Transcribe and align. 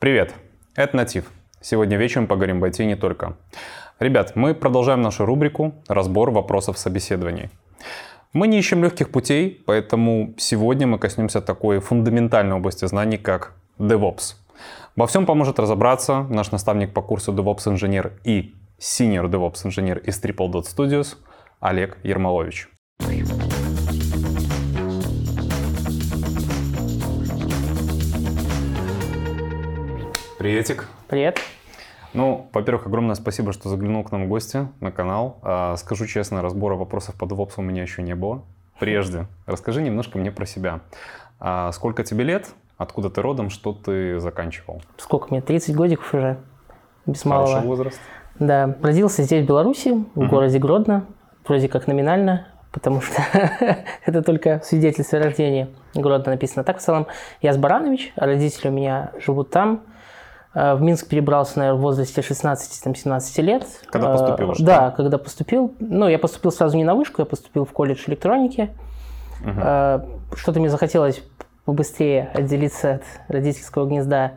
Привет, 0.00 0.34
это 0.76 0.96
Натив. 0.96 1.30
Сегодня 1.60 1.98
вечером 1.98 2.26
поговорим 2.26 2.58
в 2.58 2.64
IT 2.64 2.82
не 2.86 2.96
только. 2.96 3.36
Ребят, 3.98 4.34
мы 4.34 4.54
продолжаем 4.54 5.02
нашу 5.02 5.26
рубрику 5.26 5.74
«Разбор 5.88 6.30
вопросов 6.30 6.78
собеседований». 6.78 7.50
Мы 8.32 8.48
не 8.48 8.58
ищем 8.58 8.82
легких 8.82 9.10
путей, 9.10 9.62
поэтому 9.66 10.32
сегодня 10.38 10.86
мы 10.86 10.98
коснемся 10.98 11.42
такой 11.42 11.80
фундаментальной 11.80 12.56
области 12.56 12.86
знаний, 12.86 13.18
как 13.18 13.52
DevOps. 13.78 14.36
Во 14.96 15.06
всем 15.06 15.26
поможет 15.26 15.58
разобраться 15.58 16.22
наш 16.30 16.50
наставник 16.50 16.94
по 16.94 17.02
курсу 17.02 17.34
DevOps 17.34 17.68
инженер 17.68 18.14
и 18.24 18.54
Senior 18.78 19.28
DevOps 19.28 19.66
инженер 19.66 19.98
из 19.98 20.18
Triple 20.18 20.50
Dot 20.50 20.64
Studios 20.64 21.16
Олег 21.60 21.98
Ермолович. 22.04 22.70
Приветик. 30.40 30.88
Привет. 31.06 31.38
Ну, 32.14 32.48
во-первых, 32.54 32.86
огромное 32.86 33.14
спасибо, 33.14 33.52
что 33.52 33.68
заглянул 33.68 34.02
к 34.04 34.10
нам 34.10 34.24
в 34.24 34.28
гости 34.28 34.68
на 34.80 34.90
канал. 34.90 35.36
А, 35.42 35.76
скажу 35.76 36.06
честно, 36.06 36.40
разбора 36.40 36.76
вопросов 36.76 37.14
по 37.16 37.26
DevOps 37.26 37.52
у 37.58 37.60
меня 37.60 37.82
еще 37.82 38.00
не 38.00 38.14
было. 38.14 38.40
Прежде, 38.78 39.26
расскажи 39.44 39.82
немножко 39.82 40.16
мне 40.16 40.30
про 40.32 40.46
себя. 40.46 40.80
А, 41.40 41.70
сколько 41.72 42.04
тебе 42.04 42.24
лет? 42.24 42.48
Откуда 42.78 43.10
ты 43.10 43.20
родом? 43.20 43.50
Что 43.50 43.74
ты 43.74 44.18
заканчивал? 44.18 44.80
Сколько 44.96 45.26
мне? 45.28 45.42
30 45.42 45.76
годиков 45.76 46.14
уже. 46.14 46.38
Без 47.04 47.22
Хороший 47.22 47.52
малого. 47.52 47.66
возраст. 47.66 48.00
Да. 48.38 48.76
Родился 48.80 49.22
здесь, 49.24 49.44
в 49.44 49.46
Беларуси, 49.46 49.90
в 50.14 50.20
Мгм. 50.20 50.28
городе 50.30 50.58
Гродно. 50.58 51.04
Вроде 51.46 51.68
как 51.68 51.86
номинально, 51.86 52.48
потому 52.72 53.02
что 53.02 53.20
это 54.06 54.22
только 54.22 54.60
в 54.60 54.64
свидетельстве 54.64 55.18
о 55.18 55.24
рождении 55.24 55.68
Гродно 55.94 56.32
написано. 56.32 56.64
Так, 56.64 56.78
в 56.78 56.80
целом, 56.80 57.08
я 57.42 57.52
с 57.52 57.58
Баранович, 57.58 58.14
а 58.16 58.24
родители 58.24 58.68
у 58.68 58.72
меня 58.72 59.10
живут 59.22 59.50
там. 59.50 59.82
Э, 60.54 60.74
В 60.74 60.82
Минск 60.82 61.08
перебрался, 61.08 61.58
наверное, 61.58 61.78
в 61.78 61.82
возрасте 61.82 62.20
16-17 62.20 63.42
лет. 63.42 63.64
Когда 63.90 64.08
Э, 64.10 64.12
поступил 64.12 64.50
уже, 64.50 64.64
Да, 64.64 64.90
когда 64.90 65.18
поступил. 65.18 65.74
Ну, 65.80 66.08
я 66.08 66.18
поступил 66.18 66.52
сразу 66.52 66.76
не 66.76 66.84
на 66.84 66.94
вышку, 66.94 67.22
я 67.22 67.26
поступил 67.26 67.64
в 67.64 67.72
колледж 67.72 68.04
электроники. 68.08 68.70
Э, 69.44 70.00
Что-то 70.34 70.60
мне 70.60 70.68
захотелось 70.70 71.22
побыстрее 71.64 72.30
отделиться 72.34 72.94
от 72.94 73.02
родительского 73.28 73.86
гнезда. 73.86 74.32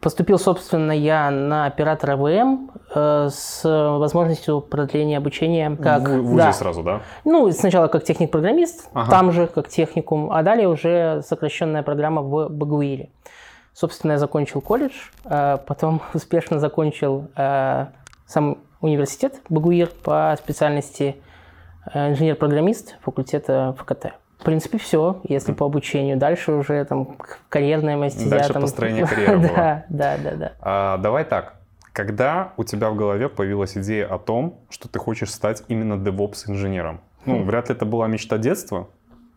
Поступил, 0.00 0.38
собственно, 0.38 0.92
я 0.92 1.28
на 1.32 1.66
оператора 1.66 2.16
ВМ 2.16 2.70
э, 2.94 3.28
с 3.32 3.62
возможностью 3.64 4.60
продления 4.60 5.18
обучения 5.18 5.74
как... 5.74 6.08
В, 6.08 6.22
ВУЗе 6.22 6.36
да. 6.36 6.52
сразу, 6.52 6.82
да? 6.84 7.00
Ну, 7.24 7.50
сначала 7.50 7.88
как 7.88 8.04
техник-программист, 8.04 8.90
Ага. 8.94 9.10
там 9.10 9.32
же 9.32 9.48
как 9.48 9.66
техникум, 9.68 10.30
а 10.30 10.44
далее 10.44 10.68
уже 10.68 11.22
сокращенная 11.26 11.82
программа 11.82 12.22
в 12.22 12.48
БГУИРе. 12.48 13.08
Собственно, 13.78 14.12
я 14.12 14.18
закончил 14.18 14.60
колледж, 14.60 14.94
э, 15.24 15.56
потом 15.64 16.02
успешно 16.12 16.58
закончил 16.58 17.28
э, 17.36 17.86
сам 18.26 18.58
университет 18.80 19.40
БГУИР 19.48 19.90
по 20.02 20.34
специальности 20.36 21.14
э, 21.94 22.10
инженер-программист 22.10 22.96
факультета 23.02 23.76
ФКТ. 23.78 24.14
В 24.40 24.42
принципе, 24.42 24.78
все, 24.78 25.20
если 25.22 25.52
по 25.52 25.66
обучению. 25.66 26.16
Дальше 26.16 26.50
уже 26.54 26.84
там 26.86 27.18
карьерная 27.48 27.96
мастера. 27.96 28.30
Дальше 28.30 28.52
там... 28.52 28.62
построение 28.62 29.06
карьеры 29.08 29.38
было. 29.38 29.48
Да, 29.48 29.84
да, 29.88 30.18
да, 30.24 30.30
да. 30.34 30.52
А, 30.60 30.96
давай 30.98 31.24
так. 31.24 31.54
Когда 31.92 32.54
у 32.56 32.64
тебя 32.64 32.90
в 32.90 32.96
голове 32.96 33.28
появилась 33.28 33.78
идея 33.78 34.12
о 34.12 34.18
том, 34.18 34.58
что 34.70 34.88
ты 34.88 34.98
хочешь 34.98 35.30
стать 35.30 35.62
именно 35.68 35.94
DevOps-инженером? 35.94 37.00
Ну, 37.26 37.42
Хм. 37.42 37.44
вряд 37.44 37.68
ли 37.68 37.76
это 37.76 37.86
была 37.86 38.08
мечта 38.08 38.38
детства. 38.38 38.88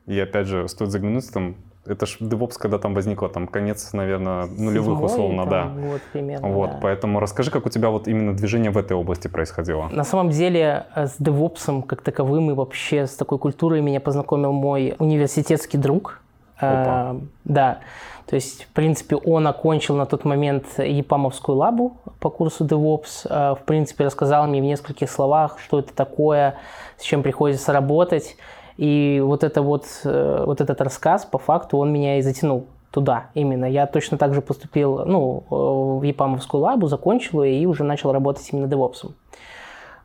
И 0.08 0.20
опять 0.20 0.48
же, 0.48 0.68
стоит 0.68 0.90
заглянуть 0.90 1.32
там, 1.32 1.58
это 1.86 2.06
ж 2.06 2.18
DevOps, 2.20 2.54
когда 2.60 2.78
там 2.78 2.94
возникло, 2.94 3.30
там, 3.30 3.48
конец, 3.48 3.94
наверное, 3.94 4.46
нулевых 4.46 4.98
Седьмой 4.98 5.06
условно, 5.06 5.46
да. 5.46 5.64
там 5.64 5.90
год 5.90 6.02
примерно, 6.14 6.48
Вот, 6.50 6.70
да. 6.72 6.80
поэтому 6.82 7.20
расскажи, 7.20 7.50
как 7.50 7.66
у 7.66 7.70
тебя 7.70 7.90
вот 7.90 8.08
именно 8.08 8.36
движение 8.36 8.72
в 8.72 8.78
этой 8.78 8.94
области 8.94 9.28
происходило. 9.28 9.88
На 9.90 10.04
самом 10.04 10.30
деле 10.30 10.86
э, 10.96 11.08
с 11.08 11.20
DevOps 11.20 11.84
как 11.84 12.02
таковым 12.02 12.52
и 12.52 12.54
вообще 12.54 13.08
с 13.08 13.16
такой 13.16 13.40
культурой 13.40 13.82
меня 13.82 14.00
познакомил 14.00 14.52
мой 14.52 14.96
университетский 15.00 15.78
друг. 15.78 16.22
Опа. 16.58 17.16
Э, 17.16 17.20
Да. 17.46 17.80
То 18.28 18.36
есть, 18.36 18.64
в 18.64 18.68
принципе, 18.70 19.18
он 19.18 19.46
окончил 19.48 19.98
на 19.98 20.06
тот 20.06 20.24
момент 20.24 20.66
ЕПАМовскую 20.78 21.58
лабу 21.58 21.98
по 22.20 22.30
курсу 22.30 22.64
DevOps. 22.64 23.26
Э, 23.26 23.56
В 23.56 23.66
принципе, 23.66 24.06
рассказал 24.06 24.48
мне 24.48 24.62
в 24.62 24.66
нескольких 24.66 25.10
словах, 25.10 25.58
что 25.60 25.80
это 25.80 25.94
такое, 25.94 26.56
с 26.98 27.04
чем 27.04 27.24
приходится 27.24 27.74
работать. 27.74 28.38
И 28.78 29.22
вот, 29.24 29.44
это 29.44 29.62
вот, 29.62 29.86
э, 30.04 30.44
вот 30.46 30.62
этот 30.62 30.82
рассказ, 30.82 31.26
по 31.26 31.38
факту, 31.38 31.78
он 31.78 31.92
меня 31.92 32.18
и 32.18 32.22
затянул 32.22 32.66
туда 32.92 33.26
именно. 33.34 33.66
Я 33.66 33.88
точно 33.88 34.18
так 34.18 34.34
же 34.34 34.42
поступил 34.42 35.06
ну, 35.06 35.44
э, 35.50 36.00
в 36.00 36.04
ЕПАМовскую 36.04 36.62
лабу, 36.62 36.88
закончил 36.88 37.44
ее 37.44 37.62
и 37.62 37.66
уже 37.66 37.84
начал 37.84 38.12
работать 38.12 38.48
именно 38.52 38.66
DevOps. 38.66 39.12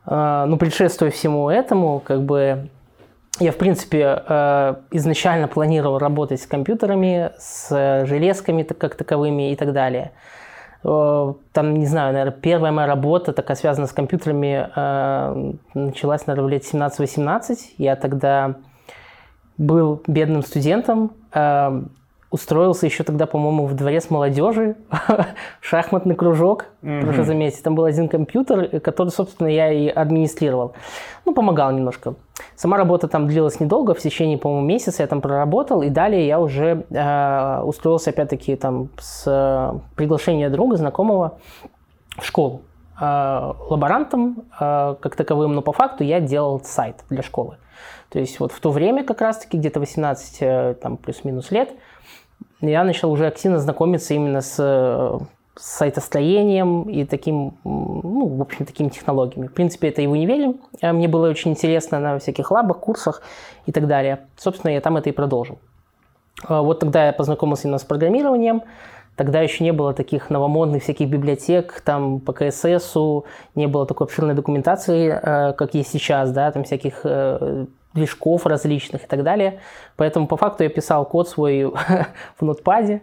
Э, 0.05 0.45
Ну, 0.47 0.57
предшествуя 0.57 1.11
всему 1.11 1.49
этому, 1.49 1.99
как 1.99 2.23
бы 2.23 2.69
я, 3.39 3.51
в 3.51 3.57
принципе, 3.57 4.23
изначально 4.91 5.47
планировал 5.47 5.99
работать 5.99 6.41
с 6.41 6.47
компьютерами, 6.47 7.29
с 7.37 8.05
железками 8.07 8.63
как 8.63 8.95
таковыми 8.95 9.51
и 9.51 9.55
так 9.55 9.73
далее. 9.73 10.11
Э, 10.83 11.33
Там, 11.53 11.73
не 11.75 11.85
знаю, 11.85 12.13
наверное, 12.13 12.39
первая 12.39 12.71
моя 12.71 12.87
работа, 12.87 13.33
такая 13.33 13.57
связана 13.57 13.87
с 13.87 13.91
компьютерами, 13.91 14.69
э, 14.75 15.53
началась, 15.73 16.27
наверное, 16.27 16.51
лет 16.51 16.63
17-18. 16.65 17.75
Я 17.77 17.95
тогда 17.95 18.55
был 19.57 20.01
бедным 20.07 20.43
студентом, 20.43 21.11
э, 21.33 21.81
устроился 22.29 22.85
еще 22.85 23.03
тогда, 23.03 23.25
по-моему, 23.25 23.65
в 23.65 23.73
дворец 23.73 24.09
молодежи, 24.09 24.75
шахматный 25.61 26.15
кружок, 26.15 26.65
прошу 26.81 27.23
заметить. 27.23 27.63
Там 27.63 27.75
был 27.75 27.85
один 27.85 28.09
компьютер, 28.09 28.79
который, 28.81 29.09
собственно, 29.09 29.47
я 29.47 29.71
и 29.71 29.87
администрировал. 29.87 30.73
Ну, 31.25 31.33
помогал 31.33 31.71
немножко. 31.71 32.15
Сама 32.55 32.77
работа 32.77 33.07
там 33.07 33.27
длилась 33.27 33.59
недолго, 33.59 33.93
в 33.93 33.99
течение, 33.99 34.37
по-моему, 34.37 34.65
месяца 34.65 35.03
я 35.03 35.07
там 35.07 35.21
проработал, 35.21 35.81
и 35.81 35.89
далее 35.89 36.27
я 36.27 36.39
уже 36.39 36.85
э, 36.89 37.61
устроился, 37.61 38.09
опять-таки, 38.09 38.55
там 38.55 38.89
с 38.99 39.23
э, 39.25 39.79
приглашения 39.95 40.49
друга, 40.49 40.75
знакомого, 40.77 41.39
в 42.17 42.25
школу. 42.25 42.61
Э, 42.99 43.53
лаборантом 43.69 44.45
э, 44.59 44.95
как 44.99 45.15
таковым, 45.15 45.53
но 45.53 45.61
по 45.61 45.71
факту 45.71 46.03
я 46.03 46.19
делал 46.19 46.61
сайт 46.63 47.03
для 47.09 47.21
школы. 47.21 47.57
То 48.09 48.19
есть 48.19 48.39
вот 48.39 48.51
в 48.51 48.59
то 48.59 48.71
время 48.71 49.03
как 49.03 49.21
раз-таки, 49.21 49.57
где-то 49.57 49.79
18 49.79 50.37
э, 50.41 50.75
там, 50.81 50.97
плюс-минус 50.97 51.51
лет, 51.51 51.73
я 52.61 52.83
начал 52.83 53.11
уже 53.11 53.27
активно 53.27 53.59
знакомиться 53.59 54.13
именно 54.13 54.41
с, 54.41 54.55
э, 54.59 55.19
с 55.55 55.77
сайтостроением 55.77 56.83
и 56.83 57.05
таким, 57.05 57.57
ну, 57.63 58.27
в 58.27 58.41
общем, 58.41 58.65
такими 58.65 58.89
технологиями. 58.89 59.47
В 59.47 59.53
принципе, 59.53 59.89
это 59.89 60.01
и 60.01 60.07
в 60.07 60.11
универе. 60.11 60.55
э, 60.81 60.91
Мне 60.91 61.07
было 61.07 61.29
очень 61.29 61.51
интересно 61.51 61.99
на 61.99 62.19
всяких 62.19 62.51
лабах, 62.51 62.79
курсах 62.79 63.21
и 63.65 63.71
так 63.71 63.87
далее. 63.87 64.27
Собственно, 64.37 64.71
я 64.71 64.81
там 64.81 64.97
это 64.97 65.09
и 65.09 65.13
продолжил. 65.13 65.59
А 66.47 66.61
Вот 66.61 66.79
тогда 66.79 67.07
я 67.07 67.13
познакомился 67.13 67.67
именно 67.67 67.79
с 67.79 67.83
программированием. 67.83 68.61
Тогда 69.15 69.41
еще 69.41 69.63
не 69.63 69.71
было 69.73 69.93
таких 69.93 70.29
новомодных 70.29 70.83
всяких 70.83 71.09
библиотек, 71.09 71.81
там 71.83 72.19
по 72.19 72.33
КССу, 72.33 73.25
не 73.55 73.67
было 73.67 73.87
такой 73.87 74.05
обширной 74.05 74.35
документации, 74.35 75.09
э, 75.09 75.53
как 75.53 75.73
есть 75.73 75.89
сейчас, 75.89 76.31
да, 76.31 76.51
там 76.51 76.63
всяких 76.63 77.01
движков 77.97 78.45
различных 78.45 79.03
и 79.03 79.07
так 79.07 79.23
далее. 79.23 79.59
Поэтому 79.97 80.27
по 80.27 80.37
факту 80.37 80.63
я 80.63 80.69
писал 80.69 81.05
код 81.05 81.27
свой 81.27 81.65
в 82.39 82.41
нотпаде. 82.41 83.01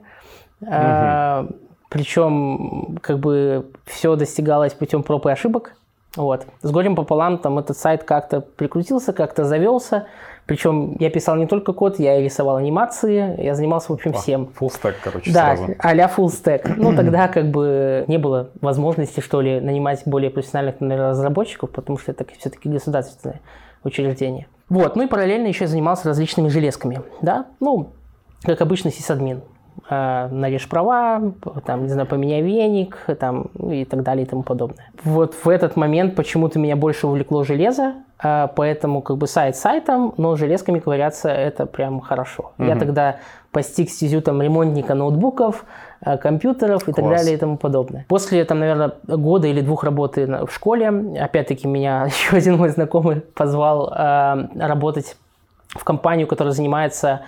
Э, 0.66 1.46
Причем 1.90 2.96
как 3.02 3.18
бы 3.18 3.66
все 3.84 4.16
достигалось 4.16 4.72
путем 4.72 5.02
проб 5.02 5.26
и 5.26 5.30
ошибок. 5.30 5.74
Вот. 6.16 6.46
С 6.62 6.70
горем 6.70 6.94
пополам 6.94 7.38
там 7.38 7.58
этот 7.58 7.76
сайт 7.76 8.04
как-то 8.04 8.40
прикрутился, 8.40 9.12
как-то 9.12 9.44
завелся. 9.44 10.06
Причем 10.46 10.94
я 11.00 11.10
писал 11.10 11.36
не 11.36 11.46
только 11.46 11.72
код, 11.72 11.98
я 11.98 12.18
и 12.20 12.24
рисовал 12.24 12.56
анимации, 12.56 13.42
я 13.42 13.54
занимался, 13.54 13.88
в 13.88 13.94
общем, 13.94 14.12
всем. 14.12 14.50
Full 14.60 14.68
stack, 14.68 14.94
короче, 15.02 15.32
Да, 15.32 15.56
сразу. 15.56 15.74
а-ля 15.78 16.12
full 16.14 16.26
stack. 16.26 16.74
Ну, 16.76 16.94
тогда 16.94 17.28
как 17.28 17.50
бы 17.50 18.04
не 18.08 18.18
было 18.18 18.50
возможности, 18.60 19.20
что 19.20 19.40
ли, 19.40 19.58
нанимать 19.60 20.02
более 20.04 20.30
профессиональных 20.30 20.80
наверное, 20.80 21.10
разработчиков, 21.10 21.70
потому 21.70 21.98
что 21.98 22.12
это 22.12 22.26
все-таки 22.38 22.68
государственное 22.68 23.40
учреждение. 23.84 24.46
Вот, 24.68 24.96
ну 24.96 25.04
и 25.04 25.06
параллельно 25.06 25.46
еще 25.46 25.66
занимался 25.66 26.08
различными 26.08 26.48
железками, 26.48 27.02
да, 27.20 27.46
ну, 27.60 27.92
как 28.42 28.60
обычно 28.60 28.90
сисадмин. 28.90 29.42
Э, 29.90 30.28
нарежь 30.30 30.68
права, 30.68 31.20
там, 31.66 31.82
не 31.82 31.88
знаю, 31.90 32.06
поменяй 32.06 32.40
веник, 32.40 32.96
там, 33.18 33.42
и 33.58 33.84
так 33.84 34.02
далее 34.02 34.24
и 34.24 34.28
тому 34.28 34.42
подобное. 34.42 34.90
Вот 35.02 35.34
в 35.34 35.48
этот 35.48 35.76
момент 35.76 36.14
почему-то 36.14 36.58
меня 36.58 36.76
больше 36.76 37.06
увлекло 37.06 37.44
железо, 37.44 37.94
э, 38.22 38.48
поэтому 38.54 39.02
как 39.02 39.18
бы 39.18 39.26
сайт 39.26 39.56
сайтом, 39.56 40.14
но 40.16 40.36
железками 40.36 40.78
ковыряться 40.78 41.28
это 41.28 41.66
прям 41.66 42.00
хорошо. 42.00 42.52
Я 42.58 42.76
тогда 42.76 43.16
постиг 43.54 43.88
стезю 43.88 44.20
там 44.20 44.42
ремонтника 44.42 44.94
ноутбуков, 44.94 45.64
э, 46.04 46.18
компьютеров 46.18 46.82
и 46.88 46.92
так 46.92 47.04
Класс. 47.04 47.20
далее 47.20 47.36
и 47.36 47.38
тому 47.38 47.56
подобное. 47.56 48.04
После 48.08 48.44
там, 48.44 48.58
наверное, 48.58 48.92
года 49.06 49.46
или 49.46 49.60
двух 49.62 49.84
работы 49.84 50.26
в 50.26 50.52
школе, 50.52 50.88
опять-таки 51.18 51.66
меня 51.66 52.04
еще 52.06 52.36
один 52.36 52.58
мой 52.58 52.68
знакомый 52.70 53.20
позвал 53.20 53.90
э, 53.96 54.48
работать 54.58 55.16
в 55.68 55.84
компанию, 55.84 56.26
которая 56.26 56.52
занимается 56.52 57.22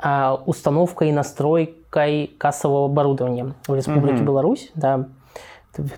а, 0.00 0.40
установкой 0.46 1.08
и 1.08 1.12
настройкой 1.12 2.30
кассового 2.38 2.84
оборудования 2.86 3.54
в 3.66 3.74
Республике 3.74 4.18
Мгм. 4.18 4.26
Беларусь. 4.26 4.70
Да. 4.76 5.06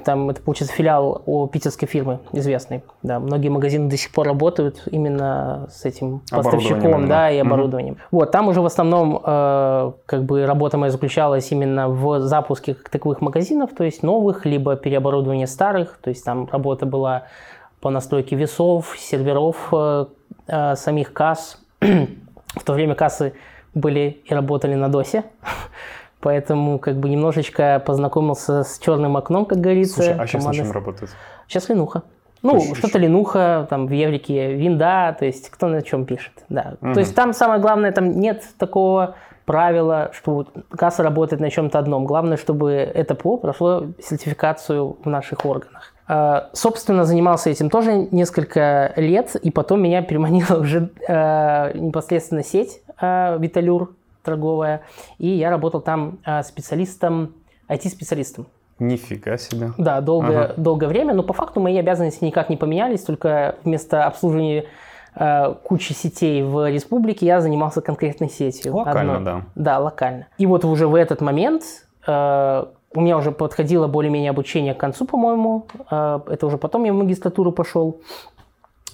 Там 0.05 0.31
это, 0.31 0.43
получается, 0.43 0.75
филиал 0.75 1.23
у 1.27 1.47
питерской 1.47 1.89
фирмы 1.89 2.21
известной. 2.33 2.83
Да, 3.03 3.19
многие 3.19 3.49
магазины 3.49 3.89
до 3.89 3.97
сих 3.97 4.13
пор 4.13 4.27
работают 4.27 4.83
именно 4.87 5.67
с 5.71 5.85
этим 5.85 6.23
поставщиком, 6.31 7.09
да, 7.09 7.31
и 7.31 7.39
оборудованием. 7.39 7.97
Вот, 8.11 8.31
там 8.31 8.49
уже 8.49 8.61
в 8.61 8.67
основном 8.67 9.21
э, 9.25 9.93
как 10.07 10.25
бы 10.25 10.47
работа 10.47 10.77
моя 10.77 10.91
заключалась 10.91 11.51
именно 11.53 11.89
в 11.89 12.21
запуске 12.21 12.75
как 12.75 12.89
таковых 12.89 13.21
магазинов, 13.21 13.71
то 13.77 13.85
есть 13.85 14.03
новых, 14.03 14.47
либо 14.47 14.77
переоборудование 14.77 15.47
старых, 15.47 15.99
то 16.03 16.11
есть 16.11 16.25
там 16.25 16.49
работа 16.51 16.87
была 16.87 17.25
по 17.81 17.91
настройке 17.91 18.37
весов, 18.37 18.97
серверов, 18.99 19.69
э, 19.73 20.07
э, 20.47 20.75
самих 20.77 21.13
касс. 21.13 21.59
В 21.81 22.65
то 22.65 22.73
время 22.73 22.95
кассы 22.95 23.33
были 23.75 24.21
и 24.25 24.35
работали 24.35 24.75
на 24.75 24.89
досе, 24.89 25.25
поэтому 26.21 26.79
как 26.79 26.97
бы 26.97 27.09
немножечко 27.09 27.83
познакомился 27.85 28.63
с 28.65 28.79
черным 28.79 29.17
окном, 29.17 29.47
как 29.47 29.59
говорится. 29.59 29.95
Слушай, 30.03 30.15
а 30.19 30.27
сейчас 30.27 30.45
на 30.45 30.51
Команда 30.51 30.57
чем 30.65 30.73
работает? 30.73 31.11
Сейчас 31.49 31.69
Ленуха. 31.69 32.03
Ну, 32.43 32.57
Еще- 32.57 32.75
что-то 32.75 32.99
Ленуха, 32.99 33.67
там 33.69 33.87
в 33.87 33.91
Еврике 33.91 34.55
винда, 34.55 35.15
то 35.19 35.27
есть 35.27 35.51
кто 35.51 35.67
на 35.67 35.83
чем 35.83 36.07
пишет, 36.07 36.33
да. 36.49 36.75
Мгм. 36.81 36.95
То 36.95 37.01
есть 37.01 37.15
там 37.15 37.33
самое 37.35 37.61
главное, 37.61 37.93
там 37.93 38.13
нет 38.13 38.43
такого 38.59 39.15
правила, 39.45 40.11
что 40.15 40.47
касса 40.71 41.03
работает 41.03 41.41
на 41.41 41.51
чем-то 41.51 41.79
одном. 41.79 42.07
Главное, 42.07 42.37
чтобы 42.37 42.73
это 42.73 43.15
ПО 43.15 43.37
прошло 43.37 43.87
сертификацию 44.03 44.97
в 45.05 45.09
наших 45.09 45.45
органах. 45.45 45.93
А, 46.07 46.51
Собственно, 46.53 47.05
занимался 47.05 47.51
этим 47.51 47.69
тоже 47.69 48.09
несколько 48.11 48.93
лет, 48.97 49.35
и 49.37 49.51
потом 49.51 49.83
меня 49.83 50.03
переманила 50.03 50.55
уже 50.61 50.91
э, 51.07 51.77
непосредственно 51.79 52.43
сеть 52.43 52.81
э, 53.01 53.37
Виталюр 53.39 53.93
торговая, 54.23 54.83
и 55.19 55.29
я 55.29 55.51
работал 55.51 55.81
там 55.81 56.19
э, 56.25 56.43
специалистом, 56.43 57.35
IT-специалистом. 57.69 58.47
Нифига 58.79 59.37
себе. 59.37 59.73
Да, 59.77 60.01
долгое, 60.01 60.45
Ага. 60.45 60.55
долгое 60.57 60.87
время, 60.89 61.13
но 61.15 61.23
по 61.23 61.33
факту 61.35 61.61
мои 61.61 61.77
обязанности 61.77 62.25
никак 62.25 62.49
не 62.49 62.57
поменялись, 62.57 63.03
только 63.03 63.57
вместо 63.65 64.07
обслуживания 64.07 64.65
э, 65.15 65.55
кучи 65.65 65.93
сетей 65.93 66.43
в 66.43 66.69
республике 66.71 67.27
я 67.27 67.41
занимался 67.43 67.83
конкретной 67.83 68.31
сетью. 68.31 68.75
Локально, 68.77 69.17
одной. 69.17 69.25
да. 69.25 69.43
Да, 69.55 69.79
локально. 69.81 70.29
И 70.39 70.47
вот 70.47 70.65
уже 70.65 70.87
в 70.89 70.95
этот 70.95 71.21
момент 71.21 71.63
э, 72.07 72.65
у 72.95 73.01
меня 73.01 73.19
уже 73.19 73.33
подходило 73.33 73.87
более-менее 73.87 74.31
обучение 74.31 74.73
к 74.75 74.79
концу, 74.79 75.05
по-моему. 75.05 75.67
Э, 75.91 76.21
это 76.27 76.47
уже 76.47 76.57
потом 76.57 76.85
я 76.85 76.93
в 76.95 76.97
магистратуру 76.97 77.53
пошел. 77.53 78.01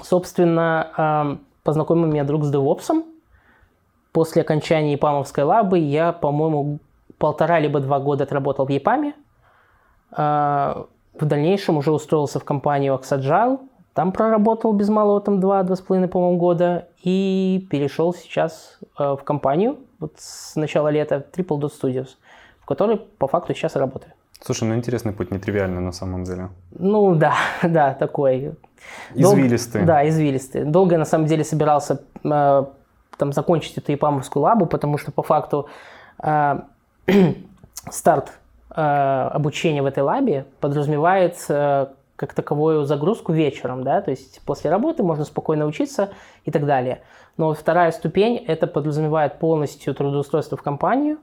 Собственно, 0.02 1.38
э, 1.38 1.46
познакомил 1.62 2.06
меня 2.06 2.24
друг 2.24 2.44
с 2.44 2.52
DevOps. 2.52 3.04
После 4.16 4.40
окончания 4.40 4.92
ЕПАМовской 4.92 5.44
лабы 5.44 5.78
я, 5.78 6.10
по-моему, 6.10 6.78
полтора 7.18 7.60
либо 7.60 7.80
два 7.80 7.98
года 7.98 8.24
отработал 8.24 8.64
в 8.64 8.70
ЕПАМе. 8.70 9.12
А, 10.10 10.86
В 11.20 11.26
дальнейшем 11.26 11.76
уже 11.76 11.92
устроился 11.92 12.40
в 12.40 12.44
компанию 12.44 12.94
Oxagile. 12.94 13.58
Там 13.92 14.12
проработал 14.12 14.72
без 14.72 14.88
малого 14.88 15.20
там 15.20 15.38
два, 15.38 15.62
два 15.64 15.76
с 15.76 15.82
половиной, 15.82 16.08
по-моему, 16.08 16.38
года. 16.38 16.88
И 17.02 17.68
перешел 17.70 18.14
сейчас 18.14 18.78
э, 18.98 19.16
в 19.20 19.22
компанию 19.22 19.76
вот 19.98 20.14
с 20.16 20.56
начала 20.56 20.88
лета 20.88 21.22
Triple 21.36 21.60
Dot 21.60 21.72
Studios, 21.78 22.16
в 22.62 22.64
которой 22.64 22.96
по 22.96 23.26
факту 23.26 23.52
сейчас 23.52 23.76
и 23.76 23.78
работаю. 23.78 24.14
Слушай, 24.40 24.66
ну 24.66 24.76
интересный 24.76 25.12
путь, 25.12 25.30
нетривиальный 25.30 25.82
на 25.82 25.92
самом 25.92 26.24
деле. 26.24 26.48
Ну 26.70 27.14
да, 27.14 27.34
да, 27.62 27.92
такой. 27.92 28.54
Извилистый. 29.14 29.84
Да, 29.84 30.08
извилистый. 30.08 30.64
Долго 30.64 30.92
я 30.92 30.98
на 30.98 31.04
самом 31.04 31.26
деле 31.26 31.44
собирался 31.44 32.00
э, 32.24 32.64
там 33.18 33.32
закончить 33.32 33.78
эту 33.78 33.92
ИПАМовскую 33.92 34.42
лабу, 34.42 34.66
потому 34.66 34.98
что 34.98 35.12
по 35.12 35.22
факту 35.22 35.68
э, 36.22 36.60
старт 37.90 38.32
э, 38.74 38.80
обучения 38.80 39.82
в 39.82 39.86
этой 39.86 40.02
лабе 40.02 40.46
подразумевает 40.60 41.36
э, 41.48 41.86
как 42.16 42.32
таковую 42.32 42.84
загрузку 42.84 43.32
вечером, 43.32 43.84
да, 43.84 44.00
то 44.00 44.10
есть 44.10 44.40
после 44.44 44.70
работы 44.70 45.02
можно 45.02 45.24
спокойно 45.24 45.66
учиться 45.66 46.10
и 46.44 46.50
так 46.50 46.64
далее. 46.64 47.02
Но 47.36 47.52
вторая 47.52 47.92
ступень 47.92 48.36
это 48.36 48.66
подразумевает 48.66 49.38
полностью 49.38 49.94
трудоустройство 49.94 50.56
в 50.56 50.62
компанию 50.62 51.18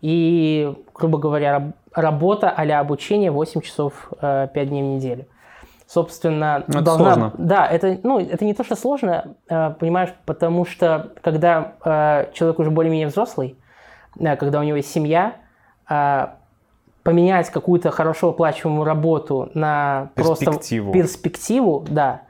и, 0.00 0.74
грубо 0.94 1.18
говоря, 1.18 1.52
раб- 1.52 1.74
работа 1.92 2.50
а 2.50 2.80
обучение 2.80 3.30
8 3.30 3.60
часов 3.60 4.10
э, 4.20 4.48
5 4.52 4.68
дней 4.68 4.82
в 4.82 4.86
неделю. 4.86 5.26
Собственно, 5.88 6.64
это 6.68 6.96
сложно. 6.96 7.32
Да, 7.38 7.66
это, 7.66 7.98
ну, 8.02 8.20
это 8.20 8.44
не 8.44 8.52
то, 8.52 8.62
что 8.62 8.76
сложно, 8.76 9.36
э, 9.48 9.70
понимаешь, 9.70 10.10
потому 10.26 10.66
что 10.66 11.14
когда 11.22 11.72
э, 11.82 12.26
человек 12.34 12.58
уже 12.58 12.70
более-менее 12.70 13.06
взрослый, 13.06 13.56
э, 14.20 14.36
когда 14.36 14.60
у 14.60 14.62
него 14.62 14.76
есть 14.76 14.90
семья, 14.90 15.36
поменять 17.02 17.48
какую-то 17.48 17.90
хорошо 17.90 18.28
оплачиваемую 18.28 18.84
работу 18.84 19.50
на 19.54 20.10
Перспективу. 20.14 20.92
просто 20.92 21.08
перспективу, 21.08 21.86
да, 21.88 22.20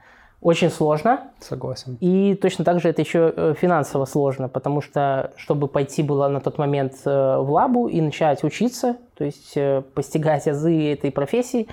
очень 0.41 0.71
сложно. 0.71 1.23
Согласен. 1.41 1.99
И 2.01 2.39
точно 2.41 2.65
так 2.65 2.81
же 2.81 2.89
это 2.89 3.03
еще 3.03 3.57
финансово 3.59 4.05
сложно, 4.05 4.49
потому 4.49 4.81
что, 4.81 5.33
чтобы 5.35 5.67
пойти 5.67 6.05
было 6.05 6.29
на 6.29 6.41
тот 6.41 6.59
момент 6.59 7.05
в 7.05 7.45
лабу 7.49 7.89
и 7.89 8.01
начать 8.01 8.45
учиться, 8.45 8.99
то 9.17 9.25
есть 9.25 9.59
постигать 9.95 10.47
азы 10.47 10.93
этой 10.93 11.11
профессии, 11.11 11.67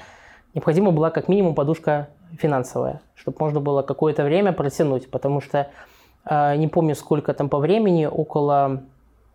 необходима 0.55 0.91
была 0.91 1.11
как 1.11 1.27
минимум 1.27 1.53
подушка 1.53 2.07
финансовая, 2.37 3.01
чтобы 3.15 3.37
можно 3.39 3.59
было 3.59 3.81
какое-то 3.83 4.23
время 4.23 4.53
протянуть, 4.53 5.11
потому 5.11 5.41
что 5.41 5.69
э, 6.25 6.55
не 6.55 6.67
помню 6.67 6.95
сколько 6.95 7.33
там 7.33 7.49
по 7.49 7.59
времени, 7.59 8.05
около 8.05 8.81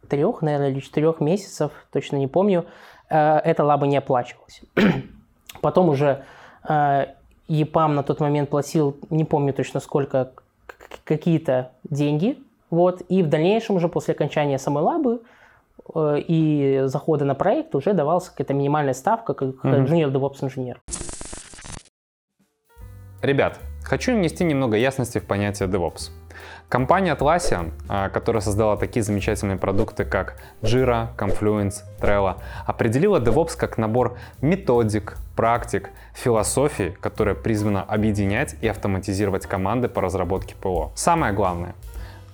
трех, 0.08 0.42
наверное, 0.42 0.70
или 0.70 0.80
четырех 0.80 1.20
месяцев, 1.20 1.70
точно 1.92 2.16
не 2.16 2.26
помню, 2.26 2.64
э, 3.08 3.38
эта 3.38 3.62
лаба 3.62 3.86
не 3.86 3.96
оплачивалась. 3.96 4.62
Потом 5.60 5.90
уже 5.90 6.24
э, 6.68 7.06
ЕПАМ 7.48 7.94
на 7.94 8.02
тот 8.02 8.20
момент 8.20 8.48
платил, 8.48 8.96
не 9.10 9.24
помню 9.24 9.52
точно 9.52 9.80
сколько, 9.80 10.32
какие-то 11.04 11.70
деньги, 11.84 12.38
вот, 12.70 13.02
и 13.08 13.22
в 13.22 13.28
дальнейшем 13.28 13.76
уже 13.76 13.88
после 13.88 14.14
окончания 14.14 14.58
самой 14.58 14.82
лабы 14.82 15.20
и 15.96 16.82
захода 16.84 17.24
на 17.24 17.34
проект 17.34 17.74
уже 17.74 17.94
давалась 17.94 18.28
какая-то 18.28 18.54
минимальная 18.54 18.94
ставка, 18.94 19.34
как 19.34 19.64
Мгм. 19.64 19.76
инженер, 19.76 20.08
DevOps 20.10 20.36
инженер. 20.42 20.80
Ребят, 23.22 23.58
хочу 23.82 24.14
внести 24.14 24.44
немного 24.44 24.78
ясности 24.78 25.18
в 25.18 25.24
понятие 25.24 25.68
DevOps. 25.68 26.10
Компания 26.70 27.14
Atlassian, 27.14 27.72
а, 27.86 28.08
которая 28.08 28.40
создала 28.40 28.78
такие 28.78 29.02
замечательные 29.02 29.58
продукты, 29.58 30.06
как 30.06 30.36
Jira, 30.62 31.08
Confluence, 31.18 31.82
Trello, 32.00 32.40
определила 32.64 33.20
DevOps 33.20 33.58
как 33.58 33.76
набор 33.76 34.16
методик, 34.40 35.18
практик, 35.36 35.90
философий, 36.14 36.92
которая 37.00 37.34
призвана 37.34 37.82
объединять 37.82 38.56
и 38.62 38.68
автоматизировать 38.68 39.46
команды 39.46 39.88
по 39.88 40.00
разработке 40.00 40.54
ПО. 40.54 40.92
Самое 40.94 41.34
главное, 41.34 41.74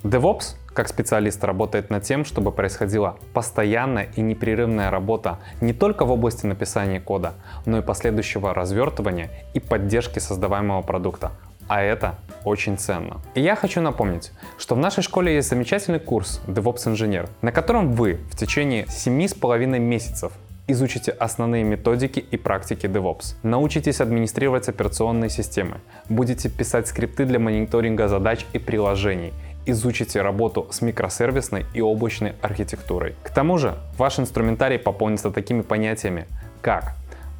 DevOps 0.05 0.55
как 0.77 0.89
специалист 0.89 1.43
работает 1.43 1.89
над 1.89 2.03
тем, 2.03 2.27
чтобы 2.27 2.53
происходила 2.53 3.17
постоянная 3.33 4.09
и 4.15 4.21
непрерывная 4.21 4.91
работа 4.91 5.39
не 5.63 5.73
только 5.73 6.05
в 6.05 6.13
области 6.13 6.45
написания 6.45 7.01
кода, 7.01 7.33
но 7.65 7.79
и 7.79 7.83
последующего 7.83 8.53
развертывания 8.53 9.31
и 9.55 9.61
поддержки 9.61 10.19
создаваемого 10.19 10.83
продукта. 10.83 11.33
А 11.67 11.83
это 11.83 12.17
очень 12.45 12.77
ценно. 12.77 13.17
И 13.35 13.41
я 13.41 13.57
хочу 13.57 13.81
напомнить, 13.81 14.33
что 14.59 14.75
в 14.75 14.79
нашей 14.79 15.03
школе 15.03 15.35
есть 15.35 15.49
замечательный 15.49 15.99
курс 15.99 16.41
DevOps 16.47 16.89
Инженер, 16.89 17.29
на 17.41 17.51
котором 17.53 17.93
вы 17.93 18.21
в 18.31 18.37
течение 18.37 18.85
7,5 18.85 19.79
месяцев 19.79 20.33
изучите 20.69 21.13
основные 21.13 21.65
методики 21.65 22.19
и 22.19 22.37
практики 22.37 22.87
DevOps, 22.87 23.35
научитесь 23.43 24.01
администрировать 24.01 24.69
операционные 24.69 25.31
системы, 25.31 25.81
будете 26.09 26.49
писать 26.49 26.89
скрипты 26.89 27.25
для 27.25 27.39
мониторинга 27.39 28.09
задач 28.09 28.45
и 28.53 28.59
приложений, 28.59 29.33
изучите 29.67 30.23
работу 30.23 30.67
с 30.71 30.81
микросервисной 30.81 31.67
и 31.75 31.81
облачной 31.81 32.35
архитектурой. 32.41 33.15
К 33.23 33.31
тому 33.31 33.59
же 33.59 33.75
ваш 33.99 34.19
инструментарий 34.19 34.79
пополнится 34.79 35.31
такими 35.31 35.63
понятиями, 35.63 36.27
как 36.63 36.95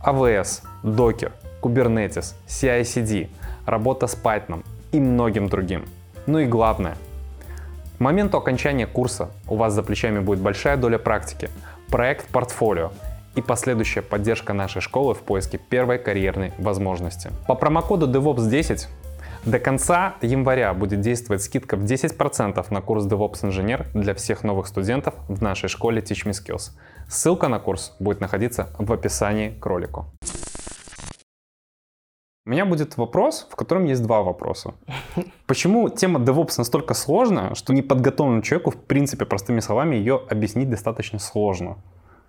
AWS, 0.05 0.63
Docker, 0.83 1.33
Kubernetes, 1.63 2.35
CI/CD, 2.47 3.29
работа 3.65 4.07
с 4.07 4.15
Python 4.15 4.65
и 4.93 5.01
многим 5.01 5.49
другим. 5.49 5.85
Ну 6.27 6.41
и 6.41 6.47
главное, 6.47 6.97
к 7.97 8.01
моменту 8.01 8.37
окончания 8.37 8.87
курса 8.87 9.31
у 9.49 9.57
вас 9.57 9.73
за 9.73 9.83
плечами 9.83 10.19
будет 10.19 10.41
большая 10.41 10.77
доля 10.77 10.99
практики, 10.99 11.49
проект 11.89 12.27
портфолио 12.29 12.93
и 13.37 13.43
последующая 13.43 14.03
поддержка 14.03 14.53
нашей 14.53 14.81
школы 14.81 15.15
в 15.15 15.21
поиске 15.21 15.59
первой 15.59 15.99
карьерной 15.99 16.53
возможности. 16.59 17.31
По 17.47 17.55
промокоду 17.55 18.07
DevOps10 18.07 18.87
до 19.47 19.61
конца 19.61 20.17
января 20.23 20.75
будет 20.75 21.01
действовать 21.01 21.43
скидка 21.43 21.77
в 21.77 21.85
10% 21.85 22.67
на 22.71 22.81
курс 22.81 23.07
DevOps 23.07 23.47
Инженер 23.47 23.87
для 23.95 24.13
всех 24.15 24.43
новых 24.43 24.67
студентов 24.67 25.15
в 25.29 25.41
нашей 25.41 25.69
школе 25.69 26.03
Teach 26.03 26.27
Me 26.27 26.33
Skills. 26.33 26.73
Ссылка 27.09 27.47
на 27.47 27.61
курс 27.61 27.95
будет 28.01 28.21
находиться 28.21 28.71
в 28.79 28.93
описании 28.93 29.51
к 29.51 29.65
ролику. 29.65 30.07
У 32.45 32.51
меня 32.51 32.65
будет 32.65 32.97
вопрос, 32.97 33.47
в 33.51 33.57
котором 33.57 33.85
есть 33.85 34.03
два 34.03 34.23
вопроса. 34.23 34.75
Почему 35.47 35.89
тема 35.91 36.21
DevOps 36.21 36.55
настолько 36.59 36.95
сложная, 36.95 37.55
что 37.55 37.73
неподготовленному 37.73 38.43
человеку, 38.43 38.73
в 38.73 38.77
принципе, 38.77 39.27
простыми 39.27 39.61
словами, 39.61 39.97
ее 39.97 40.23
объяснить 40.29 40.71
достаточно 40.71 41.21
сложно? 41.21 41.77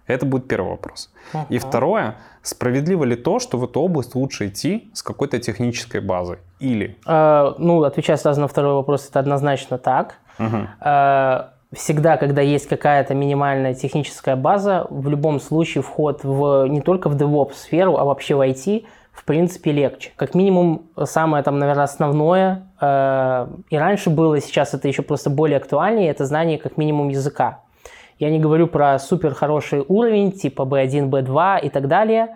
Это 0.07 0.25
будет 0.25 0.47
первый 0.47 0.71
вопрос. 0.71 1.11
Uh-huh. 1.33 1.45
И 1.49 1.57
второе, 1.57 2.15
справедливо 2.41 3.03
ли 3.03 3.15
то, 3.15 3.39
что 3.39 3.57
в 3.57 3.63
эту 3.63 3.81
область 3.81 4.15
лучше 4.15 4.47
идти 4.47 4.89
с 4.93 5.03
какой-то 5.03 5.37
технической 5.39 6.01
базой? 6.01 6.37
Или? 6.59 6.97
Uh, 7.05 7.55
ну, 7.57 7.83
отвечая 7.83 8.17
сразу 8.17 8.41
на 8.41 8.47
второй 8.47 8.73
вопрос, 8.73 9.07
это 9.09 9.19
однозначно 9.19 9.77
так. 9.77 10.15
Uh-huh. 10.39 10.67
Uh, 10.81 11.45
всегда, 11.73 12.17
когда 12.17 12.41
есть 12.41 12.67
какая-то 12.67 13.13
минимальная 13.13 13.73
техническая 13.73 14.35
база, 14.35 14.87
в 14.89 15.07
любом 15.09 15.39
случае 15.39 15.81
вход 15.81 16.23
в, 16.23 16.67
не 16.67 16.81
только 16.81 17.09
в 17.09 17.15
DevOps 17.15 17.55
сферу, 17.55 17.97
а 17.97 18.05
вообще 18.05 18.35
в 18.35 18.41
IT, 18.41 18.85
в 19.11 19.23
принципе, 19.25 19.71
легче. 19.71 20.11
Как 20.15 20.35
минимум, 20.35 20.83
самое 21.05 21.43
там, 21.43 21.59
наверное, 21.59 21.85
основное, 21.85 22.67
э, 22.79 23.47
и 23.69 23.77
раньше 23.77 24.09
было, 24.11 24.39
сейчас 24.39 24.73
это 24.75 24.87
еще 24.87 25.01
просто 25.01 25.29
более 25.29 25.57
актуальнее, 25.57 26.09
это 26.09 26.25
знание 26.25 26.59
как 26.59 26.77
минимум 26.77 27.09
языка. 27.09 27.61
Я 28.19 28.29
не 28.29 28.39
говорю 28.39 28.67
про 28.67 28.97
супер 28.99 29.33
хороший 29.33 29.83
уровень, 29.87 30.31
типа 30.31 30.63
B1, 30.63 31.09
B2 31.09 31.61
и 31.61 31.69
так 31.69 31.87
далее. 31.87 32.35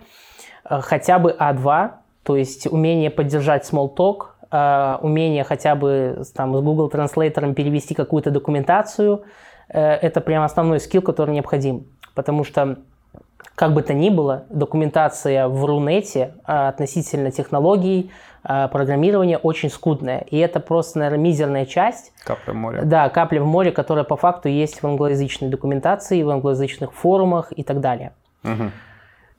Э, 0.70 0.80
хотя 0.82 1.20
бы 1.20 1.32
A2, 1.32 1.92
то 2.24 2.36
есть 2.36 2.68
умение 2.68 3.10
поддержать 3.10 3.70
small 3.70 3.94
э, 4.52 4.98
умение 5.02 5.44
хотя 5.44 5.76
бы 5.76 6.24
там, 6.36 6.56
с 6.56 6.62
Google 6.62 6.90
Translator 6.90 7.54
перевести 7.54 7.96
какую-то 7.96 8.30
документацию, 8.32 9.24
э, 9.70 9.82
это 9.82 10.22
прям 10.22 10.44
основной 10.44 10.80
скилл, 10.80 11.02
который 11.02 11.34
необходим. 11.34 11.88
Потому 12.14 12.44
что 12.44 12.78
как 13.56 13.74
бы 13.74 13.82
то 13.82 13.94
ни 13.94 14.10
было, 14.10 14.44
документация 14.50 15.48
в 15.48 15.64
Рунете 15.66 16.34
относительно 16.46 17.32
технологий, 17.32 18.12
а, 18.44 18.68
программирование 18.70 19.38
очень 19.38 19.70
скудное. 19.70 20.26
И 20.30 20.38
это 20.38 20.60
просто, 20.60 21.00
наверное, 21.00 21.24
мизерная 21.24 21.66
часть. 21.66 22.12
Капля 22.24 22.54
в 22.54 22.56
море. 22.56 22.82
Да, 22.84 23.10
капля 23.10 23.42
в 23.42 23.46
море, 23.46 23.72
которая 23.72 24.04
по 24.04 24.16
факту 24.16 24.50
есть 24.50 24.82
в 24.82 24.88
англоязычной 24.88 25.50
документации, 25.50 26.24
в 26.24 26.30
англоязычных 26.30 26.94
форумах 26.94 27.52
и 27.56 27.64
так 27.64 27.82
далее. 27.82 28.14
Угу. 28.44 28.72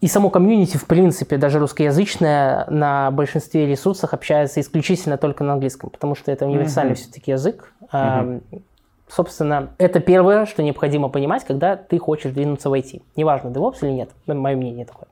И 0.03 0.09
само 0.09 0.31
комьюнити, 0.31 0.77
в 0.77 0.87
принципе, 0.87 1.37
даже 1.37 1.59
русскоязычное, 1.59 2.67
на 2.69 3.11
большинстве 3.13 3.67
ресурсов 3.67 4.13
общается 4.13 4.61
исключительно 4.61 5.17
только 5.17 5.45
на 5.45 5.55
английском, 5.55 5.91
потому 5.91 6.15
что 6.15 6.31
это 6.31 6.47
универсальный 6.47 6.95
угу. 6.95 7.01
все-таки 7.01 7.33
язык. 7.33 7.73
Угу. 7.81 8.43
Собственно, 9.15 9.75
это 9.77 10.01
первое, 10.01 10.47
что 10.47 10.63
необходимо 10.63 11.11
понимать, 11.11 11.45
когда 11.45 11.77
ты 11.77 11.99
хочешь 11.99 12.33
двинуться 12.33 12.71
в 12.71 12.73
IT. 12.73 13.03
Неважно, 13.15 13.49
DevOps 13.49 13.79
или 13.83 13.91
нет, 13.91 14.11
мое 14.27 14.57
мнение 14.57 14.87
такое. 14.87 15.09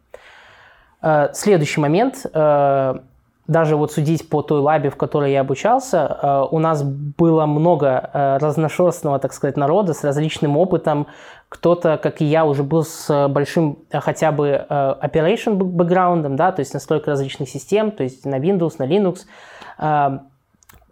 А, 1.02 1.30
следующий 1.34 1.80
момент 1.80 2.24
а, 2.32 3.02
даже 3.46 3.76
вот 3.76 3.92
судить 3.92 4.26
по 4.30 4.40
той 4.40 4.60
лабе, 4.60 4.88
в 4.88 4.96
которой 4.96 5.32
я 5.32 5.40
обучался, 5.40 6.18
э, 6.22 6.46
у 6.52 6.60
нас 6.60 6.84
было 6.84 7.46
много 7.46 8.08
э, 8.12 8.38
разношерстного, 8.38 9.18
так 9.18 9.32
сказать, 9.32 9.56
народа 9.56 9.92
с 9.92 10.04
различным 10.04 10.56
опытом. 10.56 11.08
Кто-то, 11.48 11.98
как 11.98 12.20
и 12.20 12.24
я, 12.24 12.44
уже 12.44 12.62
был 12.62 12.84
с 12.84 13.28
большим 13.28 13.80
э, 13.90 13.98
хотя 13.98 14.30
бы 14.30 14.64
operation 14.70 15.54
бэкграундом, 15.54 16.36
да, 16.36 16.52
то 16.52 16.60
есть 16.60 16.74
настройка 16.74 17.10
различных 17.10 17.48
систем, 17.48 17.90
то 17.90 18.04
есть 18.04 18.24
на 18.24 18.38
Windows, 18.38 18.74
на 18.78 18.84
Linux. 18.86 19.26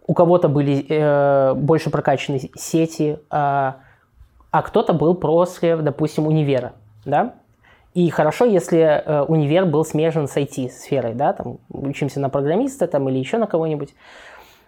У 0.09 0.15
кого-то 0.15 0.49
были 0.49 1.53
больше 1.53 1.91
прокачанные 1.91 2.49
сети, 2.55 3.19
а 3.29 3.75
кто-то 4.51 4.93
был 4.93 5.13
после, 5.13 5.77
допустим, 5.77 6.25
универа, 6.25 6.73
да, 7.05 7.35
и 7.93 8.09
хорошо, 8.09 8.45
если 8.45 8.79
э, 8.79 9.21
универ 9.23 9.65
был 9.65 9.83
смежен 9.83 10.27
с 10.27 10.37
IT-сферой, 10.37 11.13
да, 11.15 11.33
там 11.33 11.57
учимся 11.69 12.19
на 12.19 12.29
программиста 12.29 12.87
там, 12.87 13.09
или 13.09 13.17
еще 13.17 13.37
на 13.37 13.47
кого-нибудь. 13.47 13.95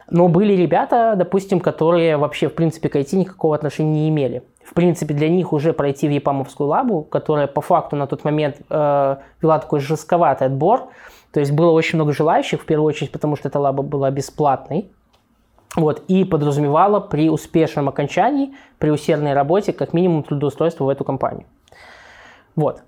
Но 0.09 0.27
были 0.27 0.53
ребята, 0.53 1.13
допустим, 1.15 1.59
которые 1.59 2.17
вообще, 2.17 2.49
в 2.49 2.55
принципе, 2.55 2.89
к 2.89 2.95
IT 2.95 3.15
никакого 3.15 3.55
отношения 3.55 3.91
не 3.91 4.09
имели. 4.09 4.43
В 4.63 4.73
принципе, 4.73 5.13
для 5.13 5.29
них 5.29 5.53
уже 5.53 5.71
пройти 5.71 6.07
в 6.07 6.11
Япамовскую 6.11 6.67
лабу, 6.67 7.03
которая 7.03 7.47
по 7.47 7.61
факту 7.61 7.95
на 7.95 8.07
тот 8.07 8.23
момент 8.23 8.57
э, 8.69 9.15
вела 9.41 9.59
такой 9.59 9.79
жестковатый 9.79 10.47
отбор, 10.47 10.89
то 11.31 11.39
есть 11.39 11.51
было 11.51 11.71
очень 11.71 11.97
много 11.97 12.13
желающих, 12.13 12.61
в 12.61 12.65
первую 12.65 12.87
очередь, 12.87 13.11
потому 13.11 13.35
что 13.35 13.47
эта 13.47 13.59
лаба 13.59 13.83
была 13.83 14.09
бесплатной, 14.09 14.89
вот, 15.75 16.03
и 16.07 16.25
подразумевала 16.25 16.99
при 16.99 17.29
успешном 17.29 17.89
окончании, 17.89 18.53
при 18.77 18.89
усердной 18.89 19.33
работе, 19.33 19.73
как 19.73 19.93
минимум 19.93 20.23
трудоустройство 20.23 20.85
в 20.85 20.89
эту 20.89 21.03
компанию. 21.03 21.45
Вот 22.55 22.81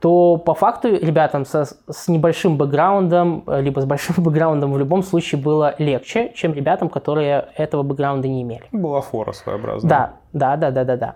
то 0.00 0.36
по 0.36 0.54
факту 0.54 0.88
ребятам 0.88 1.44
со, 1.44 1.64
с 1.64 2.08
небольшим 2.08 2.56
бэкграундом, 2.56 3.42
э, 3.46 3.60
либо 3.60 3.80
с 3.80 3.84
большим 3.84 4.14
бэкграундом 4.22 4.72
в 4.72 4.78
любом 4.78 5.02
случае 5.02 5.40
было 5.40 5.74
легче, 5.78 6.32
чем 6.34 6.54
ребятам, 6.54 6.88
которые 6.88 7.48
этого 7.56 7.82
бэкграунда 7.82 8.28
не 8.28 8.42
имели. 8.42 8.64
Была 8.70 9.00
фора 9.00 9.32
своеобразная. 9.32 9.88
Да, 9.88 10.12
да, 10.32 10.56
да, 10.56 10.70
да, 10.70 10.84
да, 10.84 10.96
да. 10.96 11.14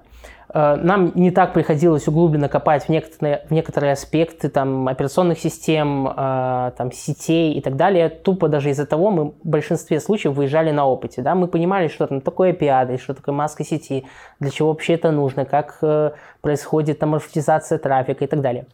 Э, 0.54 0.76
нам 0.76 1.12
не 1.14 1.30
так 1.30 1.52
приходилось 1.52 2.06
углубленно 2.08 2.48
копать 2.48 2.84
в 2.84 2.88
некоторые, 2.88 3.44
в 3.48 3.50
некоторые 3.52 3.92
аспекты 3.92 4.48
там, 4.48 4.88
операционных 4.88 5.38
систем, 5.38 6.08
э, 6.08 6.72
там, 6.76 6.92
сетей 6.92 7.54
и 7.54 7.60
так 7.60 7.76
далее. 7.76 8.08
Тупо 8.08 8.48
даже 8.48 8.70
из-за 8.70 8.86
того 8.86 9.10
мы 9.10 9.24
в 9.30 9.34
большинстве 9.44 10.00
случаев 10.00 10.34
выезжали 10.34 10.70
на 10.70 10.86
опыте. 10.86 11.22
Да? 11.22 11.34
Мы 11.34 11.48
понимали, 11.48 11.88
что 11.88 12.06
там 12.06 12.20
такое 12.20 12.52
API, 12.52 13.00
что 13.00 13.14
такое 13.14 13.34
маска 13.34 13.64
сети, 13.64 14.04
для 14.40 14.50
чего 14.50 14.68
вообще 14.68 14.94
это 14.94 15.10
нужно, 15.10 15.44
как 15.44 15.78
э, 15.82 16.12
происходит 16.40 16.98
там 16.98 17.10
маршрутизация 17.10 17.78
трафика 17.78 18.24
и 18.24 18.28
так 18.28 18.40
далее 18.40 18.66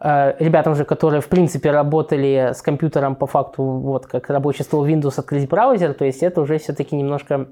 ребятам 0.00 0.76
же, 0.76 0.84
которые, 0.84 1.20
в 1.20 1.28
принципе, 1.28 1.72
работали 1.72 2.52
с 2.54 2.62
компьютером 2.62 3.16
по 3.16 3.26
факту, 3.26 3.64
вот, 3.64 4.06
как 4.06 4.30
рабочий 4.30 4.62
стол 4.62 4.86
Windows, 4.86 5.14
открыть 5.18 5.48
браузер, 5.48 5.92
то 5.92 6.04
есть 6.04 6.22
это 6.22 6.40
уже 6.40 6.58
все-таки 6.58 6.94
немножко 6.94 7.48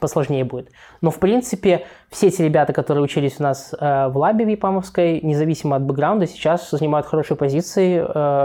посложнее 0.00 0.44
будет. 0.44 0.70
Но, 1.00 1.10
в 1.10 1.18
принципе, 1.18 1.86
все 2.10 2.28
эти 2.28 2.42
ребята, 2.42 2.72
которые 2.72 3.02
учились 3.02 3.36
у 3.38 3.42
нас 3.42 3.74
э, 3.78 4.08
в 4.08 4.18
лабе 4.18 4.44
Випамовской, 4.44 5.20
независимо 5.22 5.76
от 5.76 5.82
бэкграунда, 5.82 6.26
сейчас 6.26 6.70
занимают 6.70 7.06
хорошие 7.06 7.36
позиции 7.36 7.98
э, 7.98 8.02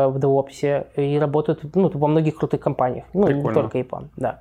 в 0.08 0.18
DevOps 0.18 0.88
и 0.96 1.20
работают 1.20 1.62
ну, 1.76 1.92
во 1.94 2.08
многих 2.08 2.38
крутых 2.38 2.62
компаниях. 2.62 3.06
Ну, 3.14 3.26
Прикольно. 3.26 3.48
не 3.48 3.54
только 3.54 3.82
ИПАМ, 3.82 4.10
да. 4.16 4.40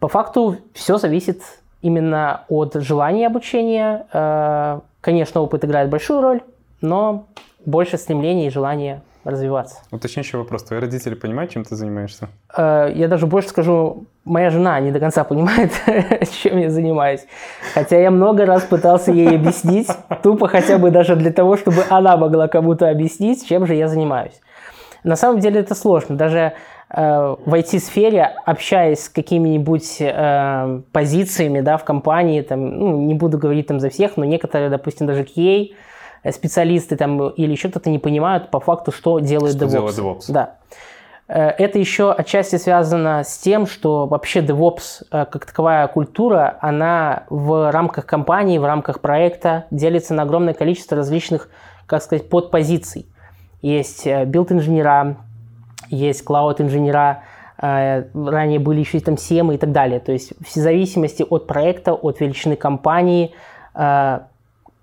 По 0.00 0.08
факту 0.08 0.56
все 0.74 0.98
зависит 0.98 1.42
именно 1.80 2.44
от 2.48 2.74
желания 2.74 3.26
обучения. 3.26 4.06
Э, 4.12 4.80
конечно, 5.00 5.40
опыт 5.40 5.64
играет 5.64 5.88
большую 5.88 6.20
роль, 6.20 6.42
но 6.82 7.26
больше 7.64 7.96
стремления 7.96 8.48
и 8.48 8.50
желания 8.50 9.02
развиваться. 9.28 9.78
Уточняющий 9.90 10.38
вопрос. 10.38 10.64
Твои 10.64 10.80
родители 10.80 11.14
понимают, 11.14 11.50
чем 11.50 11.64
ты 11.64 11.76
занимаешься? 11.76 12.28
Э, 12.56 12.90
я 12.94 13.08
даже 13.08 13.26
больше 13.26 13.50
скажу, 13.50 14.04
моя 14.24 14.50
жена 14.50 14.80
не 14.80 14.90
до 14.90 15.00
конца 15.00 15.24
понимает, 15.24 15.72
чем 16.42 16.58
я 16.58 16.70
занимаюсь. 16.70 17.26
Хотя 17.74 17.98
я 17.98 18.10
много 18.10 18.46
раз 18.46 18.62
пытался 18.62 19.12
ей 19.12 19.36
объяснить, 19.36 19.88
тупо 20.22 20.48
хотя 20.48 20.78
бы 20.78 20.90
даже 20.90 21.16
для 21.16 21.32
того, 21.32 21.56
чтобы 21.56 21.84
она 21.90 22.16
могла 22.16 22.48
кому-то 22.48 22.88
объяснить, 22.88 23.46
чем 23.46 23.66
же 23.66 23.74
я 23.74 23.88
занимаюсь. 23.88 24.40
На 25.04 25.16
самом 25.16 25.40
деле 25.40 25.60
это 25.60 25.74
сложно. 25.74 26.16
Даже 26.16 26.52
э, 26.90 27.36
в 27.44 27.54
IT-сфере, 27.54 28.24
общаясь 28.44 29.04
с 29.04 29.08
какими-нибудь 29.08 29.98
э, 30.00 30.80
позициями 30.92 31.60
да, 31.60 31.76
в 31.76 31.84
компании, 31.84 32.40
там, 32.42 32.78
ну, 32.78 32.96
не 32.96 33.14
буду 33.14 33.38
говорить 33.38 33.66
там 33.66 33.78
за 33.78 33.90
всех, 33.90 34.16
но 34.16 34.24
некоторые, 34.24 34.70
допустим, 34.70 35.06
даже 35.06 35.22
QA, 35.22 35.68
специалисты 36.30 36.96
там 36.96 37.28
или 37.30 37.50
еще 37.50 37.68
кто-то 37.68 37.90
не 37.90 37.98
понимают 37.98 38.50
по 38.50 38.60
факту, 38.60 38.92
что 38.92 39.18
делает 39.18 39.56
что 39.56 39.66
DevOps. 39.66 39.70
Делает 39.70 39.98
DevOps. 39.98 40.24
Да. 40.28 40.56
Э, 41.28 41.50
это 41.50 41.78
еще 41.78 42.12
отчасти 42.12 42.56
связано 42.56 43.22
с 43.22 43.38
тем, 43.38 43.66
что 43.66 44.06
вообще 44.06 44.40
DevOps 44.40 45.04
э, 45.10 45.26
как 45.26 45.46
таковая 45.46 45.86
культура, 45.88 46.58
она 46.60 47.24
в 47.28 47.70
рамках 47.70 48.06
компании, 48.06 48.58
в 48.58 48.64
рамках 48.64 49.00
проекта 49.00 49.66
делится 49.70 50.14
на 50.14 50.22
огромное 50.22 50.54
количество 50.54 50.96
различных, 50.96 51.50
как 51.86 52.02
сказать, 52.02 52.28
подпозиций. 52.28 53.06
Есть 53.60 54.06
билд-инженера, 54.06 55.16
есть 55.88 56.22
клауд-инженера, 56.24 57.24
ранее 57.60 58.60
были 58.60 58.78
еще 58.78 58.98
и 58.98 59.00
там 59.00 59.14
SEM 59.16 59.52
и 59.52 59.58
так 59.58 59.72
далее. 59.72 59.98
То 59.98 60.12
есть 60.12 60.32
в 60.38 60.54
зависимости 60.54 61.26
от 61.28 61.48
проекта, 61.48 61.92
от 61.92 62.20
величины 62.20 62.54
компании, 62.54 63.34
как 63.72 64.14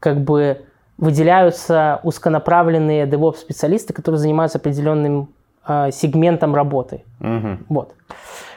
бы 0.02 0.66
выделяются 0.98 2.00
узконаправленные 2.04 3.06
DevOps-специалисты, 3.06 3.94
которые 3.94 4.20
занимаются 4.20 4.58
определенным 4.58 5.30
э, 5.68 5.90
сегментом 5.92 6.56
работы. 6.56 7.04
Угу. 7.20 7.58
Вот. 7.70 7.94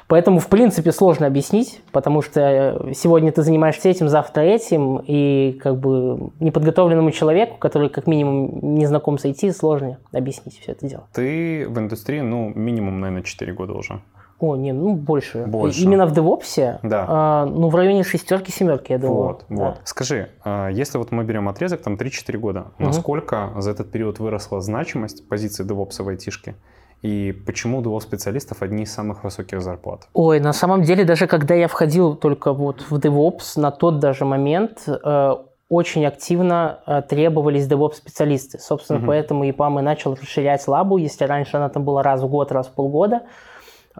Поэтому, 0.08 0.40
в 0.40 0.48
принципе, 0.48 0.90
сложно 0.90 1.26
объяснить, 1.26 1.82
потому 1.92 2.22
что 2.22 2.92
сегодня 2.94 3.30
ты 3.30 3.42
занимаешься 3.42 3.90
этим, 3.90 4.08
завтра 4.08 4.40
этим, 4.40 5.02
и 5.06 5.58
как 5.62 5.76
бы 5.76 6.30
неподготовленному 6.40 7.10
человеку, 7.10 7.58
который 7.58 7.90
как 7.90 8.06
минимум 8.06 8.58
не 8.74 8.86
знаком 8.86 9.18
с 9.18 9.26
IT, 9.26 9.52
сложно 9.52 9.98
объяснить 10.12 10.58
все 10.60 10.72
это 10.72 10.88
дело. 10.88 11.04
Ты 11.12 11.68
в 11.68 11.78
индустрии, 11.78 12.20
ну, 12.20 12.50
минимум, 12.54 13.00
наверное, 13.00 13.22
4 13.22 13.52
года 13.52 13.74
уже. 13.74 14.00
О, 14.40 14.54
не, 14.56 14.72
ну 14.72 14.94
больше. 14.94 15.46
больше. 15.46 15.80
Именно 15.80 16.06
в 16.06 16.12
DevOps, 16.12 16.78
да. 16.82 17.06
а, 17.08 17.46
ну 17.46 17.68
в 17.68 17.74
районе 17.74 18.04
шестерки, 18.04 18.52
семерки, 18.52 18.92
я 18.92 18.98
думаю. 18.98 19.16
Вот, 19.16 19.44
да. 19.48 19.56
вот. 19.56 19.80
Скажи, 19.84 20.30
а, 20.44 20.68
если 20.68 20.98
вот 20.98 21.10
мы 21.10 21.24
берем 21.24 21.48
отрезок, 21.48 21.82
там 21.82 21.94
3-4 21.94 22.38
года, 22.38 22.60
угу. 22.78 22.86
насколько 22.86 23.52
за 23.56 23.72
этот 23.72 23.90
период 23.90 24.20
выросла 24.20 24.60
значимость 24.60 25.28
позиции 25.28 25.66
DevOps 25.66 26.02
в 26.02 26.08
айтишке? 26.08 26.54
И 27.02 27.32
почему 27.46 27.80
DevOps 27.80 28.00
специалистов 28.00 28.62
одни 28.62 28.82
из 28.84 28.92
самых 28.92 29.24
высоких 29.24 29.60
зарплат? 29.60 30.08
Ой, 30.14 30.40
на 30.40 30.52
самом 30.52 30.82
деле, 30.82 31.04
даже 31.04 31.26
когда 31.26 31.54
я 31.54 31.68
входил 31.68 32.14
только 32.14 32.52
вот 32.52 32.82
в 32.90 32.96
DevOps, 32.98 33.60
на 33.60 33.70
тот 33.70 34.00
даже 34.00 34.24
момент 34.24 34.84
э, 34.88 35.34
очень 35.68 36.06
активно 36.06 36.80
э, 36.86 37.02
требовались 37.02 37.68
DevOps-специалисты. 37.68 38.58
Собственно, 38.58 38.98
угу. 38.98 39.08
поэтому 39.08 39.48
EPAM 39.48 39.78
и 39.78 39.82
начал 39.82 40.14
расширять 40.14 40.66
лабу. 40.66 40.98
Если 40.98 41.24
раньше 41.24 41.56
она 41.56 41.68
там 41.68 41.84
была 41.84 42.02
раз 42.02 42.22
в 42.22 42.28
год, 42.28 42.50
раз 42.52 42.66
в 42.66 42.72
полгода, 42.72 43.22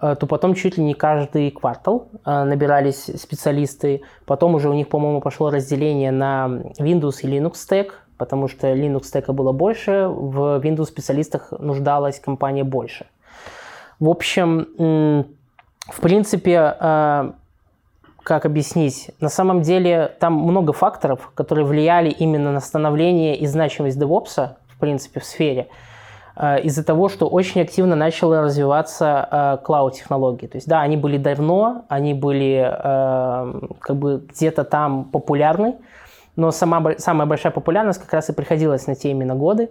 то 0.00 0.26
потом 0.26 0.54
чуть 0.54 0.76
ли 0.76 0.84
не 0.84 0.94
каждый 0.94 1.50
квартал 1.50 2.08
э, 2.24 2.44
набирались 2.44 3.10
специалисты. 3.20 4.02
Потом 4.26 4.54
уже 4.54 4.68
у 4.68 4.74
них, 4.74 4.88
по-моему, 4.88 5.20
пошло 5.20 5.50
разделение 5.50 6.12
на 6.12 6.62
Windows 6.78 7.20
и 7.22 7.26
Linux 7.26 7.54
Stack, 7.54 7.90
потому 8.16 8.48
что 8.48 8.68
Linux 8.68 9.02
Stack 9.02 9.32
было 9.32 9.52
больше, 9.52 10.08
в 10.08 10.60
Windows 10.60 10.86
специалистах 10.86 11.52
нуждалась 11.58 12.20
компания 12.20 12.64
больше. 12.64 13.06
В 13.98 14.08
общем, 14.08 15.26
в 15.88 16.00
принципе, 16.00 16.74
как 18.28 18.44
объяснить? 18.44 19.10
На 19.20 19.30
самом 19.30 19.62
деле 19.62 20.14
там 20.20 20.34
много 20.34 20.72
факторов, 20.72 21.30
которые 21.34 21.64
влияли 21.64 22.10
именно 22.10 22.52
на 22.52 22.60
становление 22.60 23.36
и 23.36 23.46
значимость 23.46 23.98
DevOps, 23.98 24.50
в 24.68 24.78
принципе, 24.78 25.18
в 25.18 25.24
сфере, 25.24 25.62
э, 25.62 25.87
из-за 26.62 26.84
того, 26.84 27.08
что 27.08 27.26
очень 27.26 27.60
активно 27.62 27.96
начала 27.96 28.42
развиваться 28.42 29.60
клауд-технологии. 29.64 30.46
То 30.46 30.56
есть, 30.56 30.68
да, 30.68 30.80
они 30.82 30.96
были 30.96 31.16
давно, 31.18 31.84
они 31.88 32.14
были 32.14 32.64
э, 32.64 33.60
как 33.80 33.96
бы 33.96 34.24
где-то 34.28 34.64
там 34.64 35.04
популярны, 35.04 35.76
но 36.36 36.52
сама, 36.52 36.92
самая 36.98 37.26
большая 37.26 37.52
популярность 37.52 38.00
как 38.00 38.12
раз 38.12 38.28
и 38.28 38.32
приходилась 38.32 38.86
на 38.86 38.94
те 38.94 39.10
именно 39.10 39.34
годы. 39.34 39.70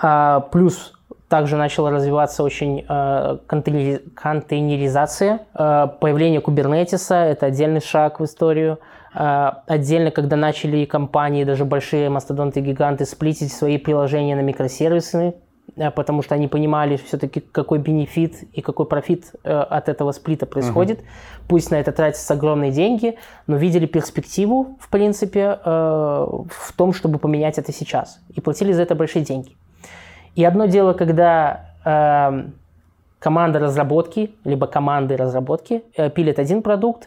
А, 0.00 0.40
плюс 0.40 0.92
также 1.28 1.56
начала 1.56 1.90
развиваться 1.90 2.42
очень 2.42 2.84
э, 2.86 3.38
контейнеризация, 3.46 5.40
э, 5.54 5.88
появление 5.98 6.42
кубернетиса, 6.42 7.14
это 7.14 7.46
отдельный 7.46 7.80
шаг 7.80 8.20
в 8.20 8.24
историю. 8.24 8.80
Э, 9.14 9.52
отдельно, 9.66 10.10
когда 10.10 10.36
начали 10.36 10.84
компании, 10.84 11.44
даже 11.44 11.64
большие 11.64 12.10
мастодонты, 12.10 12.60
гиганты, 12.60 13.06
сплитить 13.06 13.50
свои 13.50 13.78
приложения 13.78 14.36
на 14.36 14.42
микросервисы, 14.42 15.18
э, 15.18 15.32
потому 15.94 16.22
что 16.22 16.34
они 16.34 16.48
понимали 16.48 16.96
все-таки, 16.96 17.40
какой 17.40 17.78
бенефит 17.78 18.44
и 18.52 18.60
какой 18.60 18.86
профит 18.86 19.32
э, 19.42 19.52
от 19.52 19.88
этого 19.88 20.12
сплита 20.12 20.46
происходит. 20.46 21.00
Uh-huh. 21.00 21.46
Пусть 21.48 21.70
на 21.70 21.76
это 21.76 21.92
тратятся 21.92 22.34
огромные 22.34 22.70
деньги, 22.70 23.16
но 23.46 23.56
видели 23.56 23.86
перспективу, 23.86 24.76
в 24.80 24.90
принципе, 24.90 25.58
э, 25.64 25.66
в 25.66 26.72
том, 26.76 26.92
чтобы 26.92 27.18
поменять 27.18 27.58
это 27.58 27.72
сейчас. 27.72 28.20
И 28.34 28.40
платили 28.40 28.72
за 28.72 28.82
это 28.82 28.94
большие 28.94 29.24
деньги. 29.24 29.56
И 30.34 30.44
одно 30.44 30.66
дело, 30.66 30.92
когда 30.92 31.70
э, 31.84 32.44
команда 33.18 33.58
разработки, 33.58 34.34
либо 34.44 34.66
команды 34.66 35.16
разработки 35.16 35.84
э, 35.96 36.10
пилят 36.10 36.38
один 36.38 36.62
продукт, 36.62 37.04
э, 37.04 37.06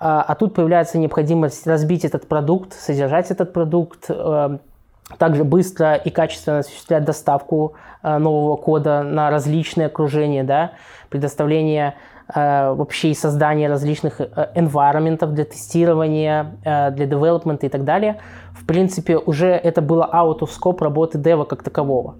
а 0.00 0.34
тут 0.34 0.54
появляется 0.54 0.98
необходимость 0.98 1.66
разбить 1.66 2.04
этот 2.04 2.26
продукт, 2.26 2.72
содержать 2.72 3.30
этот 3.30 3.52
продукт, 3.52 4.06
э, 4.08 4.58
также 5.18 5.44
быстро 5.44 5.94
и 5.94 6.10
качественно 6.10 6.58
осуществлять 6.58 7.04
доставку 7.04 7.74
э, 8.02 8.18
нового 8.18 8.56
кода 8.56 9.02
на 9.02 9.30
различные 9.30 9.86
окружения, 9.86 10.44
да, 10.44 10.72
предоставление 11.08 11.94
э, 12.34 12.72
вообще 12.72 13.10
и 13.10 13.14
создание 13.14 13.68
различных 13.68 14.20
э, 14.20 14.28
environment 14.54 15.26
для 15.26 15.44
тестирования, 15.44 16.54
э, 16.64 16.90
для 16.92 17.06
development 17.06 17.58
и 17.62 17.68
так 17.68 17.84
далее. 17.84 18.20
В 18.52 18.66
принципе, 18.66 19.16
уже 19.16 19.48
это 19.48 19.82
было 19.82 20.08
out 20.12 20.40
of 20.40 20.50
scope 20.50 20.82
работы 20.82 21.18
дева 21.18 21.44
как 21.44 21.62
такового. 21.62 22.16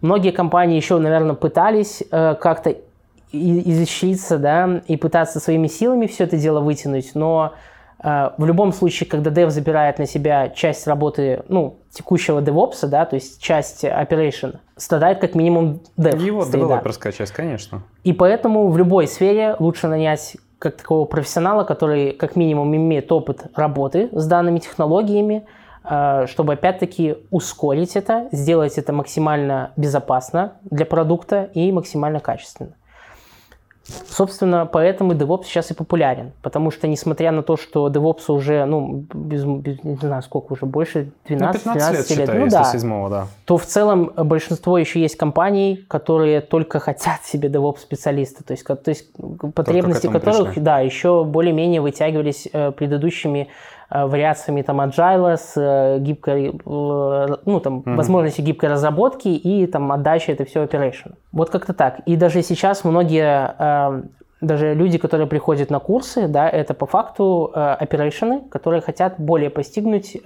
Многие 0.00 0.32
компании 0.32 0.76
еще, 0.76 0.98
наверное, 0.98 1.34
пытались 1.34 2.02
э, 2.10 2.34
как-то 2.40 2.74
изощриться, 3.32 4.38
да, 4.38 4.82
и 4.88 4.96
пытаться 4.96 5.38
своими 5.40 5.68
силами 5.68 6.06
все 6.06 6.24
это 6.24 6.36
дело 6.36 6.60
вытянуть, 6.60 7.14
но 7.14 7.54
в 8.02 8.44
любом 8.44 8.72
случае, 8.72 9.08
когда 9.08 9.30
дев 9.30 9.50
забирает 9.50 9.98
на 9.98 10.06
себя 10.06 10.48
часть 10.48 10.86
работы, 10.86 11.42
ну, 11.48 11.80
текущего 11.90 12.40
DevOps, 12.40 12.86
да, 12.86 13.04
то 13.04 13.16
есть 13.16 13.42
часть 13.42 13.84
operation, 13.84 14.56
страдает 14.76 15.20
как 15.20 15.34
минимум 15.34 15.82
dev. 15.98 16.18
Его 16.18 16.44
девелоперская 16.44 17.12
часть, 17.12 17.32
конечно. 17.32 17.82
И 18.04 18.12
поэтому 18.12 18.68
в 18.68 18.78
любой 18.78 19.06
сфере 19.06 19.54
лучше 19.58 19.88
нанять 19.88 20.38
как 20.58 20.76
такого 20.76 21.04
профессионала, 21.04 21.64
который 21.64 22.12
как 22.12 22.36
минимум 22.36 22.74
имеет 22.74 23.10
опыт 23.12 23.44
работы 23.54 24.08
с 24.12 24.26
данными 24.26 24.58
технологиями, 24.58 25.44
Э, 25.82 26.26
чтобы 26.28 26.54
опять-таки 26.54 27.16
ускорить 27.30 27.96
это, 27.96 28.28
сделать 28.32 28.76
это 28.76 28.92
максимально 28.92 29.72
безопасно 29.76 30.54
для 30.70 30.84
продукта 30.84 31.50
и 31.54 31.72
максимально 31.72 32.20
качественно. 32.20 32.74
Собственно, 34.08 34.66
поэтому 34.66 35.12
DevOps 35.12 35.44
сейчас 35.44 35.70
и 35.70 35.74
популярен, 35.74 36.32
потому 36.42 36.70
что, 36.70 36.86
несмотря 36.88 37.32
на 37.32 37.42
то, 37.42 37.56
что 37.56 37.88
DevOps 37.88 38.30
уже, 38.32 38.64
ну, 38.64 39.04
без, 39.12 39.44
без, 39.44 39.82
не 39.84 39.96
знаю, 39.96 40.22
сколько 40.22 40.52
уже, 40.52 40.66
больше 40.66 41.10
12 41.26 41.66
ну, 41.66 41.72
15 41.74 42.10
лет, 42.10 42.18
лет, 42.18 42.38
ну, 42.38 42.48
да, 42.48 42.64
седьмого, 42.64 43.10
да, 43.10 43.26
то 43.44 43.56
в 43.56 43.66
целом 43.66 44.12
большинство 44.16 44.78
еще 44.78 45.00
есть 45.00 45.16
компаний, 45.16 45.84
которые 45.88 46.40
только 46.40 46.80
хотят 46.80 47.24
себе 47.24 47.48
DevOps-специалиста, 47.48 48.44
то 48.44 48.52
есть, 48.52 48.64
то 48.64 48.88
есть 48.88 49.10
потребности 49.54 50.06
которых, 50.06 50.48
пришли. 50.48 50.62
да, 50.62 50.80
еще 50.80 51.24
более-менее 51.24 51.80
вытягивались 51.80 52.48
э, 52.52 52.72
предыдущими 52.72 53.48
вариациями 53.90 54.62
там 54.62 54.80
agile 54.80 55.36
с 55.36 55.54
э, 55.56 55.98
гибкой, 55.98 56.48
э, 56.48 56.52
ну 56.64 57.60
там 57.60 57.80
mm-hmm. 57.80 57.96
возможностью 57.96 58.44
гибкой 58.44 58.68
разработки 58.68 59.28
и 59.28 59.66
там 59.66 59.90
отдача 59.90 60.32
это 60.32 60.44
все 60.44 60.64
operation. 60.64 61.14
Вот 61.32 61.50
как-то 61.50 61.72
так. 61.72 62.00
И 62.06 62.16
даже 62.16 62.42
сейчас 62.42 62.84
многие 62.84 64.08
даже 64.40 64.72
люди, 64.72 64.96
которые 64.96 65.26
приходят 65.26 65.70
на 65.70 65.80
курсы, 65.80 66.26
да, 66.26 66.48
это 66.48 66.72
по 66.72 66.86
факту 66.86 67.50
оперейшены, 67.52 68.40
которые 68.48 68.80
хотят 68.80 69.16
более 69.18 69.50
постигнуть 69.50 70.16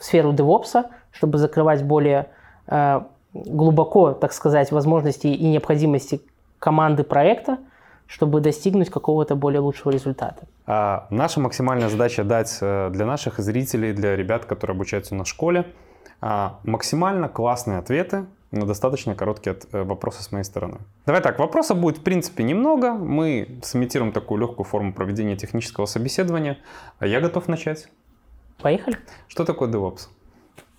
сферу 0.00 0.32
DevOps, 0.32 0.86
чтобы 1.12 1.38
закрывать 1.38 1.84
более 1.84 2.26
глубоко, 3.32 4.12
так 4.12 4.32
сказать, 4.32 4.72
возможности 4.72 5.28
и 5.28 5.46
необходимости 5.46 6.20
команды 6.58 7.04
проекта, 7.04 7.58
чтобы 8.08 8.40
достигнуть 8.40 8.90
какого-то 8.90 9.36
более 9.36 9.60
лучшего 9.60 9.92
результата. 9.92 10.48
А 10.66 11.06
наша 11.10 11.40
максимальная 11.40 11.88
задача 11.88 12.24
дать 12.24 12.58
э, 12.60 12.90
для 12.90 13.06
наших 13.06 13.38
зрителей, 13.38 13.92
для 13.92 14.16
ребят, 14.16 14.46
которые 14.46 14.74
обучаются 14.74 15.14
на 15.14 15.24
школе, 15.24 15.66
а, 16.20 16.58
максимально 16.64 17.28
классные 17.28 17.78
ответы 17.78 18.24
на 18.50 18.66
достаточно 18.66 19.14
короткие 19.14 19.56
э, 19.72 19.82
вопросы 19.82 20.22
с 20.22 20.32
моей 20.32 20.44
стороны. 20.44 20.78
Давай 21.04 21.20
так, 21.20 21.38
вопросов 21.38 21.78
будет 21.78 21.98
в 21.98 22.02
принципе 22.02 22.42
немного. 22.44 22.92
Мы 22.94 23.60
сымитируем 23.62 24.10
такую 24.12 24.40
легкую 24.40 24.64
форму 24.64 24.94
проведения 24.94 25.36
технического 25.36 25.84
собеседования. 25.84 26.58
А 26.98 27.06
я 27.06 27.20
готов 27.20 27.46
начать. 27.46 27.88
Поехали. 28.60 28.96
Что 29.28 29.44
такое 29.44 29.68
DevOps? 29.68 30.08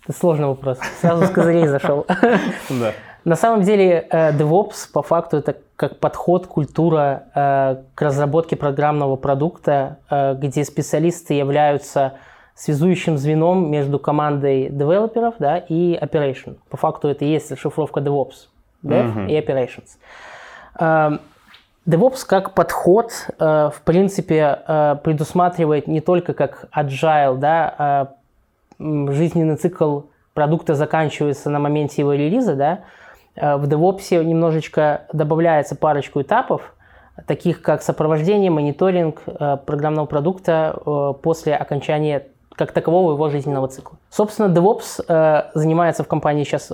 Это 0.04 0.18
сложный 0.18 0.46
вопрос. 0.46 0.78
Сразу 1.00 1.26
с 1.26 1.30
козырей 1.30 1.68
зашел. 1.68 2.06
Да. 2.70 2.92
На 3.24 3.36
самом 3.36 3.62
деле 3.62 4.06
э, 4.10 4.32
DevOps 4.32 4.90
по 4.92 5.02
факту 5.02 5.38
это 5.38 5.56
как 5.76 5.98
подход, 5.98 6.46
культура 6.46 7.24
э, 7.34 7.76
к 7.94 8.02
разработке 8.02 8.56
программного 8.56 9.16
продукта, 9.16 9.98
э, 10.08 10.34
где 10.34 10.64
специалисты 10.64 11.34
являются 11.34 12.14
связующим 12.54 13.18
звеном 13.18 13.70
между 13.70 13.98
командой 13.98 14.68
девелоперов 14.70 15.34
да, 15.38 15.58
и 15.58 15.98
operation. 16.00 16.56
По 16.68 16.76
факту 16.76 17.08
это 17.08 17.24
и 17.24 17.28
есть 17.28 17.50
расшифровка 17.50 18.00
DevOps, 18.00 18.48
Dev 18.82 19.14
uh-huh. 19.14 19.30
и 19.30 19.38
Operations. 19.38 21.18
DevOps 21.86 22.26
как 22.26 22.52
подход, 22.54 23.12
в 23.38 23.74
принципе, 23.84 24.98
предусматривает 25.02 25.86
не 25.86 26.02
только 26.02 26.34
как 26.34 26.66
agile, 26.76 27.38
да, 27.38 28.12
жизненный 28.78 29.56
цикл 29.56 30.02
продукта 30.34 30.74
заканчивается 30.74 31.48
на 31.48 31.58
моменте 31.58 32.02
его 32.02 32.12
релиза, 32.12 32.54
да, 32.54 32.80
в 33.40 33.64
DevOps 33.64 34.22
немножечко 34.22 35.02
добавляется 35.12 35.74
парочку 35.74 36.20
этапов, 36.20 36.74
таких 37.26 37.62
как 37.62 37.82
сопровождение, 37.82 38.50
мониторинг 38.50 39.22
э, 39.26 39.56
программного 39.64 40.06
продукта 40.06 40.74
э, 40.84 41.12
после 41.22 41.54
окончания 41.54 42.26
как 42.56 42.72
такового 42.72 43.12
его 43.12 43.30
жизненного 43.30 43.68
цикла. 43.68 43.98
Собственно, 44.10 44.52
DevOps 44.52 45.50
занимается 45.54 46.04
в 46.04 46.08
компании 46.08 46.44
сейчас 46.44 46.70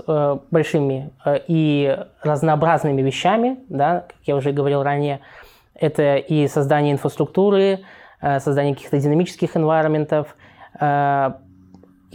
большими 0.51 1.13
и 1.47 1.97
разнообразными 2.23 3.03
вещами, 3.03 3.59
да, 3.69 4.07
как 4.09 4.17
я 4.25 4.35
уже 4.35 4.51
говорил 4.51 4.83
ранее, 4.83 5.21
это 5.75 6.17
и 6.17 6.49
создание 6.49 6.93
инфраструктуры, 6.93 7.85
создание 8.21 8.75
каких-то 8.75 8.99
динамических 8.99 9.55
environment, 9.55 10.27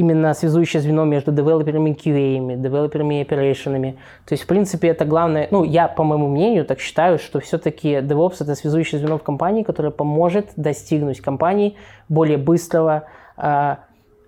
именно 0.01 0.33
связующее 0.33 0.81
звено 0.81 1.05
между 1.05 1.31
девелоперами 1.31 1.91
QA, 1.91 2.57
девелоперами 2.57 3.19
и 3.19 3.21
оперейшенами. 3.21 3.97
То 4.25 4.33
есть, 4.33 4.43
в 4.43 4.47
принципе, 4.47 4.89
это 4.89 5.05
главное, 5.05 5.47
ну, 5.51 5.63
я, 5.63 5.87
по 5.87 6.03
моему 6.03 6.27
мнению, 6.27 6.65
так 6.65 6.79
считаю, 6.79 7.19
что 7.19 7.39
все-таки 7.39 7.93
DevOps– 7.97 8.37
это 8.39 8.55
связующее 8.55 8.99
звено 8.99 9.17
в 9.17 9.23
компании, 9.23 9.63
которое 9.63 9.91
поможет 9.91 10.49
достигнуть 10.55 11.21
компании 11.21 11.75
более 12.09 12.37
быстрого, 12.37 13.03
э, 13.37 13.75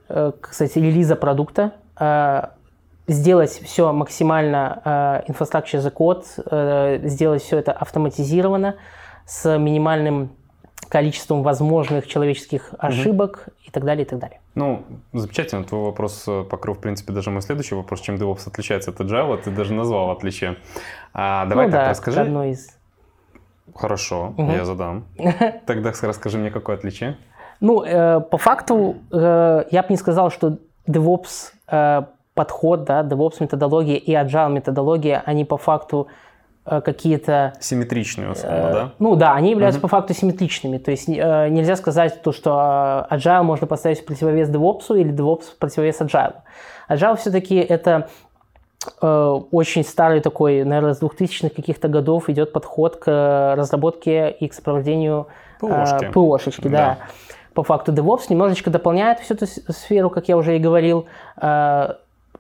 э, 0.10 0.32
кстати, 0.40 0.78
релиза 0.80 1.16
продукта, 1.16 1.72
э, 2.00 2.44
сделать 3.08 3.52
все 3.52 3.92
максимально 3.92 5.24
infrastructure 5.28 5.80
as 5.80 5.88
a 5.88 5.92
code, 5.92 6.26
э, 6.46 7.08
сделать 7.08 7.42
все 7.42 7.58
это 7.58 7.72
автоматизированно, 7.72 8.76
с 9.26 9.58
минимальным 9.58 10.30
количеством 10.90 11.42
возможных 11.44 12.08
человеческих 12.08 12.74
ошибок 12.78 13.50
и 13.66 13.72
так 13.72 13.84
далее, 13.84 14.06
и 14.06 14.08
так 14.08 14.20
далее. 14.20 14.40
Ну, 14.56 14.84
замечательно. 15.14 15.64
Твой 15.64 15.86
вопрос 15.86 16.26
э, 16.28 16.44
покрыл, 16.44 16.76
в 16.76 16.80
принципе, 16.80 17.12
даже 17.12 17.32
мой 17.32 17.42
следующий 17.42 17.76
вопрос, 17.76 18.02
чем 18.02 18.16
DevOps 18.16 18.48
отличается 18.48 18.92
от 18.92 19.00
Agile. 19.00 19.42
Ты 19.42 19.52
даже 19.52 19.74
назвал 19.74 20.12
отличие. 20.12 20.58
А, 21.14 21.46
давай 21.46 21.66
ну, 21.66 21.72
так, 21.72 21.82
да, 21.82 21.90
расскажи. 21.90 22.22
Одно 22.22 22.46
из... 22.46 22.70
Хорошо, 23.76 24.34
Мгм. 24.38 24.52
я 24.52 24.66
задам. 24.66 25.06
Тогда 25.66 25.92
расскажи 26.02 26.38
мне, 26.38 26.52
какое 26.52 26.76
отличие. 26.76 27.18
Ну, 27.60 27.84
э, 27.84 28.20
по 28.20 28.38
факту, 28.38 28.98
э, 29.12 29.64
я 29.72 29.82
бы 29.82 29.88
не 29.90 29.98
сказал, 29.98 30.30
что 30.30 30.58
DevOps 30.88 31.54
э, 31.72 32.04
подход, 32.34 32.84
да, 32.84 33.02
DevOps 33.04 33.38
методология 33.40 33.96
и 33.96 34.12
Agile 34.12 34.52
методология, 34.52 35.24
они 35.26 35.46
по 35.46 35.58
факту 35.58 36.08
какие-то 36.66 37.54
Симметричные, 37.60 38.32
условно, 38.32 38.58
Э, 38.58 38.74
да? 38.74 38.92
Ну 39.00 39.16
да, 39.16 39.34
они 39.34 39.52
являются 39.52 39.82
по 39.82 39.88
факту 39.88 40.14
симметричными. 40.14 40.78
То 40.78 40.92
есть 40.92 41.10
э, 41.10 41.50
нельзя 41.50 41.76
сказать 41.76 42.22
то, 42.22 42.32
что 42.32 43.08
э, 43.10 43.16
Agile 43.16 43.44
можно 43.44 43.68
поставить 43.68 44.02
в 44.02 44.06
противовес 44.06 44.50
DevOps 44.50 44.98
или 44.98 45.14
DevOps 45.14 45.44
в 45.56 45.58
противовес 45.58 46.00
Agile. 46.02 46.36
Agile 46.90 47.18
все-таки 47.18 47.56
это 47.56 48.08
э, 49.02 49.40
очень 49.52 49.84
старый 49.84 50.22
такой, 50.22 50.64
наверное, 50.64 50.94
с 50.94 51.02
2000-х 51.02 51.50
каких-то 51.50 51.88
годов 51.90 52.30
идет 52.30 52.54
подход 52.54 52.98
к 52.98 53.10
э, 53.10 53.54
разработке 53.56 54.32
и 54.32 54.48
к 54.48 54.54
сопровождению 54.54 55.28
э, 55.62 55.68
ПОшки. 55.68 56.12
ПОшечки, 56.12 56.68
да. 56.68 56.70
Да. 56.70 56.98
По 57.54 57.64
факту 57.64 57.92
DevOps 57.92 58.24
немножечко 58.30 58.72
дополняет 58.72 59.20
всю 59.20 59.36
эту 59.36 59.46
сферу, 59.48 60.10
как 60.10 60.28
я 60.28 60.38
уже 60.38 60.56
и 60.56 60.60
говорил, 60.60 61.06
э, 61.40 61.94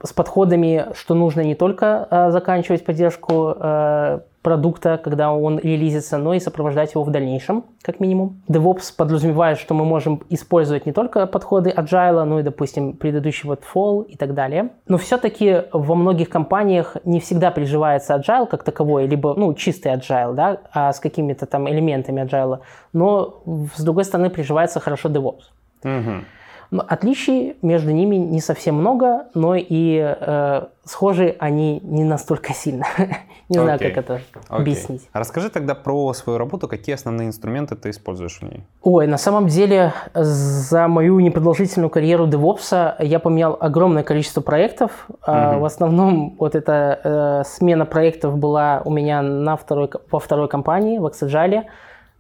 с 0.03 0.13
подходами, 0.13 0.87
что 0.93 1.15
нужно 1.15 1.41
не 1.41 1.55
только 1.55 2.07
э, 2.11 2.31
заканчивать 2.31 2.85
поддержку 2.85 3.55
э, 3.57 4.19
продукта, 4.43 4.99
когда 5.01 5.31
он 5.31 5.57
релизится, 5.57 6.17
но 6.17 6.33
и 6.33 6.39
сопровождать 6.39 6.93
его 6.93 7.03
в 7.03 7.09
дальнейшем, 7.09 7.63
как 7.81 8.01
минимум. 8.01 8.41
DevOps 8.49 8.93
подразумевает, 8.95 9.57
что 9.57 9.73
мы 9.73 9.85
можем 9.85 10.21
использовать 10.29 10.85
не 10.85 10.91
только 10.91 11.25
подходы 11.25 11.69
Agile, 11.69 12.25
но 12.25 12.39
и, 12.39 12.43
допустим, 12.43 12.93
предыдущий 12.93 13.47
вот 13.47 13.61
Fall 13.73 14.05
и 14.05 14.17
так 14.17 14.33
далее. 14.33 14.69
Но 14.87 14.97
все-таки 14.97 15.63
во 15.71 15.95
многих 15.95 16.29
компаниях 16.29 16.97
не 17.05 17.21
всегда 17.21 17.51
приживается 17.51 18.15
Agile 18.15 18.47
как 18.47 18.63
таковой, 18.63 19.07
либо 19.07 19.33
ну, 19.35 19.53
чистый 19.53 19.93
Agile, 19.93 20.33
да, 20.33 20.57
а 20.73 20.91
с 20.91 20.99
какими-то 20.99 21.45
там 21.45 21.69
элементами 21.69 22.21
Agile, 22.21 22.59
но 22.91 23.41
с 23.75 23.81
другой 23.81 24.03
стороны 24.03 24.29
приживается 24.29 24.81
хорошо 24.81 25.07
DevOps. 25.07 25.43
Мгм. 25.83 26.25
Но 26.73 26.83
отличий 26.87 27.55
между 27.61 27.91
ними 27.91 28.15
не 28.15 28.41
совсем 28.41 28.73
много, 28.73 29.25
но 29.35 29.53
и 29.55 29.99
э, 29.99 30.63
схожи 30.85 31.35
они 31.37 31.79
не 31.83 32.03
настолько 32.03 32.51
сильно. 32.51 32.87
не 33.49 33.59
знаю, 33.59 33.77
как 33.77 33.95
это 33.95 34.13
Окей. 34.13 34.23
объяснить. 34.49 35.07
Расскажи 35.13 35.51
тогда 35.51 35.75
про 35.75 36.11
свою 36.13 36.39
работу, 36.39 36.67
какие 36.67 36.95
основные 36.95 37.27
инструменты 37.27 37.75
ты 37.75 37.91
используешь 37.91 38.39
в 38.39 38.41
ней. 38.41 38.63
Ой, 38.81 39.05
на 39.05 39.19
самом 39.19 39.49
деле 39.49 39.93
за 40.15 40.87
мою 40.87 41.19
непродолжительную 41.19 41.91
карьеру 41.91 42.25
DevOps 42.25 42.95
я 43.03 43.19
поменял 43.19 43.55
огромное 43.59 44.01
количество 44.01 44.41
проектов. 44.41 45.05
Мгм. 45.27 45.59
В 45.59 45.65
основном 45.65 46.35
вот 46.39 46.55
эта 46.55 46.99
э, 47.03 47.43
смена 47.45 47.85
проектов 47.85 48.35
была 48.39 48.81
у 48.83 48.89
меня 48.89 49.21
на 49.21 49.57
второй, 49.57 49.91
во 50.09 50.17
второй 50.17 50.47
компании, 50.47 50.97
в 50.97 51.05
Axagile. 51.05 51.65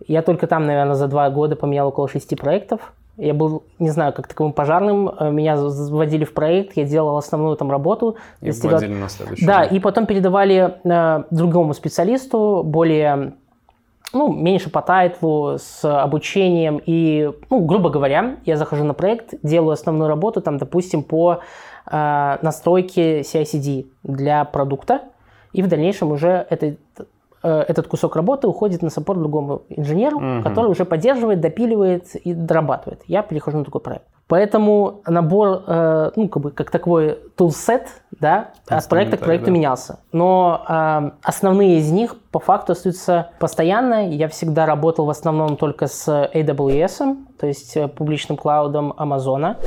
Я 0.05 0.21
только 0.21 0.45
там, 0.45 0.67
наверное, 0.67 0.93
за 0.93 1.07
два 1.07 1.27
года 1.31 1.55
поменял 1.55 1.87
около 1.87 2.07
шести 2.07 2.35
проектов. 2.35 2.93
Я 3.17 3.33
был, 3.35 3.63
не 3.77 3.89
знаю, 3.91 4.11
как 4.13 4.27
таковым 4.27 4.53
пожарным. 4.53 5.07
Э, 5.09 5.29
Меня 5.31 5.55
вводили 5.55 6.23
в 6.25 6.33
проект, 6.33 6.75
я 6.77 6.83
делал 6.83 7.17
основную 7.17 7.55
там 7.55 7.69
работу. 7.69 8.17
И 8.41 8.47
достигал- 8.47 8.79
вводили 8.79 8.93
на 8.97 9.07
следующий. 9.09 9.45
Да, 9.45 9.63
и 9.63 9.79
потом 9.79 10.05
передавали 10.07 10.75
э, 10.83 11.23
другому 11.29 11.73
специалисту, 11.75 12.63
более, 12.65 13.33
ну, 14.13 14.33
меньше 14.33 14.69
по 14.71 14.81
тайтлу, 14.81 15.57
с 15.59 15.83
обучением. 16.03 16.81
И, 16.83 17.31
ну, 17.51 17.59
грубо 17.65 17.89
говоря, 17.91 18.37
я 18.45 18.57
захожу 18.57 18.83
на 18.83 18.93
проект, 18.95 19.35
делаю 19.43 19.71
основную 19.73 20.07
работу, 20.09 20.41
там, 20.41 20.57
допустим, 20.57 21.03
по 21.03 21.39
э, 21.91 22.37
настройке 22.41 23.21
CI/CD 23.21 23.85
для 24.03 24.43
продукта, 24.45 25.01
и 25.51 25.61
в 25.61 25.67
дальнейшем 25.67 26.11
уже 26.11 26.47
этот, 26.49 26.79
этот 27.43 27.87
кусок 27.87 28.15
работы 28.15 28.47
уходит 28.47 28.81
на 28.81 28.89
саппорт 28.89 29.19
другому 29.19 29.63
инженеру, 29.69 30.19
Мгм. 30.19 30.43
который 30.43 30.71
уже 30.71 30.85
поддерживает, 30.85 31.41
допиливает 31.41 32.15
и 32.15 32.33
дорабатывает. 32.33 33.01
Я 33.07 33.21
перехожу 33.21 33.59
на 33.59 33.65
такой 33.65 33.81
проект. 33.81 34.05
Поэтому 34.27 35.01
набор, 35.05 35.63
э, 35.67 36.11
ну, 36.15 36.29
как 36.29 36.43
бы, 36.43 36.51
как 36.51 36.71
такой 36.71 37.19
toolset, 37.37 37.87
да, 38.19 38.51
от 38.67 38.87
проекта 38.87 39.17
к 39.17 39.19
проекту 39.19 39.47
да. 39.47 39.51
менялся. 39.51 39.99
Но 40.11 40.63
э, 40.67 41.11
основные 41.21 41.77
из 41.77 41.91
них 41.91 42.15
по 42.31 42.39
факту 42.39 42.71
остаются 42.71 43.29
постоянно. 43.39 44.09
Я 44.09 44.29
всегда 44.29 44.65
работал 44.65 45.05
в 45.05 45.09
основном 45.09 45.57
только 45.57 45.87
с 45.87 46.07
AWS, 46.33 47.17
то 47.39 47.47
есть 47.47 47.75
э, 47.75 47.87
публичным 47.87 48.37
клаудом 48.37 48.93
Амазона. 48.97 49.57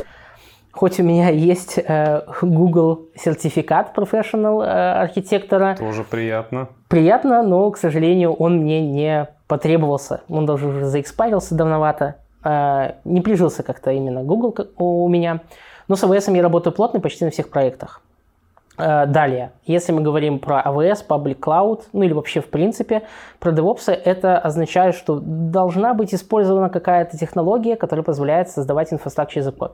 Хоть 0.76 1.00
у 1.00 1.02
меня 1.02 1.30
есть 1.30 1.78
э, 1.78 2.20
Google 2.42 3.06
сертификат 3.16 3.94
профессионал 3.94 4.60
архитектора, 4.60 5.74
Тоже 5.78 6.04
приятно. 6.04 6.68
приятно, 6.88 7.42
но, 7.42 7.70
к 7.70 7.78
сожалению, 7.78 8.34
он 8.34 8.58
мне 8.58 8.82
не 8.82 9.26
потребовался. 9.48 10.20
Он 10.28 10.44
даже 10.44 10.68
уже 10.68 10.84
заэкспарился 10.84 11.54
давновато. 11.54 12.16
Э, 12.44 12.92
Не 13.04 13.22
прижился 13.22 13.62
как-то 13.62 13.90
именно 13.90 14.22
Google 14.22 14.54
у 14.76 15.08
меня. 15.08 15.40
Но 15.88 15.96
с 15.96 16.04
AWS 16.04 16.36
я 16.36 16.42
работаю 16.42 16.74
плотно 16.74 17.00
почти 17.00 17.24
на 17.24 17.30
всех 17.30 17.48
проектах. 17.48 18.02
Э, 18.76 19.06
Далее, 19.06 19.52
если 19.64 19.92
мы 19.92 20.02
говорим 20.02 20.38
про 20.38 20.60
AWS, 20.60 21.06
Public 21.08 21.38
Cloud, 21.40 21.84
ну 21.94 22.02
или 22.02 22.12
вообще 22.12 22.42
в 22.42 22.50
принципе 22.50 23.02
про 23.38 23.50
DevOps, 23.50 23.90
это 23.90 24.36
означает, 24.38 24.94
что 24.94 25.20
должна 25.22 25.94
быть 25.94 26.12
использована 26.14 26.68
какая-то 26.68 27.16
технология, 27.16 27.76
которая 27.76 28.04
позволяет 28.04 28.50
создавать 28.50 28.92
инфраструктуру 28.92 29.46
a 29.46 29.50
code. 29.52 29.72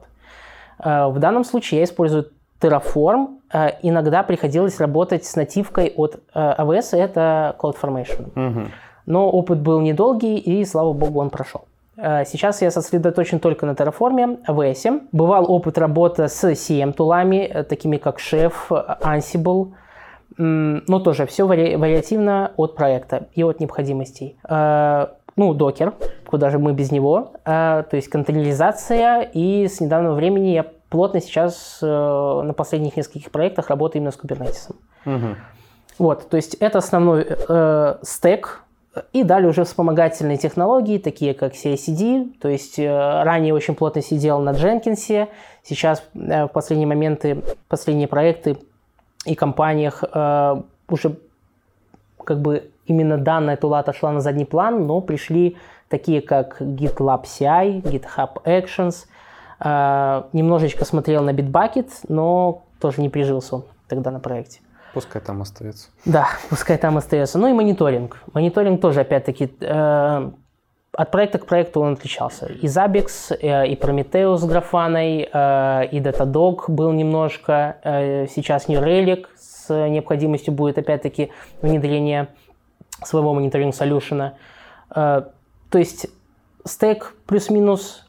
Э, 0.79 1.07
В 1.07 1.19
данном 1.19 1.43
случае 1.43 1.79
я 1.79 1.83
использую 1.85 2.25
Terraform. 2.61 3.27
Э, 3.53 3.69
Иногда 3.81 4.23
приходилось 4.23 4.79
работать 4.79 5.25
с 5.25 5.35
нативкой 5.35 5.93
от 5.95 6.15
э, 6.33 6.39
AWS, 6.57 6.97
это 6.97 7.55
CloudFormation. 7.59 8.31
Мгм. 8.35 8.71
Но 9.05 9.29
опыт 9.29 9.59
был 9.59 9.81
недолгий, 9.81 10.37
и, 10.37 10.63
слава 10.65 10.93
богу, 10.93 11.19
он 11.19 11.29
прошел. 11.29 11.65
Сейчас 11.95 12.61
я 12.63 12.71
сосредоточен 12.71 13.39
только 13.39 13.65
на 13.67 13.71
Terraform, 13.73 14.39
AWS. 14.47 15.01
Бывал 15.11 15.51
опыт 15.51 15.77
работы 15.77 16.27
с 16.27 16.43
CM-тулами, 16.43 17.63
такими 17.63 17.97
как 17.97 18.17
Chef, 18.19 18.53
Ansible. 19.01 19.73
Но 20.37 20.99
тоже 20.99 21.25
все 21.27 21.45
вари- 21.45 21.77
вариативно 21.77 22.51
от 22.57 22.75
проекта 22.75 23.27
и 23.35 23.43
от 23.43 23.59
необходимостей. 23.59 24.37
Ну, 25.35 25.53
докер, 25.53 25.93
куда 26.27 26.49
же 26.49 26.59
мы 26.59 26.73
без 26.73 26.91
него. 26.91 27.33
Э, 27.45 27.83
То 27.89 27.95
есть 27.95 28.09
контейнеризация, 28.09 29.21
и 29.21 29.67
с 29.67 29.79
недавнего 29.79 30.13
времени 30.13 30.49
я 30.49 30.65
плотно 30.89 31.21
сейчас 31.21 31.79
э, 31.81 31.85
на 31.85 32.53
последних 32.53 32.95
нескольких 32.97 33.31
проектах 33.31 33.69
работаю 33.69 34.01
именно 34.01 34.11
с 34.11 34.19
Kubernetes. 34.19 34.75
Мгм. 35.05 35.37
Вот, 35.99 36.29
то 36.29 36.37
есть 36.37 36.55
это 36.55 36.79
основной 36.79 37.25
э, 37.27 37.95
стек, 38.01 38.63
и 39.11 39.23
далее 39.23 39.49
уже 39.49 39.63
вспомогательные 39.63 40.37
технологии, 40.37 40.99
такие 40.99 41.33
как 41.33 41.53
CI/CD, 41.53 42.33
то 42.39 42.47
есть 42.47 42.77
э, 42.77 43.23
ранее 43.23 43.53
очень 43.53 43.73
плотно 43.75 44.01
сидел 44.01 44.39
на 44.39 44.51
Jenkins, 44.51 45.27
сейчас 45.63 46.03
э, 46.13 46.45
в 46.45 46.49
последние 46.49 46.87
моменты, 46.87 47.41
последние 47.67 48.07
проекты 48.07 48.57
и 49.25 49.33
компаниях 49.33 50.03
э, 50.03 50.61
уже 50.89 51.17
как 52.23 52.39
бы 52.39 52.69
именно 52.85 53.17
данная 53.17 53.57
тула 53.57 53.79
отошла 53.79 54.11
на 54.11 54.19
задний 54.19 54.45
план, 54.45 54.85
но 54.85 55.01
пришли 55.01 55.57
такие 55.89 56.21
как 56.21 56.61
GitLab 56.61 57.23
CI, 57.23 57.81
GitHub 57.81 58.43
Actions, 58.45 59.05
Э, 59.63 60.23
немножечко 60.33 60.85
смотрел 60.85 61.23
на 61.23 61.31
Bitbucket, 61.31 61.89
но 62.09 62.63
тоже 62.79 63.01
не 63.01 63.09
прижился 63.09 63.55
он 63.55 63.63
тогда 63.87 64.11
на 64.11 64.19
проекте. 64.19 64.59
Пускай 64.93 65.21
там 65.21 65.41
остается. 65.41 65.89
Да, 66.05 66.27
пускай 66.49 66.77
там 66.77 66.97
остается. 66.97 67.39
Ну 67.39 67.47
и 67.47 67.53
мониторинг. 67.53 68.21
Мониторинг 68.33 68.81
тоже, 68.81 69.01
опять-таки, 69.01 69.51
э, 69.59 70.31
от 70.91 71.11
проекта 71.11 71.39
к 71.39 71.45
проекту 71.45 71.81
он 71.81 71.93
отличался. 71.93 72.45
И 72.47 72.67
Zabbix, 72.67 73.35
э, 73.41 73.67
и 73.67 73.75
Prometheus 73.75 74.37
с 74.37 74.43
графаной, 74.43 75.29
э, 75.31 75.85
и 75.91 75.99
Datadog 75.99 76.65
был 76.67 76.91
немножко. 76.91 77.77
Э, 77.83 78.27
сейчас 78.27 78.67
New 78.67 78.81
Relic 78.81 79.25
с 79.35 79.73
необходимостью 79.89 80.53
будет, 80.53 80.77
опять-таки, 80.77 81.31
внедрение 81.61 82.27
своего 83.03 83.33
мониторинг 83.33 83.73
солюшена. 83.73 84.33
Э, 84.95 85.23
то 85.69 85.77
есть 85.77 86.07
стек 86.65 87.15
плюс-минус 87.25 88.05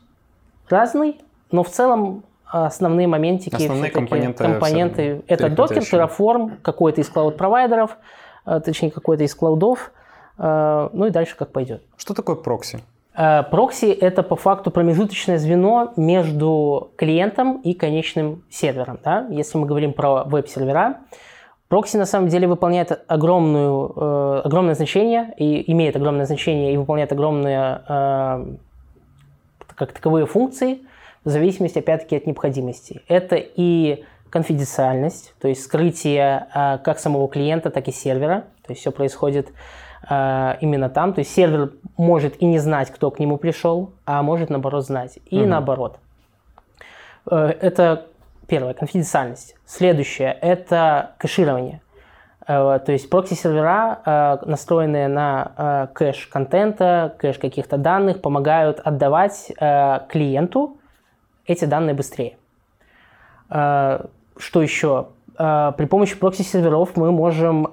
разный, 0.68 1.20
но 1.50 1.62
в 1.62 1.70
целом 1.70 2.24
основные 2.44 3.08
моментики, 3.08 3.54
Основные 3.54 3.90
компоненты 3.90 4.44
компоненты 4.44 5.22
это 5.26 5.50
переходящие. 5.50 6.00
Terraform, 6.00 6.52
какой-то 6.62 7.00
из 7.00 7.08
клауд-провайдеров, 7.08 7.96
э, 8.46 8.60
точнее 8.64 8.90
какой-то 8.90 9.24
из 9.24 9.34
клаудов, 9.34 9.92
э, 10.38 10.88
ну 10.92 11.06
и 11.06 11.10
дальше 11.10 11.36
как 11.36 11.50
пойдет. 11.50 11.82
Что 11.96 12.14
такое 12.14 12.36
прокси? 12.36 12.80
Э, 13.16 13.42
прокси– 13.42 13.86
это 14.00 14.22
по 14.22 14.36
факту 14.36 14.70
промежуточное 14.70 15.38
звено 15.38 15.92
между 15.96 16.92
клиентом 16.96 17.60
и 17.60 17.74
конечным 17.74 18.44
сервером. 18.50 18.98
Да? 19.02 19.26
Если 19.30 19.58
мы 19.58 19.66
говорим 19.66 19.92
про 19.92 20.24
веб-сервера, 20.24 20.98
прокси 21.74 21.96
на 21.96 22.06
самом 22.06 22.28
деле 22.28 22.46
выполняет 22.46 23.02
огромную, 23.08 23.92
э, 23.96 24.42
огромное 24.44 24.76
значение, 24.76 25.34
и 25.36 25.72
имеет 25.72 25.96
огромное 25.96 26.24
значение 26.24 26.72
и 26.72 26.76
выполняет 26.76 27.10
огромные 27.10 27.82
э, 27.88 28.46
как 29.74 29.92
таковые 29.92 30.26
функции 30.26 30.78
в 31.24 31.30
зависимости, 31.30 31.80
опять-таки, 31.80 32.14
от 32.14 32.26
необходимости. 32.26 33.02
Это 33.08 33.34
и 33.34 34.04
конфиденциальность, 34.30 35.34
то 35.40 35.48
есть 35.48 35.64
скрытие 35.64 36.46
э, 36.54 36.78
как 36.78 37.00
самого 37.00 37.26
клиента, 37.26 37.70
так 37.70 37.88
и 37.88 37.92
сервера. 37.92 38.44
То 38.64 38.70
есть 38.70 38.80
все 38.80 38.92
происходит 38.92 39.48
э, 40.08 40.56
именно 40.60 40.88
там. 40.88 41.12
То 41.12 41.22
есть 41.22 41.34
сервер 41.34 41.72
может 41.96 42.40
и 42.40 42.46
не 42.46 42.60
знать, 42.60 42.92
кто 42.92 43.10
к 43.10 43.18
нему 43.18 43.36
пришел, 43.36 43.90
а 44.06 44.22
может 44.22 44.48
наоборот 44.48 44.86
знать. 44.86 45.18
И 45.28 45.40
угу. 45.40 45.48
наоборот. 45.48 45.98
Э, 47.28 47.52
это 47.60 48.06
первое, 48.46 48.74
конфиденциальность. 48.74 49.56
Следующее– 49.66 50.36
это 50.40 51.12
кэширование. 51.18 51.80
Э, 52.46 52.78
то 52.84 52.92
есть 52.92 53.08
прокси-сервера, 53.08 54.00
э, 54.04 54.46
настроенные 54.46 55.08
на 55.08 55.52
э, 55.56 55.86
кэш 55.94 56.26
контента, 56.26 57.14
кэш 57.18 57.38
каких-то 57.38 57.76
данных, 57.76 58.20
помогают 58.20 58.80
отдавать 58.80 59.52
клиенту 60.08 60.78
эти 61.46 61.64
данные 61.64 61.94
быстрее. 61.94 62.36
Что 63.48 64.62
еще? 64.62 65.08
При 65.36 65.84
помощи 65.86 66.16
прокси-серверов 66.16 66.96
мы 66.96 67.12
можем 67.12 67.66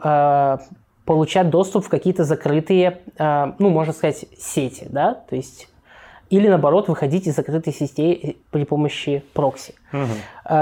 получать 1.06 1.50
доступ 1.50 1.86
в 1.86 1.90
какие-то 1.90 2.24
закрытые, 2.24 3.00
ну, 3.18 3.70
можно 3.70 3.94
сказать, 3.94 4.26
сети, 4.38 4.88
да, 4.90 5.14
то 5.14 5.36
есть 5.36 5.71
или 6.32 6.48
наоборот 6.48 6.88
выходить 6.88 7.28
из 7.28 7.36
закрытой 7.36 7.74
сети 7.74 8.38
при 8.52 8.64
помощи 8.64 9.24
прокси. 9.34 9.76
Угу. 9.92 10.56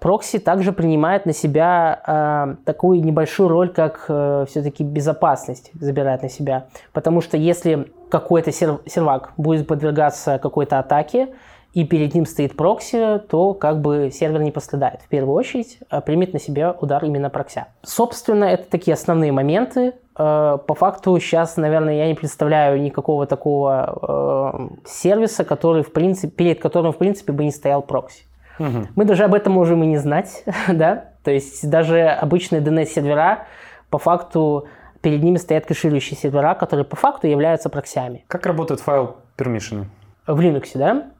Прокси 0.00 0.38
также 0.40 0.72
принимает 0.72 1.26
на 1.26 1.32
себя 1.32 2.00
а, 2.04 2.56
такую 2.64 3.02
небольшую 3.02 3.48
роль, 3.48 3.68
как 3.70 4.04
э, 4.08 4.44
все-таки 4.48 4.84
безопасность 4.84 5.70
забирает 5.74 6.22
на 6.22 6.28
себя. 6.28 6.66
Потому 6.92 7.20
что 7.20 7.36
если 7.36 7.92
какой-то 8.10 8.50
сервак 8.52 9.32
будет 9.36 9.66
подвергаться 9.66 10.38
какой-то 10.38 10.80
атаке, 10.80 11.28
и 11.72 11.84
перед 11.84 12.14
ним 12.14 12.26
стоит 12.26 12.54
прокси, 12.54 13.18
то 13.30 13.54
как 13.54 13.80
бы 13.80 14.10
сервер 14.12 14.42
не 14.42 14.50
пострадает. 14.50 15.00
В 15.00 15.08
первую 15.08 15.34
очередь 15.34 15.78
примет 16.04 16.34
на 16.34 16.38
себя 16.38 16.76
удар 16.78 17.02
именно 17.02 17.30
прокся. 17.30 17.68
Собственно, 17.82 18.44
это 18.44 18.68
такие 18.68 18.92
основные 18.92 19.32
моменты. 19.32 19.94
А, 20.14 20.58
по 20.58 20.74
факту 20.74 21.18
сейчас, 21.18 21.56
наверное, 21.56 21.94
я 21.94 22.06
не 22.06 22.14
представляю 22.14 22.80
никакого 22.80 23.26
такого 23.26 24.70
э, 24.84 24.88
сервиса, 24.88 25.44
который, 25.44 25.82
в 25.82 25.92
принципе, 25.92 26.32
перед 26.32 26.60
которым, 26.60 26.92
в 26.92 26.98
принципе, 26.98 27.32
бы 27.32 27.44
не 27.44 27.50
стоял 27.50 27.82
прокси. 27.82 28.24
Угу. 28.58 28.88
Мы 28.94 29.04
даже 29.04 29.24
об 29.24 29.34
этом 29.34 29.52
можем 29.54 29.82
и 29.82 29.86
не 29.86 29.96
знать, 29.96 30.44
да? 30.68 31.12
То 31.24 31.30
есть 31.30 31.68
даже 31.68 32.08
обычные 32.08 32.60
DNS-сервера 32.60 33.46
по 33.90 33.98
факту 33.98 34.66
перед 35.00 35.22
ними 35.22 35.36
стоят 35.36 35.66
кэширующие 35.66 36.16
сервера, 36.16 36.54
которые 36.54 36.84
по 36.84 36.96
факту 36.96 37.26
являются 37.26 37.68
проксями. 37.68 38.24
Как 38.28 38.46
работает 38.46 38.80
файл 38.80 39.16
permission? 39.36 39.86
В 40.26 40.38
Linux, 40.38 40.70
да? 40.74 41.10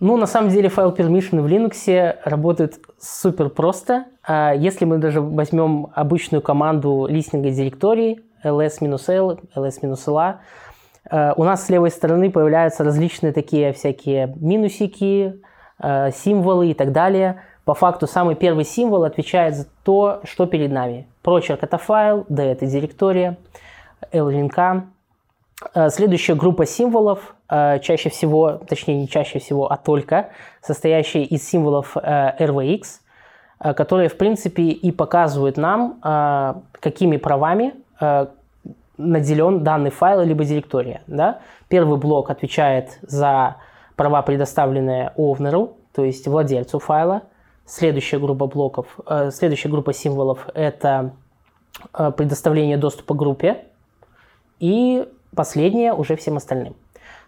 Ну, 0.00 0.16
на 0.16 0.26
самом 0.26 0.50
деле, 0.50 0.68
файл 0.68 0.92
permission 0.92 1.40
в 1.40 1.46
Linux 1.46 2.16
работает 2.24 2.80
супер 3.00 3.48
просто. 3.48 4.06
А 4.26 4.52
если 4.52 4.84
мы 4.84 4.98
даже 4.98 5.20
возьмем 5.20 5.88
обычную 5.94 6.42
команду 6.42 7.06
листинга 7.08 7.50
директории 7.50 8.20
ls-l, 8.42 9.40
ls-la, 9.54 10.34
э, 11.10 11.32
у 11.36 11.44
нас 11.44 11.66
с 11.66 11.70
левой 11.70 11.90
стороны 11.90 12.30
появляются 12.30 12.84
различные 12.84 13.32
такие 13.32 13.72
всякие 13.72 14.34
минусики, 14.40 15.40
э, 15.78 16.10
символы 16.12 16.70
и 16.70 16.74
так 16.74 16.92
далее. 16.92 17.42
По 17.64 17.74
факту 17.74 18.06
самый 18.06 18.34
первый 18.34 18.64
символ 18.64 19.04
отвечает 19.04 19.56
за 19.56 19.66
то, 19.84 20.20
что 20.24 20.46
перед 20.46 20.72
нами. 20.72 21.06
Прочерк– 21.22 21.60
это 21.62 21.78
файл, 21.78 22.26
d– 22.28 22.42
это 22.44 22.66
директория, 22.66 23.38
l-линка. 24.12 24.86
Э, 25.74 25.90
следующая 25.90 26.34
группа 26.34 26.66
символов 26.66 27.34
Э, 27.54 27.78
чаще 27.80 28.08
всего, 28.08 28.60
точнее 28.68 29.00
не 29.00 29.08
чаще 29.08 29.38
всего, 29.38 29.70
а 29.70 29.76
только 29.76 30.30
состоящие 30.62 31.24
из 31.24 31.46
символов 31.48 31.96
э, 31.96 32.44
RVX, 32.44 33.00
которые, 33.76 34.08
в 34.08 34.16
принципе, 34.16 34.64
и 34.64 34.90
показывают 34.90 35.56
нам, 35.56 36.00
какими 36.80 37.16
правами 37.16 37.72
наделен 38.98 39.62
данный 39.62 39.90
файл 39.90 40.20
либо 40.22 40.44
директория. 40.44 41.02
Да? 41.06 41.38
Первый 41.68 41.98
блок 41.98 42.28
отвечает 42.28 42.98
за 43.00 43.56
права, 43.96 44.20
предоставленные 44.20 45.12
овнеру, 45.16 45.78
то 45.94 46.04
есть 46.04 46.26
владельцу 46.26 46.78
файла. 46.78 47.22
Следующая 47.64 48.18
группа 48.18 48.46
блоков, 48.46 48.98
следующая 49.30 49.70
группа 49.70 49.94
символов– 49.94 50.46
это 50.54 51.12
предоставление 51.92 52.76
доступа 52.76 53.14
группе. 53.14 53.64
И 54.58 55.08
последнее 55.34 55.92
уже 55.92 56.16
всем 56.16 56.36
остальным. 56.36 56.74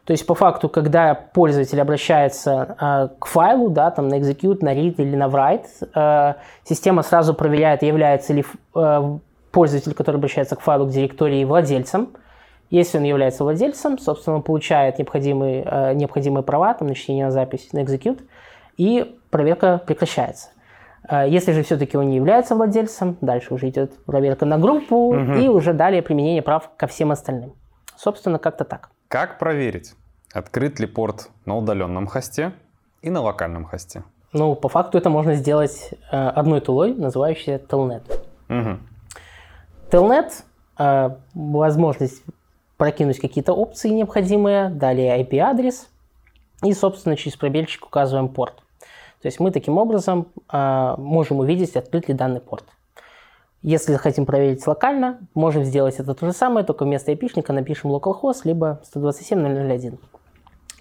То 0.07 0.13
есть, 0.13 0.25
по 0.25 0.37
факту, 0.37 0.69
когда 0.69 1.15
пользователь 1.15 1.81
обращается 1.81 2.77
э, 2.81 3.09
к 3.19 3.27
файлу, 3.27 3.71
да, 3.71 3.91
там 3.91 4.07
на 4.07 4.21
execute, 4.21 4.59
на 4.61 4.73
read 4.73 4.95
или 4.99 5.17
на 5.17 5.25
write, 5.25 5.67
э, 5.95 6.35
система 6.63 7.03
сразу 7.03 7.35
проверяет, 7.35 7.83
является 7.83 8.33
ли 8.33 8.45
э, 8.77 9.19
пользователь, 9.51 9.95
который 9.95 10.17
обращается 10.17 10.55
к 10.55 10.61
файлу, 10.61 10.87
к 10.87 10.91
директории, 10.91 11.45
владельцем. 11.45 12.11
Если 12.71 12.99
он 12.99 13.05
является 13.05 13.43
владельцем, 13.43 13.99
собственно, 13.99 14.37
он 14.37 14.43
получает 14.43 14.99
необходимые, 14.99 15.65
э, 15.69 15.95
необходимые 15.95 16.45
права, 16.45 16.73
там, 16.75 16.87
на 16.87 16.95
чтение 16.95 17.25
на 17.25 17.33
запись, 17.33 17.73
на 17.73 17.81
execute, 17.81 18.21
и 18.77 19.19
проверка 19.31 19.83
прекращается. 19.85 20.51
Если 21.11 21.53
же 21.53 21.63
все-таки 21.63 21.97
он 21.97 22.11
не 22.11 22.17
является 22.17 22.57
владельцем, 22.57 23.17
дальше 23.21 23.55
уже 23.55 23.69
идет 23.69 23.93
проверка 24.07 24.45
на 24.45 24.59
группу 24.59 24.97
угу. 24.97 25.33
и 25.35 25.47
уже 25.47 25.73
далее 25.73 26.03
применение 26.03 26.43
прав 26.43 26.71
ко 26.77 26.89
всем 26.89 27.13
остальным. 27.13 27.55
Собственно, 27.97 28.39
как-то 28.39 28.65
так. 28.65 28.91
Как 29.09 29.39
проверить, 29.39 29.95
открыт 30.33 30.79
ли 30.81 30.87
порт 30.87 31.31
на 31.45 31.57
удаленном 31.57 32.07
хосте 32.07 32.53
и 33.03 33.11
на 33.11 33.21
локальном 33.21 33.65
хосте? 33.65 34.05
Ну, 34.33 34.55
по 34.55 34.69
факту 34.69 34.99
это 34.99 35.09
можно 35.09 35.35
сделать 35.35 35.91
э, 36.11 36.17
одной 36.17 36.61
тулой, 36.61 36.95
называющейся 36.95 37.57
Telnet. 37.57 38.03
Угу. 38.49 38.79
Telnet 39.91 40.33
э, 40.79 41.17
возможность 41.35 42.23
прокинуть 42.77 43.19
какие-то 43.19 43.55
опции 43.55 43.89
необходимые, 43.89 44.69
далее 44.69 45.19
IP-адрес 45.23 45.89
и, 46.63 46.73
собственно, 46.75 47.17
через 47.17 47.37
пробельчик 47.37 47.87
указываем 47.87 48.29
порт. 48.29 48.57
То 49.23 49.29
есть 49.29 49.41
мы 49.41 49.51
таким 49.51 49.79
образом 49.79 50.29
э, 50.53 50.95
можем 50.99 51.39
увидеть, 51.39 51.77
открыт 51.77 52.09
ли 52.09 52.15
данный 52.15 52.41
порт. 52.41 52.65
Если 53.67 53.97
хотим 53.97 54.27
проверить 54.27 54.65
локально, 54.65 55.19
можем 55.35 55.65
сделать 55.65 55.97
это 55.97 56.15
то 56.15 56.25
же 56.25 56.33
самое, 56.33 56.65
только 56.65 56.85
вместо 56.85 57.11
IP-шника 57.11 57.53
напишем 57.53 57.91
localhost, 57.91 58.43
либо 58.45 58.81
127.0.0.1. 58.95 59.99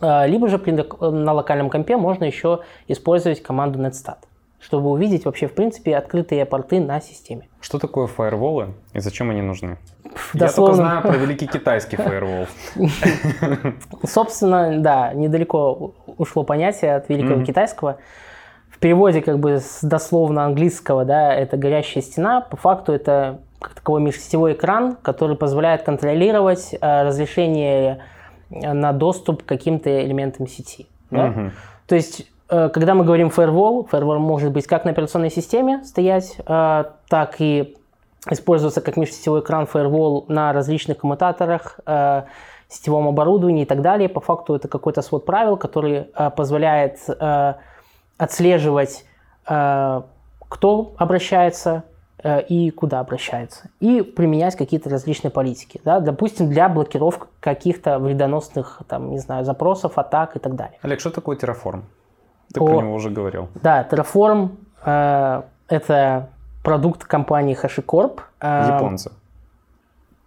А, 0.01 0.27
либо 0.27 0.47
же 0.47 0.59
на 1.01 1.33
локальном 1.33 1.71
компе 1.71 1.97
можно 1.97 2.25
еще 2.25 2.59
использовать 2.87 3.41
команду 3.41 3.79
netstat, 3.79 4.17
чтобы 4.59 4.91
увидеть 4.91 5.25
вообще, 5.25 5.47
в 5.47 5.55
принципе, 5.55 5.97
открытые 5.97 6.45
порты 6.45 6.79
на 6.79 7.01
системе. 7.01 7.47
Что 7.59 7.79
такое 7.79 8.05
фаерволы 8.05 8.75
и 8.93 8.99
зачем 8.99 9.31
они 9.31 9.41
нужны? 9.41 9.79
Дословно... 10.35 10.43
Я 10.43 10.51
только 10.51 10.73
знаю 10.75 11.01
про 11.01 11.17
великий 11.17 11.47
китайский 11.47 11.95
фаервол. 11.95 12.45
Собственно, 14.03 14.79
да, 14.79 15.11
недалеко 15.11 15.95
ушло 16.19 16.43
понятие 16.43 16.97
от 16.97 17.09
великого 17.09 17.43
китайского 17.43 17.97
в 18.75 18.79
переводе 18.79 19.21
как 19.21 19.39
бы 19.39 19.59
с 19.59 19.79
дословно 19.81 20.43
английского, 20.43 21.05
да, 21.05 21.33
это 21.33 21.55
горящая 21.55 22.03
стена, 22.03 22.41
по 22.41 22.57
факту 22.57 22.91
это 22.91 23.39
как 23.59 23.73
таковой 23.73 24.01
межсетевой 24.01 24.51
экран, 24.51 24.97
который 25.01 25.37
позволяет 25.37 25.83
контролировать 25.83 26.73
э, 26.73 27.03
разрешение 27.03 27.99
э, 28.49 28.73
на 28.73 28.91
доступ 28.91 29.43
к 29.43 29.45
каким-то 29.45 30.05
элементам 30.05 30.45
сети. 30.47 30.87
Да? 31.09 31.27
Угу. 31.27 31.51
То 31.87 31.95
есть, 31.95 32.27
э, 32.49 32.69
когда 32.69 32.95
мы 32.95 33.05
говорим 33.05 33.29
firewall, 33.29 33.89
firewall 33.89 34.17
может 34.19 34.51
быть 34.51 34.67
как 34.67 34.83
на 34.83 34.91
операционной 34.91 35.31
системе 35.31 35.81
стоять, 35.85 36.35
э, 36.45 36.83
так 37.07 37.35
и 37.39 37.77
использоваться 38.29 38.81
как 38.81 38.97
межсетевой 38.97 39.39
экран 39.39 39.67
firewall 39.71 40.25
на 40.27 40.51
различных 40.51 40.97
коммутаторах, 40.97 41.79
э, 41.85 42.23
сетевом 42.67 43.07
оборудовании 43.07 43.63
и 43.63 43.65
так 43.65 43.81
далее. 43.81 44.09
По 44.09 44.19
факту 44.19 44.55
это 44.55 44.67
какой-то 44.67 45.01
свод 45.01 45.25
правил, 45.25 45.55
который 45.55 46.07
э, 46.13 46.29
позволяет 46.35 46.99
э, 47.07 47.53
отслеживать, 48.17 49.05
э, 49.47 50.01
кто 50.47 50.93
обращается 50.97 51.83
э, 52.23 52.41
и 52.43 52.71
куда 52.71 52.99
обращается, 52.99 53.69
и 53.79 54.01
применять 54.01 54.55
какие-то 54.55 54.89
различные 54.89 55.31
политики. 55.31 55.81
Да? 55.83 55.99
Допустим, 55.99 56.49
для 56.49 56.69
блокировки 56.69 57.27
каких-то 57.39 57.99
вредоносных, 57.99 58.81
там, 58.87 59.11
не 59.11 59.19
знаю, 59.19 59.45
запросов, 59.45 59.97
атак 59.97 60.35
и 60.35 60.39
так 60.39 60.55
далее. 60.55 60.77
Олег, 60.81 60.99
что 60.99 61.11
такое 61.11 61.37
Terraform? 61.37 61.81
Ты 62.53 62.59
О, 62.59 62.65
про 62.65 62.75
него 62.81 62.93
уже 62.93 63.09
говорил. 63.09 63.49
Да, 63.55 63.87
Terraform 63.89 64.51
э, 64.85 65.41
это 65.67 66.29
продукт 66.63 67.03
компании 67.03 67.57
HashiCorp. 67.61 68.21
Японцы. 68.41 69.11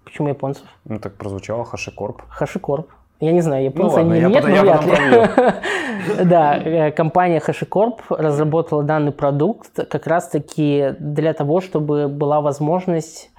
Почему 0.05 0.29
японцев? 0.29 0.67
Ну 0.85 0.99
так 0.99 1.15
прозвучало 1.17 1.65
HashiCorp. 1.65 2.21
HashiCorp. 2.41 2.87
Я 3.21 3.33
не 3.33 3.41
знаю, 3.41 3.65
японцы 3.65 3.97
ну, 4.01 4.03
ладно, 4.03 4.15
они 4.15 4.35
нет, 4.35 4.45
но 4.45 4.63
вряд 4.63 4.85
ли. 4.85 6.25
Да, 6.25 6.91
компания 6.93 7.43
HashiCorp 7.45 8.01
разработала 8.11 8.83
данный 8.83 9.13
продукт 9.13 9.73
как 9.89 10.07
раз-таки 10.07 10.95
для 10.99 11.33
того, 11.33 11.61
чтобы 11.61 12.09
была 12.09 12.41
возможность 12.41 13.31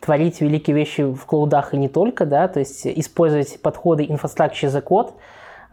творить 0.00 0.40
великие 0.40 0.74
вещи 0.74 1.02
в 1.02 1.24
клоудах 1.26 1.74
и 1.74 1.76
не 1.76 1.88
только, 1.88 2.24
да, 2.24 2.48
то 2.48 2.58
есть 2.58 2.86
использовать 2.86 3.60
подходы 3.60 4.04
Infrastructure 4.04 4.64
as 4.64 4.76
a 4.76 4.80
Code, 4.80 5.12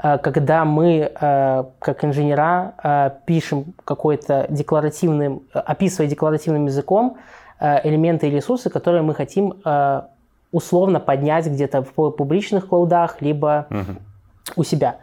э, 0.03 0.17
когда 0.17 0.65
мы, 0.65 1.11
э, 1.19 1.63
как 1.79 2.03
инженера, 2.03 2.73
э, 2.83 3.11
пишем 3.25 3.73
какой-то 3.85 4.45
декларативным, 4.49 5.43
описывая 5.53 6.09
декларативным 6.09 6.65
языком 6.65 7.17
элементы 7.59 8.27
и 8.27 8.29
ресурсы, 8.29 8.69
которые 8.69 9.01
мы 9.01 9.15
хотим 9.15 9.55
условно 10.51 10.99
поднять 10.99 11.47
где-то 11.47 11.83
в 11.83 12.11
публичных 12.11 12.67
клоудах, 12.67 13.21
либо 13.21 13.67
uh-huh. 13.69 13.97
у 14.55 14.63
себя. 14.63 14.97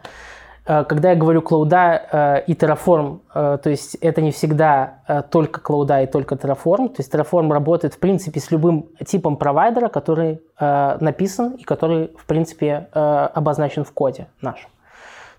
Э, 0.65 0.83
когда 0.83 1.11
я 1.11 1.15
говорю 1.15 1.41
клауда 1.41 2.01
э, 2.11 2.43
и 2.47 2.53
Terraform, 2.53 3.19
э, 3.33 3.57
то 3.61 3.69
есть 3.69 3.95
это 3.95 4.21
не 4.21 4.31
всегда 4.31 5.23
только 5.29 5.61
клауда 5.61 6.01
и 6.01 6.07
только 6.07 6.35
Terraform. 6.35 6.89
То 6.89 6.95
есть 6.99 7.13
Terraform 7.13 7.51
работает, 7.51 7.93
в 7.93 7.99
принципе, 7.99 8.39
с 8.39 8.51
любым 8.51 8.87
типом 9.05 9.37
провайдера, 9.37 9.89
который 9.89 10.41
написан 10.59 11.53
и 11.53 11.63
который, 11.63 12.11
в 12.17 12.25
принципе, 12.25 12.87
обозначен 12.91 13.83
в 13.83 13.91
коде 13.91 14.27
нашем. 14.41 14.69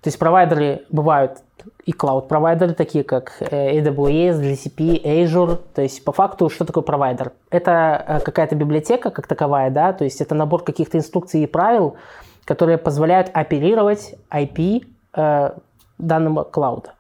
То 0.03 0.09
есть 0.09 0.19
провайдеры 0.19 0.83
бывают 0.91 1.43
и 1.85 1.93
клауд-провайдеры, 1.93 2.75
такие 2.75 3.05
как 3.05 3.41
AWS, 3.41 4.41
GCP, 4.41 5.03
Azure. 5.03 5.59
То 5.75 5.83
есть 5.83 6.05
по 6.05 6.13
факту, 6.13 6.49
что 6.49 6.65
такое 6.65 6.83
провайдер? 6.83 7.33
Это 7.51 8.23
какая-то 8.25 8.55
библиотека 8.57 9.11
как 9.11 9.27
таковая, 9.27 9.71
да, 9.71 9.93
то 9.93 10.05
есть 10.05 10.21
это 10.21 10.35
набор 10.35 10.65
каких-то 10.65 10.99
инструкций 10.99 11.43
и 11.43 11.47
правил, 11.47 11.97
которые 12.45 12.79
позволяют 12.79 13.31
оперировать 13.33 14.15
IP 14.31 14.87
э, 15.15 15.51
данного 15.99 16.45
клауда. 16.45 16.93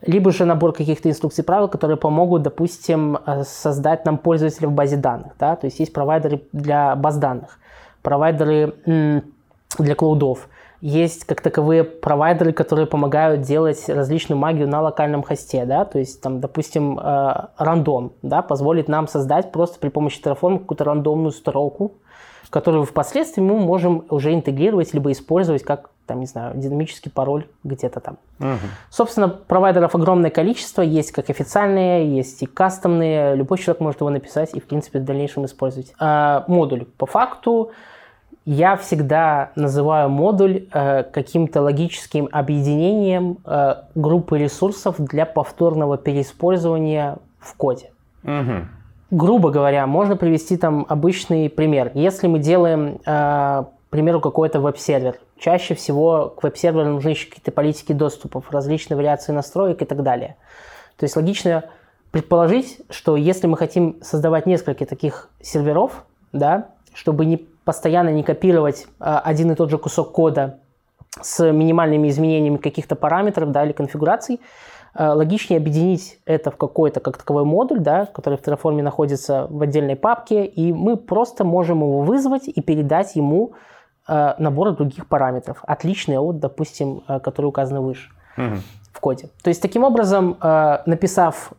Либо 0.00 0.32
же 0.32 0.44
набор 0.44 0.72
каких-то 0.72 1.08
инструкций 1.08 1.44
правил, 1.44 1.68
которые 1.68 1.96
помогут, 1.96 2.42
допустим, 2.42 3.18
э, 3.24 3.44
создать 3.44 4.04
нам 4.04 4.18
пользователя 4.18 4.68
в 4.68 4.72
базе 4.72 4.96
данных. 4.96 5.32
Да? 5.38 5.56
То 5.56 5.66
есть 5.66 5.78
есть 5.78 5.92
провайдеры 5.92 6.42
для 6.52 6.96
баз 6.96 7.16
данных, 7.16 7.58
провайдеры 8.02 8.74
для 9.78 9.94
клаудов. 9.94 10.48
Есть 10.82 11.24
как 11.26 11.40
таковые 11.40 11.84
провайдеры, 11.84 12.52
которые 12.52 12.86
помогают 12.86 13.42
делать 13.42 13.88
различную 13.88 14.36
магию 14.36 14.68
на 14.68 14.82
локальном 14.82 15.22
хосте, 15.22 15.64
да, 15.64 15.84
то 15.84 16.00
есть 16.00 16.20
там, 16.20 16.40
допустим, 16.40 16.98
э, 16.98 17.34
рандом, 17.56 18.12
да, 18.22 18.42
позволит 18.42 18.88
нам 18.88 19.06
создать 19.06 19.52
просто 19.52 19.78
при 19.78 19.90
помощи 19.90 20.20
Terraform 20.20 20.58
какую-то 20.58 20.82
рандомную 20.82 21.30
строку, 21.30 21.92
которую 22.50 22.84
впоследствии 22.84 23.40
мы 23.40 23.60
можем 23.60 24.04
уже 24.10 24.34
интегрировать 24.34 24.92
либо 24.92 25.12
использовать 25.12 25.62
как 25.62 25.90
там, 26.06 26.18
не 26.18 26.26
знаю, 26.26 26.56
динамический 26.56 27.12
пароль 27.12 27.46
где-то 27.62 28.00
там. 28.00 28.18
Угу. 28.40 28.66
Собственно, 28.90 29.28
провайдеров 29.28 29.94
огромное 29.94 30.30
количество, 30.30 30.82
есть 30.82 31.12
как 31.12 31.30
официальные, 31.30 32.14
есть 32.16 32.42
и 32.42 32.46
кастомные, 32.46 33.36
любой 33.36 33.58
человек 33.58 33.80
может 33.80 34.00
его 34.00 34.10
написать 34.10 34.50
и, 34.52 34.60
в 34.60 34.64
принципе, 34.64 34.98
в 34.98 35.04
дальнейшем 35.04 35.44
использовать. 35.44 35.94
А, 36.00 36.44
модуль. 36.48 36.86
По 36.98 37.06
факту, 37.06 37.70
я 38.44 38.76
всегда 38.76 39.52
называю 39.56 40.08
модуль 40.08 40.66
э, 40.72 41.04
каким-то 41.04 41.62
логическим 41.62 42.28
объединением 42.32 43.38
э, 43.44 43.74
группы 43.94 44.38
ресурсов 44.38 44.96
для 44.98 45.26
повторного 45.26 45.98
переиспользования 45.98 47.18
в 47.38 47.54
коде. 47.56 47.90
Угу. 48.24 48.66
Грубо 49.10 49.50
говоря, 49.50 49.86
можно 49.86 50.16
привести 50.16 50.56
там 50.56 50.86
обычный 50.88 51.50
пример. 51.50 51.90
Если 51.94 52.26
мы 52.26 52.38
делаем, 52.38 52.98
э, 53.04 53.04
к 53.06 53.90
примеру, 53.90 54.20
какой-то 54.20 54.60
веб-сервер, 54.60 55.16
Чаще 55.42 55.74
всего 55.74 56.28
к 56.28 56.44
веб-серверу 56.44 56.90
нужны 56.90 57.08
еще 57.08 57.26
какие-то 57.26 57.50
политики 57.50 57.92
доступов, 57.92 58.52
различные 58.52 58.96
вариации 58.96 59.32
настроек 59.32 59.82
и 59.82 59.84
так 59.84 60.04
далее. 60.04 60.36
То 60.96 61.02
есть 61.02 61.16
логично 61.16 61.64
предположить, 62.12 62.80
что 62.90 63.16
если 63.16 63.48
мы 63.48 63.56
хотим 63.56 64.00
создавать 64.02 64.46
несколько 64.46 64.86
таких 64.86 65.30
серверов, 65.40 66.04
да, 66.32 66.68
чтобы 66.94 67.26
не 67.26 67.44
постоянно 67.64 68.10
не 68.10 68.22
копировать 68.22 68.86
а, 68.98 69.20
один 69.20 69.50
и 69.52 69.54
тот 69.54 69.70
же 69.70 69.78
кусок 69.78 70.12
кода 70.12 70.58
с 71.20 71.52
минимальными 71.52 72.08
изменениями 72.08 72.56
каких-то 72.56 72.96
параметров 72.96 73.50
да, 73.50 73.64
или 73.64 73.72
конфигураций, 73.72 74.40
а, 74.94 75.14
логичнее 75.14 75.58
объединить 75.58 76.18
это 76.24 76.50
в 76.50 76.56
какой-то 76.56 77.00
как 77.00 77.18
таковой 77.18 77.44
модуль, 77.44 77.80
да, 77.80 78.06
который 78.06 78.38
в 78.38 78.42
Terraform 78.42 78.82
находится 78.82 79.46
в 79.50 79.62
отдельной 79.62 79.96
папке, 79.96 80.44
и 80.44 80.72
мы 80.72 80.96
просто 80.96 81.44
можем 81.44 81.78
его 81.78 82.00
вызвать 82.00 82.48
и 82.48 82.60
передать 82.60 83.16
ему 83.16 83.54
Э, 84.08 84.34
набора 84.38 84.72
других 84.72 85.06
параметров, 85.06 85.58
отличные 85.62 86.18
от, 86.18 86.40
допустим, 86.40 87.02
которые 87.06 87.50
указаны 87.50 87.80
выше 87.80 88.10
угу. 88.36 88.56
В 88.92 89.00
коде. 89.00 89.28
То 89.42 89.48
есть, 89.48 89.62
таким 89.62 89.84
образом, 89.84 90.36
э, 90.40 90.78
написав 90.86 91.52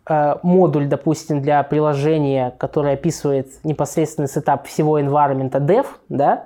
модуль, 0.43 0.87
допустим, 0.87 1.41
для 1.41 1.63
приложения, 1.63 2.53
который 2.57 2.93
описывает 2.93 3.47
непосредственный 3.63 4.27
сетап 4.27 4.67
всего 4.67 4.99
environment 4.99 5.51
dev, 5.51 5.85
да, 6.09 6.45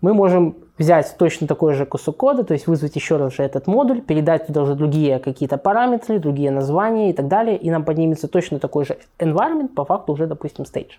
мы 0.00 0.12
можем 0.12 0.56
взять 0.78 1.14
точно 1.18 1.46
такой 1.46 1.74
же 1.74 1.86
кусок 1.86 2.16
кода, 2.16 2.44
то 2.44 2.52
есть 2.52 2.66
вызвать 2.66 2.96
еще 2.96 3.16
раз 3.16 3.34
же 3.34 3.42
этот 3.42 3.66
модуль, 3.66 4.00
передать 4.00 4.46
туда 4.46 4.62
уже 4.62 4.74
другие 4.74 5.18
какие-то 5.18 5.56
параметры, 5.56 6.18
другие 6.18 6.50
названия 6.50 7.10
и 7.10 7.12
так 7.12 7.28
далее, 7.28 7.56
и 7.56 7.70
нам 7.70 7.84
поднимется 7.84 8.28
точно 8.28 8.58
такой 8.58 8.84
же 8.84 8.98
environment, 9.18 9.68
по 9.68 9.84
факту 9.84 10.12
уже, 10.12 10.26
допустим, 10.26 10.64
stage. 10.64 10.92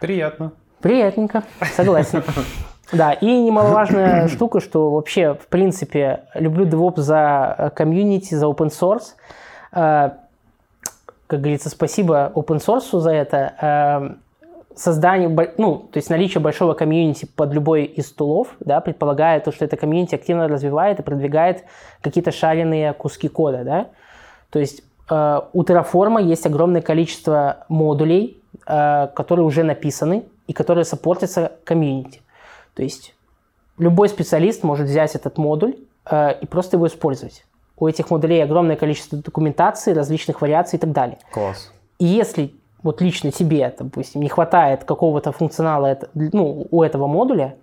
Приятно. 0.00 0.52
Приятненько, 0.80 1.44
согласен. 1.76 2.22
Да, 2.92 3.12
и 3.12 3.26
немаловажная 3.26 4.28
штука, 4.34 4.60
что 4.60 4.90
вообще, 4.90 5.34
в 5.34 5.46
принципе, 5.48 6.24
люблю 6.34 6.66
DevOps 6.66 7.00
за 7.00 7.54
э, 7.56 7.70
комьюнити, 7.70 8.34
за 8.34 8.46
open 8.46 8.70
source. 8.70 9.14
Э, 9.72 10.10
как 11.26 11.40
говорится, 11.40 11.70
спасибо 11.70 12.30
open 12.34 12.58
source 12.58 12.98
за 12.98 13.10
это. 13.10 13.54
Э, 13.60 14.14
создание, 14.76 15.28
ну, 15.56 15.76
то 15.76 15.98
есть 15.98 16.10
наличие 16.10 16.40
большого 16.40 16.74
комьюнити 16.74 17.26
под 17.26 17.52
любой 17.52 17.84
из 17.84 18.10
тулов, 18.12 18.48
да, 18.60 18.80
предполагает 18.80 19.44
то, 19.44 19.52
что 19.52 19.64
это 19.64 19.76
комьюнити 19.76 20.16
активно 20.16 20.48
развивает 20.48 20.98
и 20.98 21.02
продвигает 21.02 21.64
какие-то 22.00 22.32
шаренные 22.32 22.92
куски 22.92 23.28
кода, 23.28 23.62
да. 23.64 23.86
То 24.50 24.58
есть 24.58 24.82
у 25.06 25.62
Terraform 25.62 26.22
есть 26.22 26.46
огромное 26.46 26.80
количество 26.80 27.66
модулей, 27.68 28.42
которые 28.64 29.44
уже 29.44 29.62
написаны 29.62 30.24
и 30.46 30.54
которые 30.54 30.86
саппортятся 30.86 31.52
комьюнити. 31.64 32.22
То 32.74 32.82
есть 32.82 33.14
любой 33.78 34.08
специалист 34.08 34.62
может 34.62 34.86
взять 34.86 35.14
этот 35.14 35.38
модуль 35.38 35.76
э, 36.06 36.38
и 36.40 36.46
просто 36.46 36.76
его 36.76 36.86
использовать. 36.86 37.44
У 37.76 37.88
этих 37.88 38.10
модулей 38.10 38.42
огромное 38.42 38.76
количество 38.76 39.18
документации, 39.18 39.92
различных 39.92 40.40
вариаций 40.40 40.76
и 40.76 40.80
так 40.80 40.92
далее. 40.92 41.18
Класс. 41.32 41.72
И 41.98 42.04
если 42.04 42.54
вот 42.82 43.00
лично 43.00 43.32
тебе, 43.32 43.74
допустим, 43.76 44.20
не 44.20 44.28
хватает 44.28 44.84
какого-то 44.84 45.32
функционала 45.32 45.98
ну, 46.14 46.68
у 46.70 46.82
этого 46.82 47.06
модуля, 47.06 47.56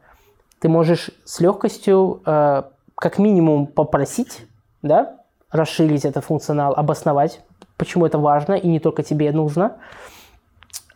ты 0.59 0.67
можешь 0.67 1.11
с 1.23 1.39
легкостью 1.39 2.21
э, 2.25 2.63
как 2.95 3.17
минимум 3.19 3.67
попросить, 3.67 4.45
да, 4.81 5.17
расширить 5.51 6.05
этот 6.05 6.25
функционал, 6.25 6.73
обосновать, 6.73 7.41
почему 7.77 8.05
это 8.05 8.17
важно 8.17 8.53
и 8.53 8.67
не 8.67 8.79
только 8.79 9.03
тебе 9.03 9.31
нужно, 9.31 9.77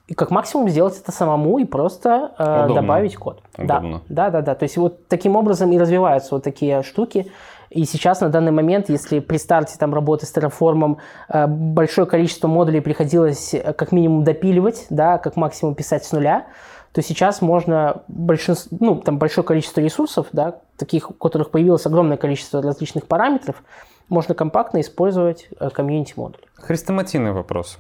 и 0.08 0.14
как 0.14 0.30
максимум 0.30 0.70
сделать 0.70 1.00
это 1.00 1.12
самому 1.12 1.58
и 1.58 1.66
просто 1.66 2.34
э, 2.38 2.74
добавить 2.74 3.16
код. 3.16 3.42
Удобно. 3.58 4.02
Да, 4.08 4.30
да, 4.30 4.30
да, 4.30 4.42
да. 4.42 4.56
То 4.56 4.64
есть 4.64 4.78
вот 4.78 5.08
таким 5.08 5.36
образом 5.36 5.72
и 5.72 5.80
развиваются 5.80 6.36
вот 6.36 6.44
такие 6.44 6.84
штуки. 6.84 7.32
И 7.72 7.86
сейчас 7.86 8.22
на 8.22 8.30
данный 8.30 8.52
момент, 8.52 8.90
если 8.90 9.20
при 9.20 9.38
старте 9.38 9.76
там 9.80 9.94
работы 9.94 10.26
с 10.26 10.34
Terraform 10.34 10.98
э, 11.30 11.48
большое 11.48 12.08
количество 12.08 12.48
модулей 12.48 12.82
приходилось 12.82 13.54
э, 13.54 13.74
как 13.74 13.92
минимум 13.92 14.24
допиливать, 14.24 14.86
да, 14.90 15.18
как 15.18 15.36
максимум 15.36 15.74
писать 15.74 16.06
с 16.06 16.12
нуля, 16.12 16.46
то 16.94 17.02
сейчас 17.02 17.42
можно 17.42 18.04
большинство, 18.08 18.78
ну, 18.80 18.96
там 18.96 19.18
большое 19.18 19.46
количество 19.46 19.82
ресурсов, 19.82 20.28
да, 20.32 20.56
таких, 20.78 21.10
у 21.10 21.14
которых 21.14 21.50
появилось 21.50 21.86
огромное 21.86 22.18
количество 22.18 22.62
различных 22.62 23.08
параметров, 23.08 23.64
можно 24.08 24.36
компактно 24.36 24.80
использовать 24.82 25.50
э, 25.60 25.70
комьюнити 25.72 26.14
модуль. 26.16 26.42
Хрестоматийный 26.56 27.32
вопрос. 27.32 27.80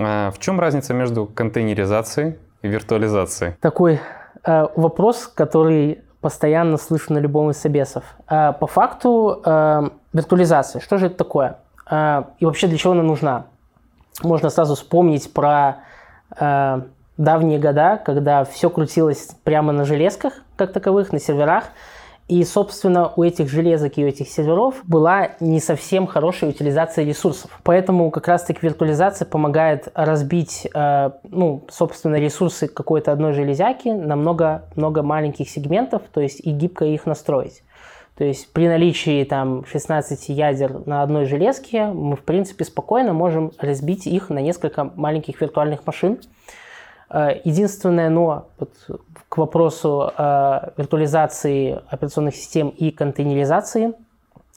А 0.00 0.30
в 0.30 0.38
чем 0.38 0.60
разница 0.60 0.94
между 0.94 1.26
контейнеризацией 1.26 2.36
и 2.62 2.68
виртуализацией? 2.68 3.54
Такой 3.60 4.00
э, 4.44 4.66
вопрос, 4.76 5.26
который 5.26 6.02
постоянно 6.20 6.76
слышу 6.76 7.12
на 7.12 7.18
любом 7.18 7.50
из 7.50 7.58
собесов. 7.58 8.04
Э, 8.28 8.52
по 8.52 8.66
факту 8.66 9.40
э, 9.44 9.90
виртуализация, 10.12 10.80
что 10.80 10.98
же 10.98 11.06
это 11.06 11.16
такое? 11.16 11.58
Э, 11.90 12.24
и 12.38 12.44
вообще 12.44 12.66
для 12.66 12.78
чего 12.78 12.92
она 12.92 13.02
нужна? 13.02 13.46
Можно 14.22 14.50
сразу 14.50 14.74
вспомнить 14.74 15.32
про 15.32 15.78
э, 16.38 16.80
давние 17.16 17.58
года, 17.58 18.00
когда 18.04 18.44
все 18.44 18.70
крутилось 18.70 19.30
прямо 19.44 19.72
на 19.72 19.84
железках, 19.84 20.34
как 20.56 20.72
таковых, 20.72 21.12
на 21.12 21.20
серверах, 21.20 21.64
И, 22.28 22.44
собственно, 22.44 23.10
у 23.16 23.22
этих 23.22 23.48
железок 23.48 23.96
и 23.96 24.04
у 24.04 24.06
этих 24.06 24.28
серверов 24.28 24.82
была 24.84 25.30
не 25.40 25.60
совсем 25.60 26.06
хорошая 26.06 26.50
утилизация 26.50 27.06
ресурсов. 27.06 27.58
Поэтому 27.64 28.10
как 28.10 28.28
раз-таки 28.28 28.58
виртуализация 28.62 29.24
помогает 29.24 29.88
разбить, 29.94 30.68
э, 30.74 31.10
ну, 31.24 31.64
собственно, 31.70 32.16
ресурсы 32.16 32.68
какой-то 32.68 33.12
одной 33.12 33.32
железяки 33.32 33.88
на 33.88 34.14
много-много 34.14 35.02
маленьких 35.02 35.48
сегментов, 35.48 36.02
то 36.12 36.20
есть 36.20 36.40
и 36.40 36.50
гибко 36.50 36.84
их 36.84 37.06
настроить. 37.06 37.62
То 38.18 38.24
есть 38.24 38.52
при 38.52 38.68
наличии 38.68 39.24
там 39.24 39.64
16 39.64 40.28
ядер 40.28 40.86
на 40.86 41.02
одной 41.02 41.24
железке 41.24 41.86
мы, 41.86 42.16
в 42.16 42.24
принципе, 42.24 42.64
спокойно 42.64 43.14
можем 43.14 43.52
разбить 43.58 44.06
их 44.06 44.28
на 44.28 44.40
несколько 44.40 44.84
маленьких 44.84 45.40
виртуальных 45.40 45.86
машин. 45.86 46.18
Э, 47.10 47.40
единственное 47.44 48.10
но 48.10 48.48
вот, 48.58 48.74
к 49.28 49.36
вопросу 49.36 50.12
э, 50.16 50.70
виртуализации 50.76 51.80
операционных 51.88 52.34
систем 52.34 52.68
и 52.70 52.90
контейнеризации, 52.90 53.92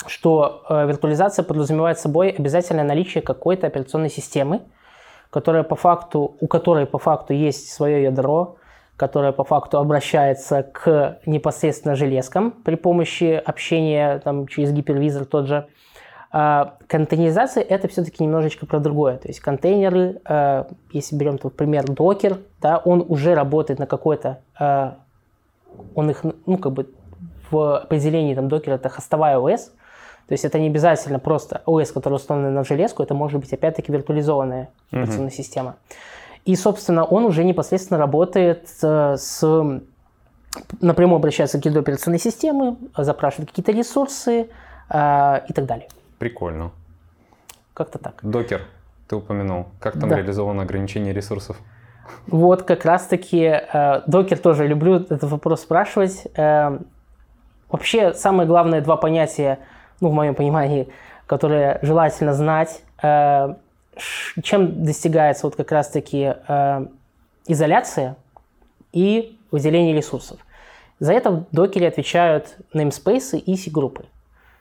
что 0.08 0.64
э, 0.70 0.88
виртуализация 0.88 1.44
подразумевает 1.44 2.00
собой 2.00 2.30
обязательное 2.30 2.84
наличие 2.84 3.22
какой-то 3.22 3.68
операционной 3.68 4.10
системы, 4.10 4.62
которая 5.30 5.64
по 5.64 5.76
факту, 5.76 6.36
у 6.40 6.48
которой 6.48 6.86
по 6.86 7.00
факту 7.00 7.34
есть 7.34 7.72
свое 7.72 8.04
ядро, 8.04 8.58
которая 8.96 9.32
по 9.32 9.44
факту 9.44 9.80
обращается 9.80 10.64
к 10.64 11.20
непосредственно 11.26 11.96
железкам 11.96 12.52
при 12.52 12.76
помощи 12.76 13.42
общения 13.44 14.20
там, 14.20 14.48
через 14.48 14.72
гипервизор 14.72 15.26
тот 15.26 15.48
же. 15.48 15.68
А 16.34 16.76
контейнеризация 16.88 17.62
это 17.62 17.90
все-таки 17.90 18.24
немножечко 18.24 18.66
про 18.66 18.80
другое. 18.80 19.18
То 19.18 19.28
есть 19.28 19.42
контейнеры, 19.42 20.22
э, 20.24 20.64
если 20.92 21.16
берем, 21.18 21.38
например, 21.44 21.86
докер, 21.86 22.40
да, 22.62 22.78
он 22.78 23.06
уже 23.08 23.36
работает 23.36 23.80
на 23.80 23.86
какой-то, 23.86 24.40
э, 24.58 24.92
он 25.94 26.10
их, 26.10 26.24
ну, 26.46 26.58
как 26.58 26.72
бы 26.72 26.90
в 27.50 27.82
определении 27.82 28.34
там 28.34 28.48
докера 28.48 28.76
это 28.76 28.88
хостовая 28.88 29.40
ОС, 29.40 29.74
то 30.28 30.34
есть 30.34 30.46
это 30.46 30.58
не 30.58 30.68
обязательно 30.68 31.20
просто 31.20 31.64
ОС, 31.66 31.92
который 31.92 32.14
установлен 32.14 32.54
на 32.54 32.64
железку, 32.64 33.04
это 33.04 33.14
может 33.14 33.42
быть 33.42 33.52
опять-таки 33.52 33.92
виртуализованная 33.92 34.70
mm-hmm. 34.70 35.02
операционная 35.02 35.32
система. 35.32 35.76
И, 36.46 36.56
собственно, 36.56 37.04
он 37.04 37.26
уже 37.26 37.44
непосредственно 37.44 38.00
работает 38.00 38.70
э, 38.82 39.18
с 39.18 39.82
напрямую 40.80 41.18
обращается 41.18 41.62
к 41.62 41.66
операционной 41.66 42.20
системы, 42.20 42.78
запрашивает 42.98 43.50
какие-то 43.50 43.74
ресурсы 43.74 44.50
э, 44.90 45.40
и 45.50 45.54
так 45.54 45.66
далее. 45.66 45.88
Прикольно. 46.22 46.70
Как-то 47.74 47.98
так. 47.98 48.20
Докер, 48.22 48.62
ты 49.08 49.16
упомянул. 49.16 49.66
Как 49.80 50.00
там 50.00 50.08
да. 50.08 50.18
реализовано 50.18 50.62
ограничение 50.62 51.14
ресурсов? 51.16 51.58
Вот 52.28 52.62
как 52.62 52.86
раз-таки 52.86 53.40
э, 53.40 54.02
докер 54.06 54.38
тоже 54.38 54.68
люблю 54.68 54.98
этот 54.98 55.24
вопрос 55.24 55.62
спрашивать. 55.62 56.28
Э, 56.36 56.78
вообще 57.70 58.14
самые 58.14 58.46
главные 58.46 58.82
два 58.82 58.98
понятия, 58.98 59.58
ну, 60.00 60.10
в 60.10 60.14
моем 60.14 60.36
понимании, 60.36 60.90
которые 61.26 61.80
желательно 61.82 62.36
знать, 62.36 62.84
э, 63.02 63.56
чем 64.44 64.84
достигается 64.84 65.48
вот 65.48 65.56
как 65.56 65.72
раз-таки 65.72 66.36
э, 66.48 66.86
изоляция 67.48 68.16
и 68.94 69.40
выделение 69.50 69.96
ресурсов. 69.96 70.40
За 71.00 71.14
это 71.14 71.32
в 71.32 71.46
докере 71.52 71.88
отвечают 71.88 72.58
namespace 72.76 73.40
и 73.40 73.58
C-группы. 73.58 74.06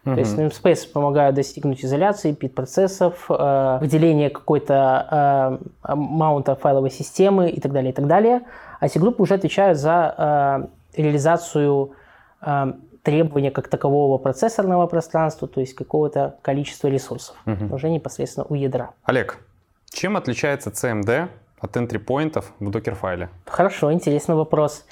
Uh-huh. 0.04 0.14
То 0.14 0.20
есть 0.20 0.38
namespace 0.38 0.90
помогают 0.90 1.36
достигнуть 1.36 1.84
изоляции, 1.84 2.32
пит-процессов, 2.32 3.26
э, 3.28 3.78
выделения 3.80 4.30
какой-то 4.30 5.58
э, 5.82 5.94
маунта 5.94 6.54
файловой 6.54 6.90
системы 6.90 7.50
и 7.50 7.60
так 7.60 7.72
далее, 7.72 7.92
и 7.92 7.94
так 7.94 8.06
далее. 8.06 8.42
А 8.80 8.86
эти 8.86 8.98
группы 8.98 9.22
уже 9.22 9.34
отвечают 9.34 9.78
за 9.78 10.68
э, 10.96 11.00
реализацию 11.02 11.92
э, 12.40 12.72
требования 13.02 13.50
как 13.50 13.68
такового 13.68 14.16
процессорного 14.18 14.86
пространства, 14.86 15.46
то 15.48 15.60
есть 15.60 15.74
какого-то 15.74 16.36
количества 16.42 16.88
ресурсов, 16.88 17.36
uh-huh. 17.44 17.74
уже 17.74 17.90
непосредственно 17.90 18.46
у 18.48 18.54
ядра. 18.54 18.90
Олег, 19.04 19.38
чем 19.90 20.16
отличается 20.16 20.70
CMD 20.70 21.28
от 21.60 21.76
entry-поинтов 21.76 22.52
в 22.58 22.70
докер-файле? 22.70 23.28
Хорошо, 23.44 23.92
интересный 23.92 24.34
вопрос. 24.34 24.86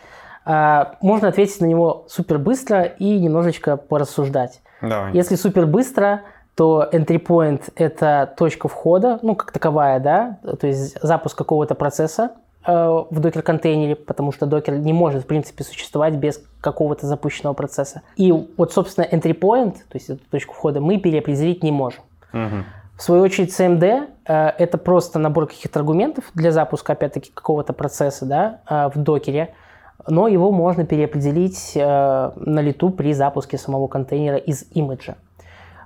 А, 0.44 0.96
можно 1.00 1.28
ответить 1.28 1.60
на 1.60 1.66
него 1.66 2.04
супер 2.08 2.38
быстро 2.38 2.82
и 2.82 3.18
немножечко 3.18 3.76
порассуждать. 3.76 4.60
Давай. 4.80 5.12
Если 5.12 5.34
супер 5.34 5.66
быстро, 5.66 6.22
то 6.54 6.88
entry 6.92 7.24
point– 7.24 7.72
это 7.76 8.34
точка 8.36 8.68
входа, 8.68 9.18
ну, 9.22 9.36
как 9.36 9.52
таковая, 9.52 10.00
да, 10.00 10.38
то 10.60 10.66
есть 10.66 11.00
запуск 11.00 11.38
какого-то 11.38 11.76
процесса 11.76 12.32
э, 12.66 12.72
в 12.72 13.20
докер-контейнере, 13.20 13.94
потому 13.94 14.32
что 14.32 14.46
докер 14.46 14.74
не 14.74 14.92
может, 14.92 15.22
в 15.22 15.26
принципе, 15.26 15.62
существовать 15.62 16.14
без 16.14 16.42
какого-то 16.60 17.06
запущенного 17.06 17.54
процесса. 17.54 18.02
И 18.16 18.32
вот, 18.32 18.72
собственно, 18.72 19.04
entry 19.04 19.38
point, 19.38 19.74
то 19.74 19.94
есть 19.94 20.10
эту 20.10 20.24
точку 20.30 20.54
входа, 20.54 20.80
мы 20.80 20.98
переопределить 20.98 21.62
не 21.62 21.70
можем. 21.70 22.02
Угу. 22.32 22.64
В 22.96 23.02
свою 23.02 23.22
очередь, 23.22 23.56
CMD 23.56 24.08
э,– 24.26 24.48
это 24.58 24.78
просто 24.78 25.20
набор 25.20 25.46
каких-то 25.46 25.78
аргументов 25.78 26.24
для 26.34 26.50
запуска, 26.50 26.94
опять-таки, 26.94 27.30
какого-то 27.32 27.72
процесса 27.72 28.26
да, 28.26 28.60
э, 28.68 28.90
в 28.92 29.00
докере– 29.00 29.54
но 30.06 30.28
его 30.28 30.50
можно 30.52 30.84
переопределить 30.84 31.72
э, 31.74 31.80
на 32.36 32.60
лету 32.60 32.90
при 32.90 33.12
запуске 33.12 33.58
самого 33.58 33.88
контейнера 33.88 34.36
из 34.36 34.64
имиджа. 34.72 35.16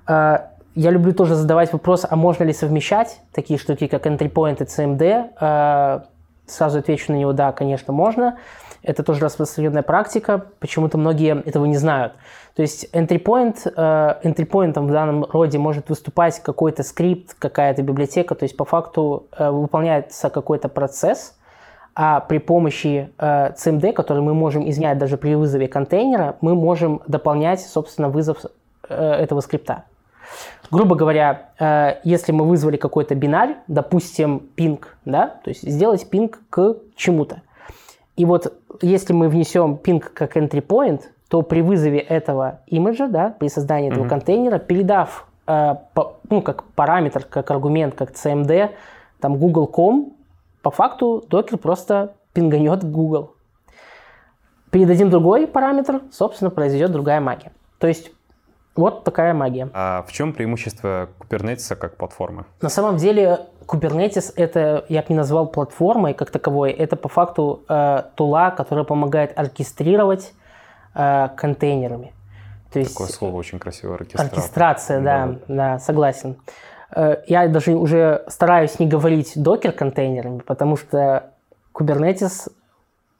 Э, 0.06 0.38
я 0.74 0.90
люблю 0.90 1.12
тоже 1.12 1.34
задавать 1.34 1.72
вопрос, 1.72 2.06
а 2.08 2.16
можно 2.16 2.44
ли 2.44 2.52
совмещать 2.52 3.20
такие 3.32 3.58
штуки, 3.58 3.86
как 3.86 4.06
entry 4.06 4.30
point 4.30 4.62
и 4.62 4.66
CMD? 4.66 5.30
Э, 5.40 6.00
сразу 6.46 6.78
отвечу 6.78 7.12
на 7.12 7.16
него, 7.16 7.32
да, 7.32 7.52
конечно, 7.52 7.92
можно. 7.92 8.38
Это 8.82 9.04
тоже 9.04 9.20
распространенная 9.20 9.82
практика, 9.82 10.46
почему-то 10.58 10.98
многие 10.98 11.40
этого 11.46 11.66
не 11.66 11.76
знают. 11.76 12.14
То 12.56 12.62
есть 12.62 12.90
entry 12.92 13.22
point, 13.22 13.56
entry 13.64 14.46
point 14.46 14.78
в 14.78 14.90
данном 14.90 15.24
роде 15.24 15.56
может 15.56 15.88
выступать 15.88 16.40
какой-то 16.40 16.82
скрипт, 16.82 17.34
какая-то 17.38 17.82
библиотека, 17.82 18.34
то 18.34 18.42
есть 18.42 18.56
по 18.56 18.64
факту 18.64 19.28
выполняется 19.38 20.30
какой-то 20.30 20.68
процесс– 20.68 21.36
а 21.94 22.20
при 22.20 22.38
помощи 22.38 23.10
э, 23.18 23.52
CMD, 23.52 23.92
который 23.92 24.22
мы 24.22 24.34
можем 24.34 24.68
изменять 24.68 24.98
даже 24.98 25.16
при 25.16 25.34
вызове 25.34 25.68
контейнера, 25.68 26.36
мы 26.40 26.54
можем 26.54 27.02
дополнять, 27.06 27.60
собственно, 27.60 28.08
вызов 28.08 28.38
э, 28.88 28.94
этого 28.94 29.40
скрипта. 29.40 29.84
Грубо 30.70 30.96
говоря, 30.96 31.50
э, 31.58 32.00
если 32.04 32.32
мы 32.32 32.46
вызвали 32.46 32.76
какой-то 32.76 33.14
бинарь, 33.14 33.56
допустим, 33.68 34.40
пинг, 34.40 34.96
да, 35.04 35.26
то 35.44 35.50
есть 35.50 35.62
сделать 35.62 36.08
пинг 36.08 36.40
к 36.48 36.76
чему-то. 36.96 37.42
И 38.16 38.24
вот 38.24 38.54
если 38.80 39.12
мы 39.12 39.28
внесем 39.28 39.76
пинг 39.76 40.12
как 40.14 40.36
entry 40.36 40.66
point, 40.66 41.02
то 41.28 41.42
при 41.42 41.60
вызове 41.62 41.98
этого 41.98 42.60
имиджа, 42.66 43.06
да, 43.06 43.34
при 43.38 43.48
создании 43.48 43.90
mm-hmm. 43.90 43.92
этого 43.92 44.08
контейнера, 44.08 44.58
передав 44.58 45.26
э, 45.46 45.74
по, 45.94 46.16
ну, 46.30 46.40
как 46.40 46.64
параметр, 46.64 47.24
как 47.24 47.50
аргумент, 47.50 47.94
как 47.94 48.12
CMD, 48.12 48.70
там 49.20 49.36
google.com, 49.36 50.14
по 50.62 50.70
факту 50.70 51.24
докер 51.28 51.58
просто 51.58 52.14
пинганет 52.32 52.84
Google. 52.84 53.34
Передадим 54.70 55.10
другой 55.10 55.46
параметр, 55.46 56.00
собственно, 56.10 56.50
произойдет 56.50 56.92
другая 56.92 57.20
магия. 57.20 57.52
То 57.78 57.86
есть 57.86 58.10
вот 58.74 59.04
такая 59.04 59.34
магия. 59.34 59.68
А 59.74 60.02
в 60.08 60.12
чем 60.12 60.32
преимущество 60.32 61.10
Kubernetes 61.20 61.74
как 61.76 61.96
платформы? 61.96 62.46
На 62.62 62.70
самом 62.70 62.96
деле 62.96 63.40
Kubernetes 63.66 64.32
это, 64.34 64.86
я 64.88 65.02
бы 65.02 65.06
не 65.10 65.16
назвал 65.16 65.46
платформой 65.46 66.14
как 66.14 66.30
таковой, 66.30 66.70
это 66.70 66.96
по 66.96 67.08
факту 67.08 67.64
э, 67.68 68.02
тула, 68.14 68.50
которая 68.50 68.84
помогает 68.84 69.38
оркестрировать 69.38 70.32
э, 70.94 71.28
контейнерами. 71.36 72.14
То 72.72 72.78
есть, 72.78 72.92
Такое 72.92 73.08
слово 73.08 73.36
очень 73.36 73.58
красивое, 73.58 73.96
оркестрация. 73.96 74.30
Оркестрация, 74.30 75.00
да, 75.02 75.26
да, 75.26 75.38
да, 75.48 75.78
согласен. 75.78 76.36
Э, 76.94 77.16
я 77.26 77.48
даже 77.48 77.74
уже 77.74 78.24
стараюсь 78.28 78.78
не 78.78 78.86
говорить 78.86 79.32
докер-контейнерами, 79.36 80.38
потому 80.38 80.76
что 80.76 81.30
Kubernetes, 81.74 82.50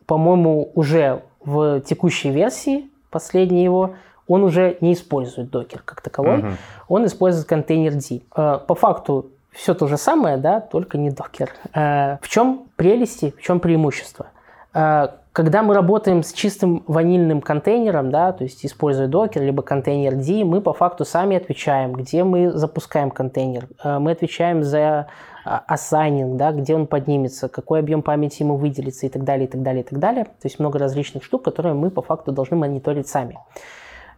по-моему, 0.07 0.71
уже 0.75 1.23
в 1.45 1.81
текущей 1.81 2.31
версии, 2.31 2.91
последней 3.11 3.65
его, 3.65 3.95
он 4.29 4.45
уже 4.45 4.79
не 4.81 4.93
использует 4.95 5.51
докер 5.51 5.83
как 5.85 6.01
таковой, 6.01 6.39
uh-huh. 6.41 6.53
он 6.89 7.07
использует 7.07 7.47
контейнер 7.47 7.95
D. 7.95 8.21
Э, 8.37 8.59
по 8.67 8.75
факту 8.75 9.27
все 9.53 9.75
то 9.75 9.87
же 9.87 9.97
самое, 9.97 10.37
да, 10.37 10.61
только 10.61 10.99
не 10.99 11.11
докер. 11.11 11.51
Э, 11.75 12.19
в 12.21 12.29
чем 12.29 12.67
прелести, 12.77 13.35
в 13.37 13.43
чем 13.43 13.61
преимущество? 13.61 14.27
Когда 14.73 15.63
мы 15.63 15.73
работаем 15.73 16.23
с 16.23 16.33
чистым 16.33 16.85
ванильным 16.87 17.41
контейнером, 17.41 18.11
да, 18.11 18.33
то 18.33 18.45
есть 18.45 18.67
используя 18.67 19.09
докер 19.09 19.43
либо 19.43 19.63
контейнер 19.63 20.15
D, 20.17 20.45
мы 20.45 20.61
по 20.61 20.75
факту 20.75 21.07
сами 21.07 21.39
отвечаем, 21.39 21.95
где 21.95 22.23
мы 22.23 22.51
запускаем 22.53 23.11
контейнер. 23.11 23.67
Э, 23.83 23.99
мы 23.99 24.11
отвечаем 24.11 24.63
за 24.63 25.07
ассайнинг, 25.45 26.37
да, 26.37 26.53
где 26.53 26.75
он 26.75 26.87
поднимется, 26.87 27.49
какой 27.49 27.81
объем 27.81 28.03
памяти 28.03 28.43
ему 28.43 28.57
выделится 28.57 29.07
и 29.07 29.09
так 29.09 29.25
далее, 29.25 29.47
и 29.47 29.51
так 29.51 29.63
далее, 29.63 29.83
и 29.83 29.87
так 29.87 29.99
далее. 29.99 30.25
То 30.25 30.45
есть 30.45 30.59
много 30.59 30.79
различных 30.79 31.25
штук, 31.25 31.43
которые 31.43 31.75
мы 31.75 31.91
по 31.91 32.03
факту 32.03 32.31
должны 32.31 32.57
мониторить 32.57 33.09
сами. 33.09 33.39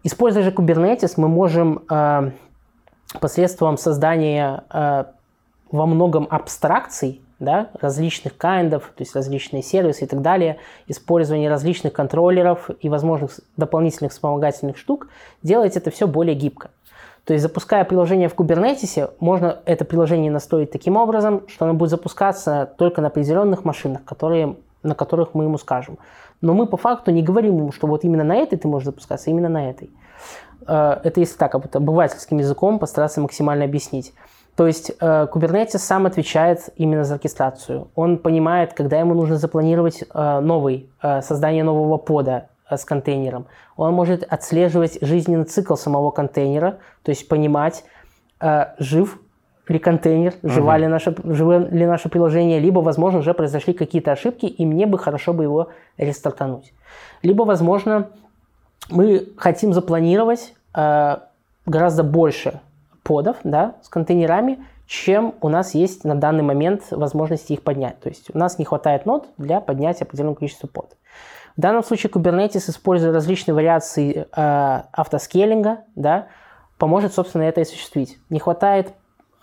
Используя 0.02 0.42
же 0.42 0.50
Kubernetes, 0.50 1.14
мы 1.16 1.28
можем 1.28 1.84
э, 1.88 2.30
посредством 3.20 3.78
создания 3.78 4.64
э, 4.70 5.04
во 5.70 5.86
многом 5.86 6.26
абстракций 6.28 7.23
да, 7.38 7.70
различных 7.80 8.36
кайндов, 8.36 8.92
то 8.96 9.02
есть 9.02 9.14
различные 9.14 9.62
сервисы 9.62 10.04
и 10.04 10.06
так 10.06 10.22
далее, 10.22 10.58
использование 10.86 11.50
различных 11.50 11.92
контроллеров 11.92 12.70
и 12.80 12.88
возможных 12.88 13.40
дополнительных 13.56 14.12
вспомогательных 14.12 14.76
штук, 14.76 15.08
делать 15.42 15.76
это 15.76 15.90
все 15.90 16.06
более 16.06 16.34
гибко. 16.34 16.70
То 17.24 17.32
есть 17.32 17.42
запуская 17.42 17.84
приложение 17.84 18.28
в 18.28 18.34
Kubernetes, 18.34 19.12
можно 19.18 19.60
это 19.64 19.84
приложение 19.84 20.30
настроить 20.30 20.70
таким 20.70 20.96
образом, 20.96 21.44
что 21.48 21.64
оно 21.64 21.74
будет 21.74 21.90
запускаться 21.90 22.70
только 22.76 23.00
на 23.00 23.08
определенных 23.08 23.64
машинах, 23.64 24.04
которые, 24.04 24.56
на 24.82 24.94
которых 24.94 25.34
мы 25.34 25.44
ему 25.44 25.56
скажем. 25.56 25.98
Но 26.42 26.52
мы 26.52 26.66
по 26.66 26.76
факту 26.76 27.10
не 27.10 27.22
говорим 27.22 27.56
ему, 27.56 27.72
что 27.72 27.86
вот 27.86 28.04
именно 28.04 28.24
на 28.24 28.36
этой 28.36 28.58
ты 28.58 28.68
можешь 28.68 28.86
запускаться, 28.86 29.30
а 29.30 29.32
именно 29.32 29.48
на 29.48 29.70
этой. 29.70 29.90
Э, 30.66 31.00
это 31.02 31.20
если 31.20 31.38
так, 31.38 31.54
обывательским 31.54 32.38
языком 32.38 32.78
постараться 32.78 33.22
максимально 33.22 33.64
объяснить. 33.64 34.12
То 34.56 34.66
есть 34.66 34.92
э, 35.00 35.26
Kubernetes 35.32 35.78
сам 35.78 36.06
отвечает 36.06 36.68
именно 36.76 37.04
за 37.04 37.14
оркестрацию. 37.14 37.88
Он 37.94 38.18
понимает, 38.18 38.72
когда 38.72 38.98
ему 39.00 39.14
нужно 39.14 39.36
запланировать 39.36 40.02
э, 40.02 40.40
новый, 40.40 40.90
создание 41.00 41.64
нового 41.64 41.96
пода 41.98 42.46
с 42.70 42.84
контейнером. 42.84 43.46
Он 43.76 43.92
может 43.92 44.24
отслеживать 44.24 44.98
жизненный 45.00 45.44
цикл 45.44 45.74
самого 45.74 46.10
контейнера, 46.10 46.78
то 47.02 47.10
есть 47.10 47.28
понимать, 47.28 47.84
жив 48.78 49.18
ли 49.68 49.78
контейнер, 49.78 50.34
жива 50.42 50.78
ли 50.78 50.86
наше, 50.86 51.14
живо 51.24 51.68
ли 51.68 51.86
наше 51.86 52.08
приложение, 52.08 52.60
либо, 52.60 52.80
возможно, 52.80 53.20
уже 53.20 53.34
произошли 53.34 53.72
какие-то 53.74 54.12
ошибки, 54.12 54.46
и 54.46 54.66
мне 54.66 54.86
бы 54.86 54.98
хорошо 54.98 55.32
бы 55.32 55.42
его 55.42 55.68
рестартануть. 55.98 56.72
Либо, 57.22 57.42
возможно, 57.42 58.10
мы 58.90 59.28
хотим 59.36 59.72
запланировать 59.72 60.54
э, 60.74 61.16
гораздо 61.66 62.02
больше 62.02 62.60
подов 63.04 63.36
да, 63.44 63.76
с 63.82 63.88
контейнерами, 63.88 64.64
чем 64.86 65.34
у 65.40 65.48
нас 65.48 65.74
есть 65.74 66.04
на 66.04 66.14
данный 66.14 66.42
момент 66.42 66.82
возможности 66.90 67.52
их 67.52 67.62
поднять. 67.62 68.00
То 68.00 68.08
есть 68.08 68.34
у 68.34 68.38
нас 68.38 68.58
не 68.58 68.64
хватает 68.64 69.06
нод 69.06 69.28
для 69.38 69.60
поднятия 69.60 70.04
определенного 70.04 70.34
количества 70.36 70.66
под. 70.66 70.96
В 71.56 71.60
данном 71.60 71.84
случае 71.84 72.10
Kubernetes, 72.10 72.68
используя 72.68 73.12
различные 73.12 73.54
вариации 73.54 74.26
э, 74.36 74.82
автоскейлинга, 74.92 75.84
да, 75.94 76.26
поможет, 76.78 77.14
собственно, 77.14 77.42
это 77.42 77.60
осуществить. 77.60 78.18
Не 78.28 78.40
хватает 78.40 78.92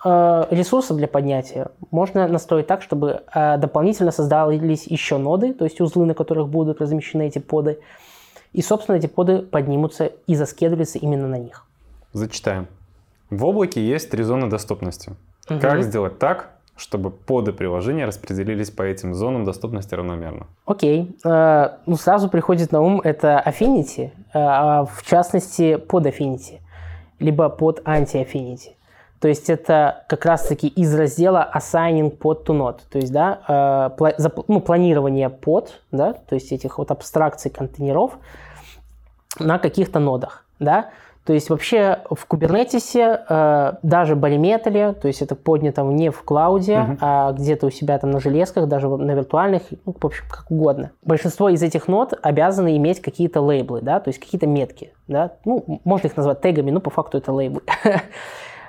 э, 0.04 0.44
ресурсов 0.50 0.98
для 0.98 1.08
поднятия, 1.08 1.68
можно 1.90 2.28
настроить 2.28 2.66
так, 2.66 2.82
чтобы 2.82 3.22
э, 3.34 3.56
дополнительно 3.56 4.10
создались 4.10 4.86
еще 4.86 5.16
ноды, 5.16 5.54
то 5.54 5.64
есть 5.64 5.80
узлы, 5.80 6.04
на 6.04 6.14
которых 6.14 6.48
будут 6.48 6.82
размещены 6.82 7.28
эти 7.28 7.38
поды, 7.38 7.78
и, 8.52 8.60
собственно, 8.60 8.96
эти 8.96 9.06
поды 9.06 9.38
поднимутся 9.38 10.12
и 10.26 10.34
заскедулятся 10.34 10.98
именно 10.98 11.26
на 11.26 11.38
них. 11.38 11.64
Зачитаем. 12.12 12.68
В 13.32 13.46
облаке 13.46 13.82
есть 13.82 14.10
три 14.10 14.24
зоны 14.24 14.50
доступности. 14.50 15.14
Угу. 15.48 15.58
Как 15.58 15.82
сделать 15.82 16.18
так, 16.18 16.50
чтобы 16.76 17.10
поды 17.10 17.54
приложения 17.54 18.04
распределились 18.04 18.70
по 18.70 18.82
этим 18.82 19.14
зонам 19.14 19.44
доступности 19.44 19.94
равномерно? 19.94 20.48
Окей. 20.66 21.16
Э, 21.24 21.78
ну, 21.86 21.96
сразу 21.96 22.28
приходит 22.28 22.72
на 22.72 22.82
ум 22.82 23.00
это 23.00 23.42
Affinity, 23.46 24.10
э, 24.10 24.10
а 24.34 24.84
в 24.84 25.02
частности 25.02 25.76
под 25.76 26.06
Affinity, 26.06 26.60
либо 27.20 27.48
под 27.48 27.80
anti-Affinity. 27.86 28.72
То 29.18 29.28
есть 29.28 29.48
это 29.48 30.04
как 30.10 30.26
раз-таки 30.26 30.68
из 30.68 30.94
раздела 30.94 31.50
assigning 31.54 32.14
pod 32.14 32.44
to 32.44 32.54
node. 32.54 32.80
То 32.90 32.98
есть, 32.98 33.12
да, 33.14 33.96
э, 33.98 34.12
ну, 34.46 34.60
планирование 34.60 35.30
под, 35.30 35.80
да, 35.90 36.12
то 36.12 36.34
есть 36.34 36.52
этих 36.52 36.76
вот 36.76 36.90
абстракций 36.90 37.50
контейнеров 37.50 38.12
на 39.38 39.58
каких-то 39.58 40.00
нодах, 40.00 40.44
да. 40.58 40.90
То 41.24 41.32
есть 41.32 41.50
вообще 41.50 42.00
в 42.10 42.26
Kubernetes 42.28 42.96
э, 43.28 43.76
даже 43.82 44.16
бариметрия, 44.16 44.92
то 44.92 45.06
есть 45.06 45.22
это 45.22 45.36
поднято 45.36 45.82
не 45.82 46.10
в 46.10 46.22
клауде, 46.22 46.72
uh-huh. 46.72 46.98
а 47.00 47.32
где-то 47.32 47.68
у 47.68 47.70
себя 47.70 47.96
там 47.98 48.10
на 48.10 48.18
железках, 48.18 48.66
даже 48.66 48.88
на 48.88 49.12
виртуальных, 49.12 49.62
ну, 49.86 49.94
в 49.98 50.04
общем, 50.04 50.24
как 50.28 50.50
угодно. 50.50 50.90
Большинство 51.02 51.48
из 51.48 51.62
этих 51.62 51.86
нод 51.86 52.14
обязаны 52.22 52.76
иметь 52.76 53.00
какие-то 53.00 53.40
лейблы, 53.40 53.82
да, 53.82 54.00
то 54.00 54.08
есть 54.08 54.18
какие-то 54.18 54.48
метки, 54.48 54.94
да. 55.06 55.34
Ну, 55.44 55.80
можно 55.84 56.08
их 56.08 56.16
назвать 56.16 56.40
тегами, 56.40 56.72
но 56.72 56.80
по 56.80 56.90
факту 56.90 57.18
это 57.18 57.32
лейблы. 57.32 57.62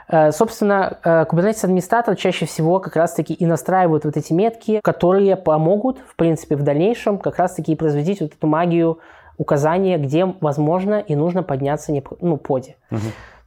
Э, 0.09 0.31
собственно, 0.33 0.99
э, 1.03 1.23
Kubernetes 1.23 1.63
администратор 1.63 2.17
чаще 2.17 2.45
всего 2.45 2.79
как 2.81 2.97
раз-таки 2.97 3.33
и 3.33 3.45
настраивает 3.45 4.03
вот 4.03 4.17
эти 4.17 4.33
метки, 4.33 4.81
которые 4.83 5.37
помогут, 5.37 5.97
в 6.05 6.17
принципе, 6.17 6.57
в 6.57 6.61
дальнейшем 6.61 7.17
как 7.17 7.37
раз-таки 7.37 7.71
и 7.71 7.75
производить 7.75 8.19
вот 8.19 8.33
эту 8.33 8.45
магию 8.45 8.99
указания, 9.37 9.97
где 9.97 10.25
возможно 10.25 10.99
и 10.99 11.15
нужно 11.15 11.43
подняться 11.43 11.93
ну, 12.21 12.37
поде. 12.37 12.75
Угу. 12.91 12.99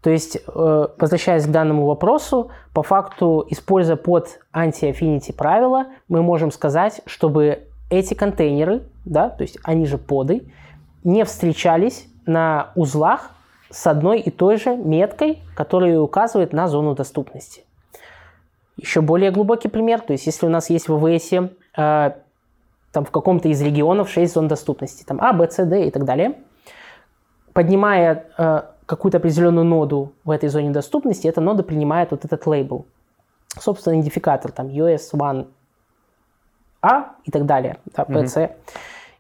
То 0.02 0.10
есть, 0.10 0.36
э, 0.36 0.86
возвращаясь 0.98 1.46
к 1.46 1.50
данному 1.50 1.86
вопросу, 1.86 2.50
по 2.72 2.82
факту, 2.82 3.46
используя 3.50 3.96
под 3.96 4.40
anti-affinity 4.52 5.34
правила, 5.34 5.86
мы 6.08 6.22
можем 6.22 6.52
сказать, 6.52 7.00
чтобы 7.06 7.64
эти 7.90 8.14
контейнеры, 8.14 8.82
да, 9.04 9.28
то 9.28 9.42
есть 9.42 9.58
они 9.64 9.86
же 9.86 9.98
поды, 9.98 10.48
не 11.02 11.24
встречались 11.24 12.06
на 12.24 12.70
узлах, 12.74 13.30
с 13.70 13.86
одной 13.86 14.20
и 14.20 14.30
той 14.30 14.58
же 14.58 14.76
меткой, 14.76 15.40
которая 15.54 15.98
указывает 15.98 16.52
на 16.52 16.68
зону 16.68 16.94
доступности. 16.94 17.64
Еще 18.76 19.00
более 19.00 19.30
глубокий 19.30 19.68
пример, 19.68 20.00
то 20.00 20.12
есть 20.12 20.26
если 20.26 20.46
у 20.46 20.48
нас 20.48 20.70
есть 20.70 20.88
в 20.88 20.96
ВВС 20.98 21.32
э, 21.32 22.12
там 22.96 23.04
в 23.04 23.10
каком-то 23.10 23.48
из 23.50 23.60
регионов 23.60 24.08
6 24.08 24.32
зон 24.32 24.48
доступности, 24.48 25.04
там 25.04 25.18
А, 25.20 25.34
Б, 25.34 25.50
С, 25.50 25.62
Д 25.66 25.86
и 25.86 25.90
так 25.90 26.06
далее, 26.06 26.38
поднимая 27.52 28.24
э, 28.38 28.62
какую-то 28.86 29.18
определенную 29.18 29.66
ноду 29.66 30.14
в 30.24 30.30
этой 30.30 30.48
зоне 30.48 30.70
доступности, 30.70 31.28
эта 31.28 31.42
нода 31.42 31.62
принимает 31.62 32.10
вот 32.12 32.24
этот 32.24 32.46
лейбл, 32.46 32.86
собственно, 33.60 33.96
идентификатор, 33.96 34.50
там 34.50 34.68
US1A 34.68 35.44
и 37.24 37.30
так 37.30 37.44
далее, 37.44 37.76
да, 37.94 38.04
PC. 38.04 38.34
Mm-hmm. 38.34 38.50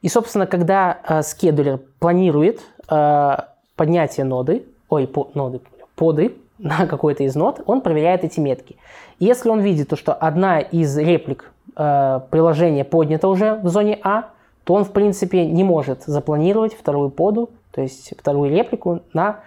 И, 0.00 0.08
собственно, 0.08 0.46
когда 0.46 0.98
э, 1.06 1.20
скедулер 1.20 1.80
планирует 1.98 2.62
э, 2.88 3.36
поднятие 3.76 4.24
ноды, 4.24 4.64
ой, 4.88 5.06
по, 5.06 5.30
ноды, 5.34 5.60
поды 5.96 6.34
на 6.58 6.86
какой-то 6.90 7.24
из 7.24 7.34
нод, 7.34 7.60
он 7.66 7.82
проверяет 7.82 8.24
эти 8.24 8.40
метки. 8.40 8.76
Если 9.18 9.50
он 9.50 9.60
видит, 9.60 9.90
то, 9.90 9.96
что 9.96 10.14
одна 10.14 10.60
из 10.60 10.96
реплик 10.96 11.52
э, 11.74 12.20
приложения 12.30 12.84
поднята 12.84 13.28
уже 13.28 13.54
в 13.54 13.68
зоне 13.68 13.98
А, 14.02 14.30
то 14.64 14.74
он, 14.74 14.84
в 14.84 14.92
принципе, 14.92 15.46
не 15.46 15.64
может 15.64 16.04
запланировать 16.04 16.74
вторую 16.74 17.10
поду, 17.10 17.50
то 17.70 17.80
есть 17.80 18.14
вторую 18.18 18.50
реплику 18.50 19.00
на 19.12 19.40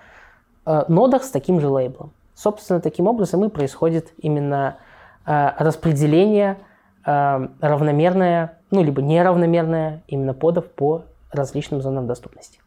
э, 0.65 0.83
нодах 0.87 1.23
с 1.23 1.29
таким 1.29 1.59
же 1.59 1.67
лейблом. 1.67 2.11
Собственно, 2.35 2.79
таким 2.79 3.07
образом 3.07 3.43
и 3.43 3.49
происходит 3.49 4.13
именно 4.19 4.77
э, 5.25 5.49
распределение 5.57 6.57
э, 7.05 7.47
равномерное, 7.59 8.57
ну, 8.71 8.81
либо 8.81 9.01
неравномерное 9.01 10.03
именно 10.07 10.33
подов 10.33 10.67
по 10.67 11.03
различным 11.31 11.81
зонам 11.81 12.07
доступности. 12.07 12.59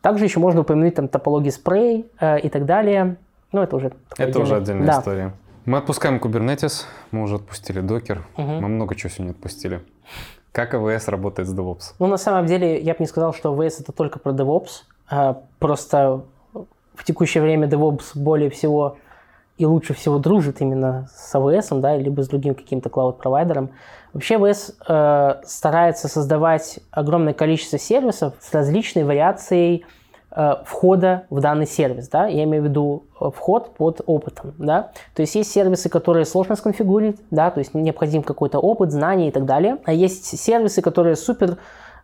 Также 0.00 0.24
еще 0.24 0.38
можно 0.38 0.60
упомянуть 0.60 0.94
там 0.94 1.08
топологии 1.08 1.50
спрей 1.50 2.06
э, 2.20 2.38
и 2.40 2.48
так 2.48 2.64
далее. 2.64 3.16
Ну, 3.50 3.62
это 3.62 3.76
уже... 3.76 3.92
Это 4.16 4.40
уже 4.40 4.56
отдельная 4.56 4.86
да. 4.86 4.98
история. 5.00 5.32
Мы 5.68 5.76
отпускаем 5.76 6.16
Kubernetes, 6.16 6.86
мы 7.10 7.22
уже 7.22 7.34
отпустили 7.34 7.82
Docker, 7.82 8.20
угу. 8.38 8.52
мы 8.52 8.68
много 8.68 8.94
чего 8.94 9.10
сегодня 9.10 9.32
отпустили. 9.32 9.82
Как 10.50 10.72
AWS 10.72 11.10
работает 11.10 11.46
с 11.46 11.54
DevOps? 11.54 11.92
Ну, 11.98 12.06
на 12.06 12.16
самом 12.16 12.46
деле, 12.46 12.80
я 12.80 12.94
бы 12.94 13.00
не 13.00 13.06
сказал, 13.06 13.34
что 13.34 13.54
AWS 13.54 13.82
это 13.82 13.92
только 13.92 14.18
про 14.18 14.32
DevOps. 14.32 14.84
А 15.10 15.42
просто 15.58 16.22
в 16.94 17.04
текущее 17.04 17.42
время 17.42 17.68
DevOps 17.68 18.12
более 18.14 18.48
всего 18.48 18.96
и 19.58 19.66
лучше 19.66 19.92
всего 19.92 20.18
дружит 20.18 20.62
именно 20.62 21.10
с 21.14 21.34
AWS, 21.34 21.78
да, 21.80 21.98
либо 21.98 22.22
с 22.22 22.28
другим 22.28 22.54
каким-то 22.54 22.88
клауд-провайдером. 22.88 23.68
Вообще 24.14 24.36
AWS 24.36 24.72
э, 24.88 25.42
старается 25.44 26.08
создавать 26.08 26.80
огромное 26.92 27.34
количество 27.34 27.78
сервисов 27.78 28.32
с 28.40 28.54
различной 28.54 29.04
вариацией 29.04 29.84
входа 30.64 31.24
в 31.30 31.40
данный 31.40 31.66
сервис, 31.66 32.08
да, 32.08 32.26
я 32.26 32.44
имею 32.44 32.62
в 32.62 32.66
виду 32.66 33.04
э, 33.20 33.30
вход 33.34 33.74
под 33.74 34.02
опытом, 34.06 34.54
да, 34.58 34.90
то 35.14 35.22
есть 35.22 35.34
есть 35.34 35.50
сервисы, 35.50 35.88
которые 35.88 36.26
сложно 36.26 36.54
сконфигурить, 36.54 37.16
да, 37.30 37.50
то 37.50 37.58
есть 37.60 37.74
необходим 37.74 38.22
какой-то 38.22 38.58
опыт, 38.58 38.92
знания 38.92 39.28
и 39.28 39.30
так 39.30 39.46
далее, 39.46 39.78
а 39.84 39.92
есть 39.92 40.38
сервисы, 40.38 40.82
которые 40.82 41.16
супер 41.16 41.56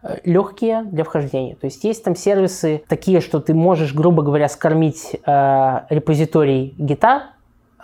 э, 0.03 0.17
легкие 0.25 0.85
для 0.85 1.05
вхождения. 1.05 1.55
То 1.57 1.67
есть 1.67 1.85
есть 1.85 2.03
там 2.03 2.17
сервисы 2.17 2.83
такие, 2.89 3.21
что 3.21 3.41
ты 3.41 3.53
можешь, 3.53 3.95
грубо 3.95 4.23
говоря, 4.23 4.49
скормить 4.49 5.17
э, 5.27 5.81
репозиторий 5.91 6.75
гита, 6.79 7.25
Э, 7.25 7.34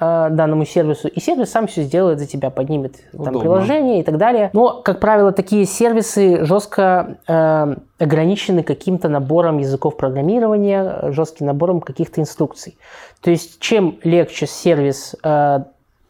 данному 0.01 0.65
сервису, 0.65 1.09
и 1.09 1.21
сервис 1.21 1.51
сам 1.51 1.67
все 1.67 1.83
сделает 1.83 2.19
за 2.19 2.27
тебя, 2.27 2.49
поднимет 2.49 2.97
там, 3.13 3.39
приложение 3.39 4.01
и 4.01 4.03
так 4.03 4.17
далее. 4.17 4.49
Но, 4.55 4.81
как 4.81 4.99
правило, 4.99 5.31
такие 5.31 5.67
сервисы 5.67 6.45
жестко 6.45 7.19
э, 7.29 7.77
ограничены 7.99 8.63
каким-то 8.63 9.11
набором 9.11 9.59
языков 9.59 9.99
программирования, 9.99 11.13
жестким 11.13 11.47
набором 11.47 11.83
каких-то 11.83 12.23
инструкций. 12.23 12.79
То 13.21 13.31
есть, 13.31 13.61
чем 13.61 13.99
легче 14.03 14.47
сервис 14.47 15.15
э, 15.23 15.59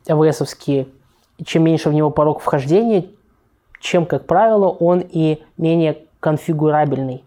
AWS, 0.07 0.87
чем 1.45 1.65
меньше 1.65 1.91
в 1.91 1.93
него 1.93 2.11
порог 2.11 2.41
вхождения, 2.41 3.07
чем, 3.81 4.07
как 4.07 4.27
правило, 4.27 4.69
он 4.69 5.01
и 5.01 5.43
менее 5.57 5.99
конфигурабельный 6.21 7.25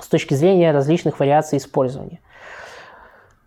с 0.00 0.06
точки 0.06 0.32
зрения 0.32 0.72
различных 0.72 1.20
вариаций 1.20 1.58
использования. 1.58 2.20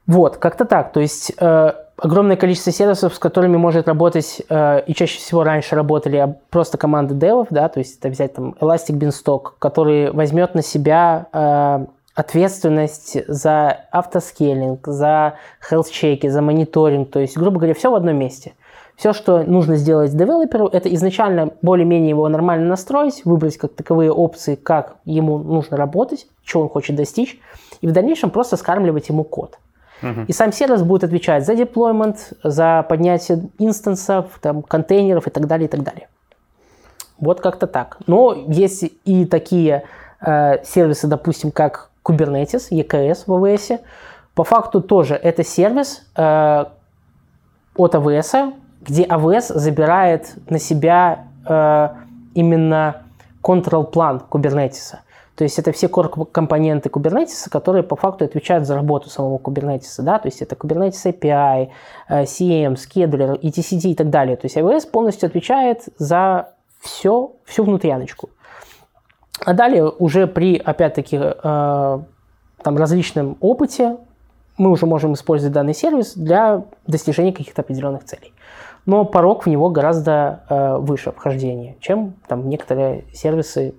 Вот, 0.05 0.37
как-то 0.37 0.65
так. 0.65 0.91
То 0.91 0.99
есть 0.99 1.33
э, 1.39 1.73
огромное 1.97 2.35
количество 2.35 2.71
сервисов, 2.71 3.15
с 3.15 3.19
которыми 3.19 3.57
может 3.57 3.87
работать, 3.87 4.41
э, 4.49 4.83
и 4.85 4.93
чаще 4.93 5.19
всего 5.19 5.43
раньше 5.43 5.75
работали 5.75 6.17
а 6.17 6.35
просто 6.49 6.77
команды 6.77 7.15
девов, 7.15 7.47
да, 7.49 7.69
то 7.69 7.79
есть 7.79 7.99
это 7.99 8.09
взять 8.09 8.33
там 8.33 8.55
Elastic 8.59 8.97
Beanstalk, 8.97 9.53
который 9.59 10.11
возьмет 10.11 10.55
на 10.55 10.61
себя 10.61 11.27
э, 11.31 11.85
ответственность 12.15 13.17
за 13.27 13.87
автоскейлинг, 13.91 14.87
за 14.87 15.35
health-чеки, 15.69 16.27
за 16.27 16.41
мониторинг, 16.41 17.11
то 17.11 17.19
есть, 17.19 17.37
грубо 17.37 17.57
говоря, 17.57 17.73
все 17.73 17.91
в 17.91 17.95
одном 17.95 18.17
месте. 18.17 18.53
Все, 18.95 19.11
что 19.11 19.43
нужно 19.43 19.75
сделать 19.75 20.15
девелоперу, 20.15 20.67
это 20.67 20.93
изначально 20.95 21.51
более-менее 21.61 22.09
его 22.09 22.29
нормально 22.29 22.67
настроить, 22.67 23.25
выбрать 23.25 23.57
как 23.57 23.73
таковые 23.73 24.09
опции, 24.09 24.55
как 24.55 24.95
ему 25.03 25.37
нужно 25.37 25.75
работать, 25.75 26.27
чего 26.45 26.63
он 26.63 26.69
хочет 26.69 26.95
достичь, 26.95 27.37
и 27.81 27.87
в 27.87 27.91
дальнейшем 27.91 28.29
просто 28.29 28.55
скармливать 28.55 29.09
ему 29.09 29.25
код. 29.25 29.57
И 30.27 30.33
сам 30.33 30.51
сервис 30.51 30.83
будет 30.83 31.03
отвечать 31.03 31.45
за 31.45 31.53
deployment, 31.53 32.17
за 32.43 32.85
поднятие 32.87 33.49
инстансов, 33.57 34.25
там, 34.41 34.61
контейнеров 34.61 35.27
и 35.27 35.29
так 35.29 35.47
далее, 35.47 35.67
и 35.67 35.69
так 35.69 35.83
далее. 35.83 36.09
Вот 37.17 37.41
как-то 37.41 37.65
так. 37.65 37.97
Но 38.07 38.33
есть 38.47 38.83
и 39.05 39.25
такие 39.25 39.83
э, 40.21 40.63
сервисы, 40.63 41.07
допустим, 41.07 41.51
как 41.51 41.89
Kubernetes, 42.03 42.69
EKS 42.71 43.23
в 43.25 43.31
AWS. 43.31 43.79
По 44.35 44.43
факту 44.43 44.81
тоже 44.81 45.15
это 45.15 45.43
сервис 45.43 46.03
э, 46.15 46.65
от 47.75 47.95
AWS, 47.95 48.53
где 48.81 49.03
AWS 49.03 49.53
забирает 49.57 50.35
на 50.49 50.59
себя 50.59 51.27
э, 51.47 51.89
именно 52.33 53.03
control 53.41 53.85
план 53.85 54.23
Kubernetes. 54.29 54.97
То 55.35 55.43
есть 55.43 55.59
это 55.59 55.73
все 55.73 55.89
компоненты 55.89 56.89
Kubernetes, 56.89 57.49
которые 57.49 57.83
по 57.83 57.95
факту 57.97 58.23
отвечают 58.23 58.65
за 58.65 58.75
работу 58.75 59.09
самого 59.09 59.37
Kubernetes. 59.37 60.01
Да? 60.01 60.17
То 60.17 60.29
есть 60.29 60.41
это 60.41 60.55
Kubernetes 60.55 61.03
API, 61.05 61.69
CM, 62.09 62.75
Scheduler, 62.75 63.39
etcd 63.41 63.89
и 63.89 63.95
так 63.95 64.09
далее. 64.09 64.37
То 64.37 64.45
есть 64.45 64.55
AWS 64.55 64.89
полностью 64.89 65.27
отвечает 65.27 65.83
за 65.97 66.53
все, 66.79 67.33
всю 67.43 67.65
внутряночку. 67.65 68.29
А 69.43 69.53
далее 69.53 69.89
уже 69.89 70.27
при, 70.27 70.57
опять-таки, 70.57 71.19
э, 71.21 71.99
там, 72.63 72.77
различном 72.77 73.37
опыте 73.41 73.97
мы 74.57 74.71
уже 74.71 74.85
можем 74.85 75.13
использовать 75.13 75.53
данный 75.53 75.73
сервис 75.73 76.13
для 76.15 76.63
достижения 76.87 77.33
каких-то 77.33 77.61
определенных 77.61 78.05
целей. 78.05 78.33
Но 78.85 79.03
порог 79.03 79.45
в 79.45 79.49
него 79.49 79.69
гораздо 79.69 80.43
э, 80.47 80.77
выше 80.77 81.11
вхождения, 81.11 81.75
чем 81.81 82.13
там 82.27 82.47
некоторые 82.47 83.03
сервисы 83.13 83.75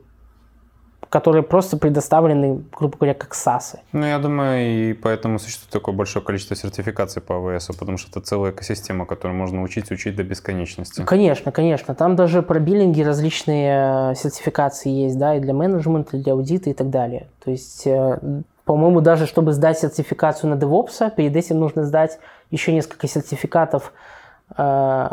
которые 1.08 1.42
просто 1.42 1.76
предоставлены, 1.76 2.62
грубо 2.76 2.96
говоря, 2.98 3.14
как 3.14 3.34
САСы. 3.34 3.80
Ну, 3.92 4.04
я 4.04 4.18
думаю, 4.18 4.90
и 4.90 4.92
поэтому 4.92 5.38
существует 5.38 5.70
такое 5.70 5.94
большое 5.94 6.24
количество 6.24 6.56
сертификаций 6.56 7.22
по 7.22 7.36
АВС, 7.36 7.68
потому 7.78 7.96
что 7.96 8.10
это 8.10 8.26
целая 8.26 8.52
экосистема, 8.52 9.06
которую 9.06 9.38
можно 9.38 9.62
учить, 9.62 9.90
учить 9.90 10.16
до 10.16 10.24
бесконечности. 10.24 11.02
Конечно, 11.04 11.52
конечно. 11.52 11.94
Там 11.94 12.16
даже 12.16 12.42
про 12.42 12.58
биллинги 12.58 13.02
различные 13.02 14.12
э, 14.12 14.14
сертификации 14.16 14.90
есть, 14.90 15.18
да, 15.18 15.36
и 15.36 15.40
для 15.40 15.54
менеджмента, 15.54 16.16
и 16.16 16.22
для 16.22 16.32
аудита 16.32 16.70
и 16.70 16.74
так 16.74 16.90
далее. 16.90 17.28
То 17.44 17.50
есть, 17.50 17.86
э, 17.86 18.42
по-моему, 18.64 19.00
даже 19.00 19.26
чтобы 19.26 19.52
сдать 19.52 19.78
сертификацию 19.78 20.50
на 20.50 20.58
DevOps, 20.58 21.14
перед 21.14 21.36
этим 21.36 21.60
нужно 21.60 21.84
сдать 21.84 22.18
еще 22.50 22.72
несколько 22.72 23.06
сертификатов. 23.06 23.92
Э, 24.56 25.08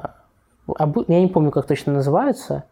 я 1.08 1.22
не 1.22 1.28
помню, 1.28 1.52
как 1.52 1.68
точно 1.68 1.94
называются, 1.94 2.64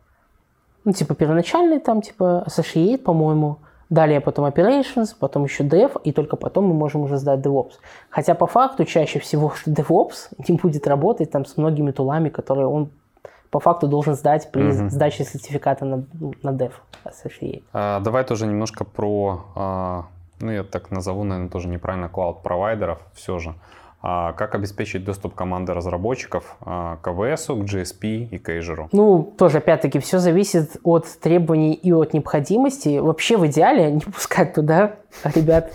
ну, 0.83 0.93
типа, 0.93 1.15
первоначальный 1.15 1.79
там, 1.79 2.01
типа, 2.01 2.45
Associate, 2.47 2.97
по-моему, 2.97 3.59
далее 3.91 4.21
потом 4.21 4.45
Operations, 4.45 5.15
потом 5.19 5.43
еще 5.43 5.63
Dev, 5.63 6.01
и 6.03 6.11
только 6.11 6.37
потом 6.37 6.65
мы 6.65 6.73
можем 6.73 7.01
уже 7.01 7.17
сдать 7.17 7.41
DevOps. 7.41 7.73
Хотя 8.09 8.33
по 8.35 8.47
факту 8.47 8.85
чаще 8.85 9.19
всего 9.19 9.53
что 9.53 9.69
DevOps 9.71 10.29
не 10.47 10.57
будет 10.57 10.87
работать 10.87 11.29
там 11.31 11.45
с 11.45 11.57
многими 11.57 11.91
тулами, 11.91 12.29
которые 12.29 12.67
он 12.67 12.89
по 13.51 13.59
факту 13.59 13.87
должен 13.87 14.15
сдать 14.15 14.49
при 14.51 14.63
угу. 14.63 14.89
сдаче 14.89 15.25
сертификата 15.25 15.83
на, 15.83 16.05
на 16.41 16.49
Dev 16.49 16.71
Associate. 17.03 17.63
А, 17.73 17.99
давай 17.99 18.23
тоже 18.23 18.47
немножко 18.47 18.85
про, 18.85 19.43
а, 19.55 20.05
ну 20.39 20.51
я 20.51 20.63
так 20.63 20.89
назову, 20.89 21.25
наверное, 21.25 21.51
тоже 21.51 21.67
неправильно, 21.67 22.07
клауд-провайдеров 22.07 22.99
все 23.13 23.39
же. 23.39 23.53
А 24.03 24.33
как 24.33 24.55
обеспечить 24.55 25.05
доступ 25.05 25.35
команды 25.35 25.73
разработчиков 25.73 26.55
а, 26.61 26.97
к 26.97 27.07
AWS, 27.07 27.61
к 27.61 27.71
GSP 27.71 28.29
и 28.31 28.37
к 28.39 28.49
Azure? 28.49 28.87
Ну, 28.91 29.33
тоже, 29.37 29.59
опять-таки, 29.59 29.99
все 29.99 30.17
зависит 30.17 30.77
от 30.83 31.05
требований 31.19 31.73
и 31.73 31.93
от 31.93 32.13
необходимости. 32.13 32.97
Вообще, 32.97 33.37
в 33.37 33.45
идеале, 33.45 33.91
не 33.91 33.99
пускать 34.01 34.55
туда 34.55 34.93
ребят 35.35 35.71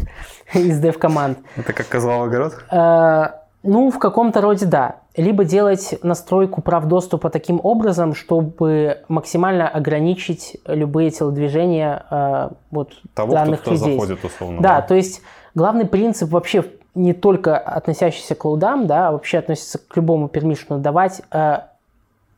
из 0.55 0.83
dev-команд. 0.85 1.39
Это 1.57 1.73
как 1.73 1.87
козлов 1.89 2.27
огород? 2.27 2.55
А, 2.69 3.43
ну, 3.63 3.91
в 3.91 3.99
каком-то 3.99 4.41
роде 4.41 4.67
да. 4.67 4.97
Либо 5.17 5.45
делать 5.45 5.99
настройку 6.03 6.61
прав 6.61 6.85
доступа 6.87 7.31
таким 7.31 7.61
образом, 7.63 8.15
чтобы 8.15 9.03
максимально 9.09 9.69
ограничить 9.69 10.59
любые 10.67 11.11
телодвижения 11.11 12.05
э, 12.11 12.49
вот, 12.71 12.93
Того, 13.15 13.33
данных 13.33 13.63
кто, 13.63 13.71
кто 13.71 13.85
людей. 13.85 13.99
заходит, 13.99 14.25
условно. 14.25 14.61
Да, 14.61 14.81
да, 14.81 14.83
то 14.83 14.95
есть 14.95 15.23
главный 15.55 15.87
принцип 15.87 16.31
вообще 16.31 16.65
не 16.97 17.13
только 17.13 17.57
относящийся 17.59 18.35
к 18.35 18.39
клаудам, 18.39 18.87
да, 18.87 19.09
а 19.09 19.13
вообще 19.13 19.39
относится 19.39 19.79
к 19.79 19.97
любому 19.97 20.29
пермишну, 20.29 20.79
давать 20.79 21.21
э, 21.31 21.59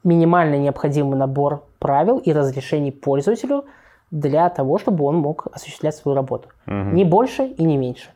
минимально 0.05 0.57
необходимый 0.57 1.17
набор 1.17 1.65
правил 1.79 2.19
и 2.19 2.33
разрешений 2.33 2.91
пользователю 2.91 3.65
для 4.11 4.49
того, 4.51 4.79
чтобы 4.79 5.05
он 5.05 5.17
мог 5.17 5.47
осуществлять 5.53 5.95
свою 5.95 6.17
работу. 6.17 6.49
Угу. 6.67 6.75
Не 6.75 7.05
больше 7.05 7.45
и 7.45 7.65
не 7.65 7.77
меньше. 7.77 8.09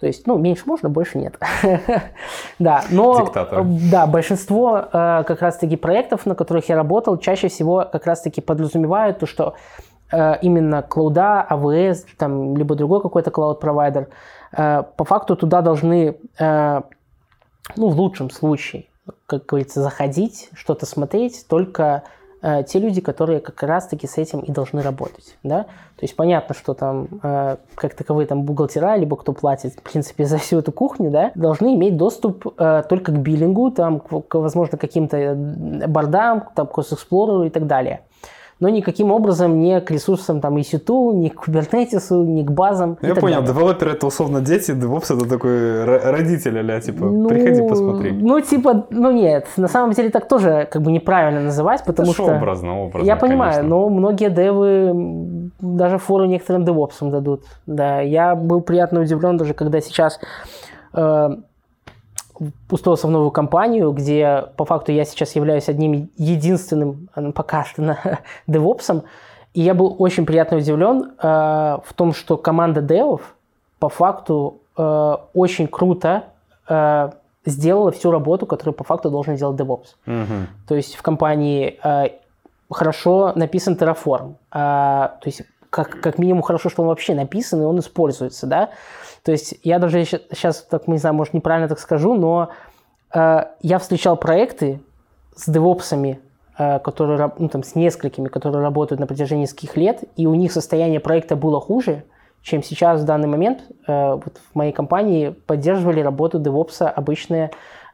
То 0.00 0.06
есть, 0.06 0.26
ну, 0.26 0.38
меньше 0.38 0.64
можно, 0.66 0.88
больше 0.88 1.18
нет. 1.18 1.38
да, 2.58 2.84
но 2.90 3.20
Диктатор. 3.20 3.64
да, 3.90 4.06
большинство 4.06 4.78
э, 4.78 5.24
как 5.26 5.40
раз-таки 5.40 5.76
проектов, 5.76 6.26
на 6.26 6.34
которых 6.34 6.68
я 6.68 6.76
работал, 6.76 7.18
чаще 7.18 7.48
всего 7.48 7.86
как 7.90 8.06
раз-таки 8.06 8.40
подразумевают 8.40 9.18
то, 9.18 9.26
что 9.26 9.54
э, 10.10 10.38
именно 10.40 10.82
клауда, 10.82 11.46
AWS, 11.48 12.06
там, 12.16 12.56
либо 12.56 12.74
другой 12.74 13.02
какой-то 13.02 13.30
клауд-провайдер– 13.30 14.08
по 14.54 15.04
факту 15.04 15.36
туда 15.36 15.62
должны, 15.62 16.16
э, 16.38 16.80
ну, 17.76 17.88
в 17.88 17.98
лучшем 17.98 18.30
случае, 18.30 18.86
как 19.26 19.46
говорится, 19.46 19.82
заходить, 19.82 20.50
что-то 20.54 20.86
смотреть 20.86 21.46
только 21.48 22.04
э, 22.42 22.62
те 22.64 22.78
люди, 22.78 23.00
которые 23.00 23.40
как 23.40 23.62
раз-таки 23.62 24.06
с 24.06 24.18
этим 24.18 24.40
и 24.40 24.52
должны 24.52 24.82
работать, 24.82 25.36
да. 25.42 25.64
То 25.64 26.02
есть 26.02 26.16
понятно, 26.16 26.54
что 26.54 26.74
там 26.74 27.08
как 27.74 27.94
таковые 27.94 28.26
там 28.26 28.42
бухгалтера, 28.42 28.96
либо 28.96 29.16
кто 29.16 29.32
платит, 29.32 29.74
в 29.74 29.82
принципе, 29.82 30.24
за 30.26 30.38
всю 30.38 30.58
эту 30.58 30.72
кухню, 30.72 31.10
да, 31.10 31.32
должны 31.34 31.74
иметь 31.74 31.96
доступ 31.96 32.44
только 32.56 33.12
к 33.12 33.18
биллингу, 33.18 33.70
там, 33.70 34.00
к, 34.00 34.34
возможно, 34.34 34.76
каким-то 34.76 35.34
бордам, 35.88 36.48
там, 36.54 36.66
к 36.66 36.78
Explorer 36.78 37.46
и 37.46 37.50
так 37.50 37.66
далее 37.66 38.02
но 38.60 38.68
никаким 38.68 39.10
образом 39.10 39.60
не 39.60 39.80
к 39.80 39.90
ресурсам 39.90 40.40
там 40.40 40.56
EC2, 40.56 41.14
ни 41.14 41.28
к 41.28 41.46
Kubernetes, 41.46 42.24
ни 42.24 42.42
к 42.42 42.50
базам. 42.50 42.98
Я 43.02 43.14
понял, 43.14 43.40
далее. 43.40 43.54
девелопер 43.54 43.88
это 43.88 44.06
условно 44.06 44.40
дети, 44.40 44.70
DevOps 44.70 45.16
это 45.16 45.28
такой 45.28 45.84
родитель, 45.84 46.58
а 46.70 46.80
типа, 46.80 47.04
ну, 47.04 47.28
приходи 47.28 47.66
посмотри. 47.68 48.12
Ну, 48.12 48.40
типа, 48.40 48.86
ну 48.90 49.10
нет, 49.10 49.46
на 49.56 49.68
самом 49.68 49.92
деле 49.92 50.10
так 50.10 50.28
тоже 50.28 50.68
как 50.70 50.82
бы 50.82 50.92
неправильно 50.92 51.40
называть, 51.40 51.84
потому 51.84 52.12
это 52.12 52.22
что... 52.22 52.36
образно, 52.36 52.84
образно, 52.84 53.06
Я 53.06 53.16
понимаю, 53.16 53.54
конечно. 53.54 53.76
но 53.76 53.88
многие 53.88 54.30
девы 54.30 55.50
даже 55.60 55.98
фору 55.98 56.24
некоторым 56.24 56.64
девопсам 56.64 57.10
дадут. 57.10 57.42
Да, 57.66 58.00
я 58.00 58.34
был 58.34 58.60
приятно 58.60 59.00
удивлен 59.00 59.36
даже, 59.36 59.54
когда 59.54 59.80
сейчас 59.80 60.20
э, 60.92 61.28
устроился 62.70 63.06
в 63.06 63.10
новую 63.10 63.30
компанию, 63.30 63.92
где 63.92 64.46
по 64.56 64.64
факту 64.64 64.92
я 64.92 65.04
сейчас 65.04 65.36
являюсь 65.36 65.68
одним 65.68 66.10
единственным 66.16 67.08
пока 67.34 67.64
что 67.64 67.98
девопсом, 68.46 69.04
и 69.54 69.60
я 69.60 69.74
был 69.74 69.94
очень 69.98 70.26
приятно 70.26 70.56
удивлен 70.56 71.12
э, 71.16 71.26
в 71.84 71.94
том, 71.94 72.12
что 72.12 72.36
команда 72.36 72.82
девов 72.82 73.36
по 73.78 73.88
факту 73.88 74.60
э, 74.76 75.16
очень 75.32 75.68
круто 75.68 76.24
э, 76.68 77.10
сделала 77.46 77.92
всю 77.92 78.10
работу, 78.10 78.46
которую 78.46 78.74
по 78.74 78.84
факту 78.84 79.10
должен 79.10 79.36
делать 79.36 79.60
DevOps. 79.60 79.94
Угу. 80.06 80.46
То 80.66 80.74
есть 80.74 80.96
в 80.96 81.02
компании 81.02 81.78
э, 81.84 82.08
хорошо 82.70 83.32
написан 83.36 83.74
Terraform, 83.74 84.34
э, 84.50 84.54
то 84.54 85.22
есть 85.24 85.42
как, 85.74 86.00
как 86.00 86.18
минимум 86.18 86.42
хорошо, 86.42 86.68
что 86.68 86.82
он 86.82 86.88
вообще 86.88 87.14
написан 87.14 87.60
и 87.60 87.64
он 87.64 87.80
используется, 87.80 88.46
да. 88.46 88.70
То 89.24 89.32
есть 89.32 89.56
я 89.64 89.80
даже 89.80 90.04
сейчас, 90.04 90.62
так 90.62 90.86
не 90.86 90.98
знаю, 90.98 91.16
может 91.16 91.34
неправильно 91.34 91.68
так 91.68 91.80
скажу, 91.80 92.14
но 92.14 92.50
э, 93.12 93.44
я 93.60 93.78
встречал 93.80 94.16
проекты 94.16 94.80
с 95.34 95.50
девопсами, 95.50 96.20
э, 96.56 96.78
которые, 96.78 97.32
ну, 97.38 97.48
там, 97.48 97.64
с 97.64 97.74
несколькими, 97.74 98.28
которые 98.28 98.62
работают 98.62 99.00
на 99.00 99.08
протяжении 99.08 99.42
нескольких 99.42 99.76
лет, 99.76 100.04
и 100.14 100.28
у 100.28 100.34
них 100.34 100.52
состояние 100.52 101.00
проекта 101.00 101.34
было 101.34 101.60
хуже, 101.60 102.04
чем 102.42 102.62
сейчас 102.62 103.00
в 103.00 103.04
данный 103.04 103.26
момент 103.26 103.62
э, 103.88 104.12
вот 104.12 104.40
в 104.52 104.54
моей 104.54 104.72
компании 104.72 105.30
поддерживали 105.30 105.98
работу 105.98 106.38
девопса 106.38 106.88
обычные 106.88 107.50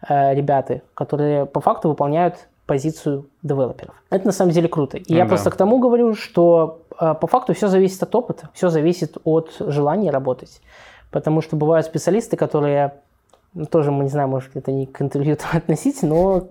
э, 0.07 0.35
ребята, 0.35 0.83
которые 0.93 1.47
по 1.47 1.61
факту 1.63 1.89
выполняют 1.89 2.47
позицию 2.71 3.27
девелоперов. 3.43 3.97
Это 4.11 4.27
на 4.27 4.33
самом 4.33 4.53
деле 4.53 4.69
круто. 4.69 4.97
И 4.97 5.05
ну, 5.09 5.17
я 5.17 5.25
да. 5.25 5.31
просто 5.31 5.51
к 5.51 5.57
тому 5.57 5.81
говорю, 5.81 6.15
что 6.15 6.83
э, 7.01 7.15
по 7.21 7.27
факту 7.27 7.53
все 7.53 7.67
зависит 7.67 8.01
от 8.01 8.15
опыта, 8.15 8.49
все 8.55 8.69
зависит 8.69 9.17
от 9.25 9.57
желания 9.59 10.13
работать. 10.13 10.61
Потому 11.11 11.43
что 11.43 11.57
бывают 11.57 11.85
специалисты, 11.85 12.37
которые 12.37 12.93
ну, 13.55 13.67
тоже, 13.67 13.91
мы 13.91 14.05
не 14.05 14.09
знаю, 14.09 14.29
может, 14.29 14.55
это 14.55 14.71
не 14.71 14.87
к 14.87 15.03
интервью 15.03 15.37
относить, 15.53 16.01
но 16.05 16.45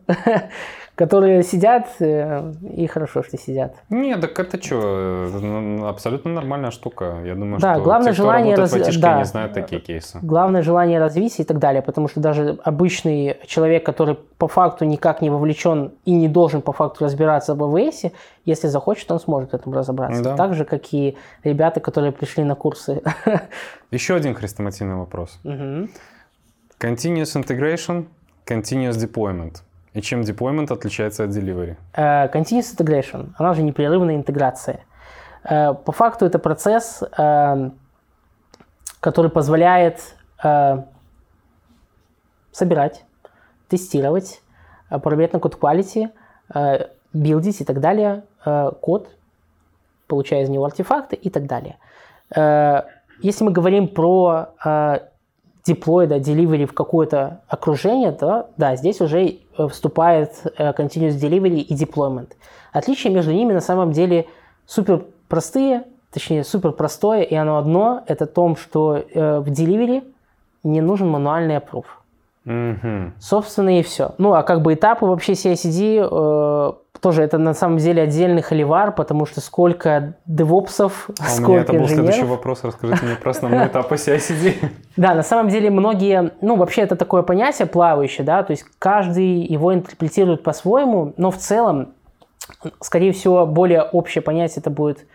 которые 1.00 1.44
сидят, 1.44 1.88
э, 2.02 2.52
и 2.76 2.86
хорошо, 2.88 3.24
что 3.24 3.38
сидят. 3.38 3.74
Не, 3.90 4.18
так 4.18 4.38
это 4.38 4.62
что, 4.62 5.30
абсолютно 5.88 6.34
нормальная 6.34 6.72
штука. 6.72 7.22
Я 7.24 7.36
думаю, 7.36 7.62
да, 7.62 7.76
что 7.76 7.84
главное 7.84 8.12
те, 8.12 8.16
кто 8.16 8.24
желание 8.24 8.56
работает 8.56 8.72
раз... 8.72 8.72
в 8.72 8.88
айтишке, 8.88 9.02
да. 9.02 9.18
не 9.20 9.26
знают 9.26 9.54
такие 9.54 9.80
кейсы. 9.80 10.20
Главное 10.22 10.62
желание 10.62 11.00
развития 11.00 11.44
и 11.44 11.46
так 11.46 11.58
далее, 11.60 11.82
потому 11.82 12.10
что 12.10 12.20
даже 12.20 12.60
обычный 12.66 13.38
человек, 13.48 13.86
который 13.86 14.16
по 14.38 14.50
факту 14.50 14.84
никак 14.84 15.22
не 15.22 15.30
вовлечен 15.30 15.94
и 16.04 16.12
не 16.12 16.28
должен 16.28 16.62
по 16.62 16.74
факту 16.74 17.06
разбираться 17.06 17.56
в 17.56 17.64
АВС, 17.64 18.12
если 18.44 18.68
захочет, 18.68 19.10
он 19.10 19.22
сможет 19.22 19.52
в 19.52 19.54
этом 19.54 19.74
разобраться. 19.74 20.22
Да. 20.22 20.36
Так 20.36 20.54
же, 20.54 20.66
как 20.66 20.94
и 20.94 21.16
ребята, 21.46 21.80
которые 21.80 22.12
пришли 22.12 22.44
на 22.44 22.56
курсы. 22.56 23.02
Еще 23.92 24.16
один 24.16 24.36
хрестоматийный 24.36 24.96
вопрос. 24.96 25.40
Мгм. 25.46 25.92
Continuous 26.78 27.42
integration, 27.42 28.08
continuous 28.46 28.98
deployment. 28.98 29.62
И 29.94 30.02
чем 30.02 30.22
deployment 30.22 30.72
отличается 30.72 31.24
от 31.24 31.32
delivery? 31.32 31.76
Э, 31.94 32.28
Continuous 32.32 32.76
integration, 32.78 33.34
она 33.38 33.54
же 33.54 33.64
непрерывная 33.64 34.16
интеграция. 34.16 34.82
Э, 35.44 35.74
По 35.74 35.92
факту 35.92 36.26
это 36.26 36.38
процесс, 36.40 37.04
э, 37.18 37.70
который 39.00 39.32
позволяет 39.32 40.16
собирать, 42.52 43.04
тестировать, 43.68 44.42
проверять 44.90 45.34
на 45.34 45.40
код 45.40 45.58
quality, 45.60 46.10
билдить 47.12 47.60
и 47.60 47.66
так 47.66 47.82
далее 47.82 48.24
код, 48.80 49.10
получая 50.08 50.44
из 50.44 50.50
него 50.50 50.64
артефакты 50.64 51.18
и 51.18 51.30
так 51.30 51.46
далее. 51.46 51.78
Если 53.22 53.44
мы 53.44 53.52
говорим 53.52 53.90
про 53.90 54.54
deploy, 55.68 56.08
да, 56.08 56.20
delivery 56.20 56.66
в 56.66 56.74
какое-то 56.74 57.42
окружение, 57.50 58.14
то 58.14 58.50
да, 58.56 58.78
здесь 58.78 59.02
уже 59.02 59.40
вступает 59.68 60.34
э, 60.58 60.72
continuous 60.72 61.20
delivery 61.20 61.60
и 61.60 61.76
deployment. 61.76 62.32
Отличия 62.72 63.12
между 63.12 63.32
ними 63.32 63.54
на 63.54 63.62
самом 63.62 63.92
деле 63.92 64.28
супер 64.66 65.04
простые, 65.28 65.84
точнее 66.12 66.44
супер 66.44 66.72
простое, 66.72 67.22
и 67.22 67.36
оно 67.36 67.58
одно, 67.58 68.04
это 68.08 68.26
том, 68.26 68.56
что 68.56 68.98
э, 68.98 69.40
в 69.40 69.48
delivery 69.48 70.04
не 70.64 70.82
нужен 70.82 71.10
мануальный 71.10 71.58
approve. 71.58 71.86
Мгм. 72.46 73.14
Собственно, 73.20 73.80
и 73.80 73.84
все. 73.84 74.16
Ну, 74.18 74.34
а 74.34 74.44
как 74.44 74.62
бы 74.62 74.74
этапы 74.74 75.06
вообще 75.06 75.34
CI/CD 75.34 76.08
э, 76.10 76.74
тоже 77.02 77.24
это 77.24 77.38
на 77.38 77.54
самом 77.54 77.78
деле 77.78 78.04
отдельный 78.04 78.42
холивар, 78.42 78.92
потому 78.92 79.26
что 79.26 79.42
сколько 79.42 80.16
девопсов, 80.26 81.10
А 81.20 81.24
у 81.24 81.26
меня 81.26 81.36
сколько 81.36 81.62
это 81.62 81.74
был 81.74 81.88
следующий 81.88 82.24
вопрос. 82.24 82.64
Расскажите 82.64 83.06
мне 83.06 83.16
про 83.16 83.32
основной 83.32 83.68
этап 83.68 83.92
CI/CD. 83.92 84.56
Да, 84.98 85.14
на 85.14 85.24
самом 85.24 85.50
деле 85.50 85.70
многие, 85.70 86.34
ну 86.42 86.58
вообще 86.58 86.82
это 86.82 86.98
такое 86.98 87.22
понятие 87.22 87.68
плавающее, 87.68 88.26
да, 88.26 88.44
то 88.44 88.52
есть 88.52 88.66
каждый 88.80 89.46
его 89.46 89.74
интерпретирует 89.74 90.44
по-своему, 90.44 91.14
но 91.16 91.32
в 91.32 91.38
целом, 91.38 91.94
скорее 92.82 93.14
всего, 93.14 93.46
более 93.46 93.84
общее 93.84 94.22
понятие 94.22 94.58
это 94.58 94.70
будет 94.70 95.06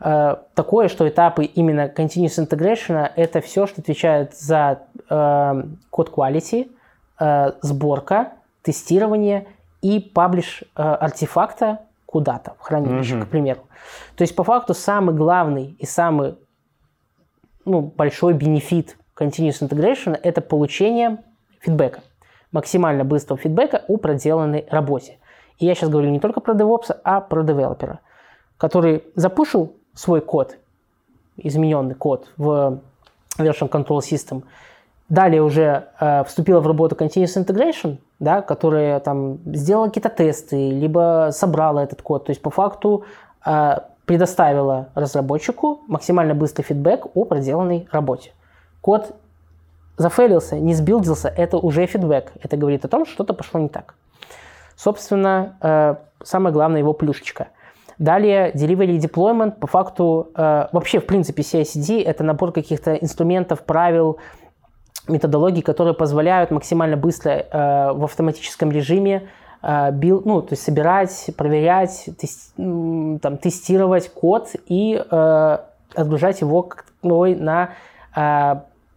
э, 0.00 0.36
такое, 0.54 0.88
что 0.88 1.08
этапы 1.08 1.44
именно 1.44 1.86
continuous 1.86 2.44
integration 2.44 3.08
это 3.14 3.40
все, 3.40 3.68
что 3.68 3.80
отвечает 3.80 4.34
за 4.36 4.80
э, 5.08 5.62
код 5.90 6.12
quality, 6.12 6.70
э, 7.20 7.52
сборка, 7.62 8.32
тестирование 8.62 9.46
и 9.82 10.00
паблиш 10.00 10.62
э, 10.76 10.82
артефакта 10.82 11.80
куда-то 12.06 12.54
в 12.58 12.62
хранилище, 12.62 13.16
Мгм. 13.16 13.26
к 13.26 13.28
примеру. 13.28 13.60
То 14.16 14.22
есть 14.22 14.34
по 14.34 14.44
факту 14.44 14.74
самый 14.74 15.14
главный 15.14 15.76
и 15.78 15.86
самый 15.86 16.36
ну, 17.64 17.82
большой 17.82 18.34
бенефит 18.34 18.96
Continuous 19.16 19.60
Integration– 19.60 20.18
это 20.22 20.40
получение 20.40 21.18
фидбэка, 21.60 22.00
максимально 22.52 23.04
быстрого 23.04 23.38
фидбэка 23.38 23.84
о 23.86 23.96
проделанной 23.96 24.66
работе. 24.70 25.18
И 25.58 25.66
я 25.66 25.74
сейчас 25.74 25.90
говорю 25.90 26.10
не 26.10 26.20
только 26.20 26.40
про 26.40 26.54
DevOps, 26.54 26.98
а 27.04 27.20
про 27.20 27.42
девелопера, 27.42 28.00
который 28.56 29.04
запушил 29.14 29.76
свой 29.94 30.20
код, 30.20 30.56
измененный 31.36 31.94
код 31.94 32.28
в 32.36 32.80
Version 33.38 33.68
Control 33.68 33.98
System, 33.98 34.42
далее 35.08 35.42
уже 35.42 35.88
э, 36.00 36.24
вступила 36.24 36.60
в 36.60 36.66
работу 36.66 36.96
Continuous 36.96 37.36
Integration, 37.36 37.98
да, 38.20 38.42
которая 38.42 39.00
там 39.00 39.38
сделала 39.46 39.86
какие-то 39.86 40.10
тесты, 40.10 40.70
либо 40.70 41.30
собрала 41.32 41.82
этот 41.82 42.02
код. 42.02 42.26
То 42.26 42.30
есть 42.30 42.42
по 42.42 42.50
факту 42.50 43.04
э, 43.44 43.78
предоставила 44.04 44.90
разработчику 44.94 45.80
максимально 45.88 46.34
быстрый 46.34 46.62
фидбэк 46.62 47.06
о 47.14 47.24
проделанной 47.24 47.88
работе. 47.90 48.32
Код 48.82 49.16
зафейлился, 49.96 50.58
не 50.58 50.74
сбилдился, 50.74 51.28
это 51.28 51.56
уже 51.56 51.86
фидбэк. 51.86 52.32
Это 52.42 52.56
говорит 52.56 52.84
о 52.84 52.88
том, 52.88 53.04
что 53.06 53.14
что-то 53.14 53.34
пошло 53.34 53.58
не 53.58 53.68
так. 53.68 53.94
Собственно, 54.76 55.56
э, 55.62 55.94
самое 56.22 56.52
главное 56.52 56.80
его 56.80 56.92
плюшечка. 56.92 57.48
Далее, 57.98 58.50
delivery 58.52 58.98
deployment, 58.98 59.58
по 59.58 59.66
факту, 59.66 60.30
э, 60.34 60.68
вообще, 60.72 61.00
в 61.00 61.06
принципе, 61.06 61.42
CI/CD– 61.42 62.02
это 62.04 62.24
набор 62.24 62.52
каких-то 62.52 62.94
инструментов, 62.94 63.62
правил, 63.62 64.18
методологий, 65.10 65.62
которые 65.62 65.94
позволяют 65.94 66.50
максимально 66.50 66.96
быстро 66.96 67.30
э, 67.32 67.92
в 67.92 68.04
автоматическом 68.04 68.70
режиме 68.70 69.28
э, 69.62 69.90
бил, 69.92 70.22
ну, 70.24 70.42
то 70.42 70.52
есть 70.54 70.62
собирать, 70.62 71.30
проверять, 71.36 72.08
тес- 72.18 72.52
м, 72.58 73.18
там, 73.18 73.36
тестировать 73.36 74.08
код 74.12 74.50
и 74.66 75.02
э, 75.10 75.58
отгружать 75.94 76.40
его 76.40 76.62
как 76.62 76.84
таковой 77.02 77.34
на 77.34 77.70
э, 78.16 78.54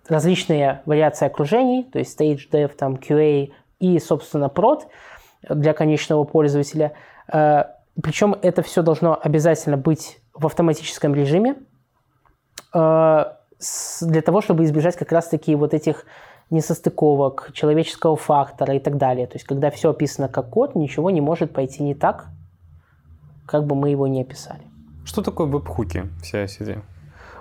различные 0.07 0.81
вариации 0.85 1.25
окружений, 1.25 1.83
то 1.83 1.99
есть 1.99 2.19
Stage 2.19 2.49
Dev, 2.51 2.69
там, 2.77 2.95
QA 2.95 3.51
и, 3.79 3.99
собственно, 3.99 4.45
prod 4.45 4.81
для 5.49 5.73
конечного 5.73 6.23
пользователя. 6.23 6.93
Э, 7.31 7.65
Причем 8.01 8.35
это 8.41 8.61
все 8.61 8.81
должно 8.81 9.19
обязательно 9.21 9.77
быть 9.77 10.19
в 10.33 10.45
автоматическом 10.45 11.13
режиме, 11.13 11.55
э, 12.73 13.25
для 14.01 14.21
того, 14.21 14.41
чтобы 14.41 14.63
избежать 14.63 14.95
как 14.95 15.11
раз-таки 15.11 15.55
вот 15.55 15.73
этих 15.73 16.05
несостыковок, 16.49 17.51
человеческого 17.53 18.15
фактора 18.15 18.75
и 18.75 18.79
так 18.79 18.97
далее. 18.97 19.27
То 19.27 19.35
есть, 19.35 19.45
когда 19.45 19.69
все 19.71 19.89
описано 19.89 20.27
как 20.27 20.49
код, 20.49 20.75
ничего 20.75 21.09
не 21.09 21.21
может 21.21 21.53
пойти 21.53 21.83
не 21.83 21.95
так, 21.95 22.27
как 23.45 23.65
бы 23.65 23.75
мы 23.75 23.89
его 23.89 24.07
не 24.07 24.21
описали. 24.21 24.61
Что 25.05 25.21
такое 25.21 25.47
веб-хуки 25.47 26.09
в 26.21 26.33
CI/CD? 26.33 26.81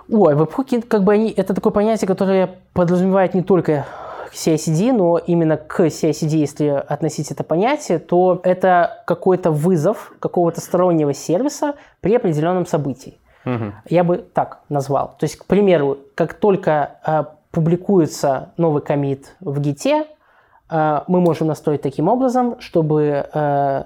Ой, 0.09 0.35
веб-хуки, 0.35 0.81
как 0.81 1.03
бы 1.03 1.13
они, 1.13 1.31
это 1.31 1.53
такое 1.53 1.71
понятие, 1.71 2.07
которое 2.07 2.59
подразумевает 2.73 3.33
не 3.33 3.41
только 3.41 3.85
CI/CD, 4.33 4.91
но 4.91 5.17
именно 5.17 5.57
к 5.57 5.79
CI/CD, 5.79 6.37
если 6.37 6.67
относить 6.67 7.31
это 7.31 7.43
понятие, 7.43 7.99
то 7.99 8.41
это 8.43 9.03
какой-то 9.05 9.51
вызов 9.51 10.13
какого-то 10.19 10.59
стороннего 10.59 11.13
сервиса 11.13 11.75
при 12.01 12.15
определенном 12.15 12.65
событии. 12.65 13.19
Я 13.89 14.03
бы 14.03 14.17
так 14.17 14.61
назвал. 14.69 15.15
То 15.19 15.25
есть, 15.25 15.37
к 15.37 15.45
примеру, 15.45 15.97
как 16.15 16.33
только 16.33 16.97
э, 17.05 17.23
публикуется 17.51 18.49
новый 18.57 18.81
комит 18.81 19.35
в 19.39 19.59
гите, 19.59 20.05
э, 20.69 21.01
мы 21.07 21.21
можем 21.21 21.47
настроить 21.47 21.81
таким 21.81 22.07
образом, 22.07 22.59
чтобы 22.59 23.27
э, 23.33 23.83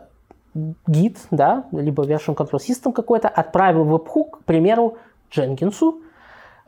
гид, 0.88 1.18
да, 1.32 1.66
либо 1.72 2.03
version 2.03 2.36
control 2.36 2.60
system 2.60 2.93
какой-то 2.93 3.28
отправил 3.28 3.84
веб-хук, 3.84 4.39
к 4.41 4.43
примеру, 4.43 4.97
Дженкинсу. 5.32 6.01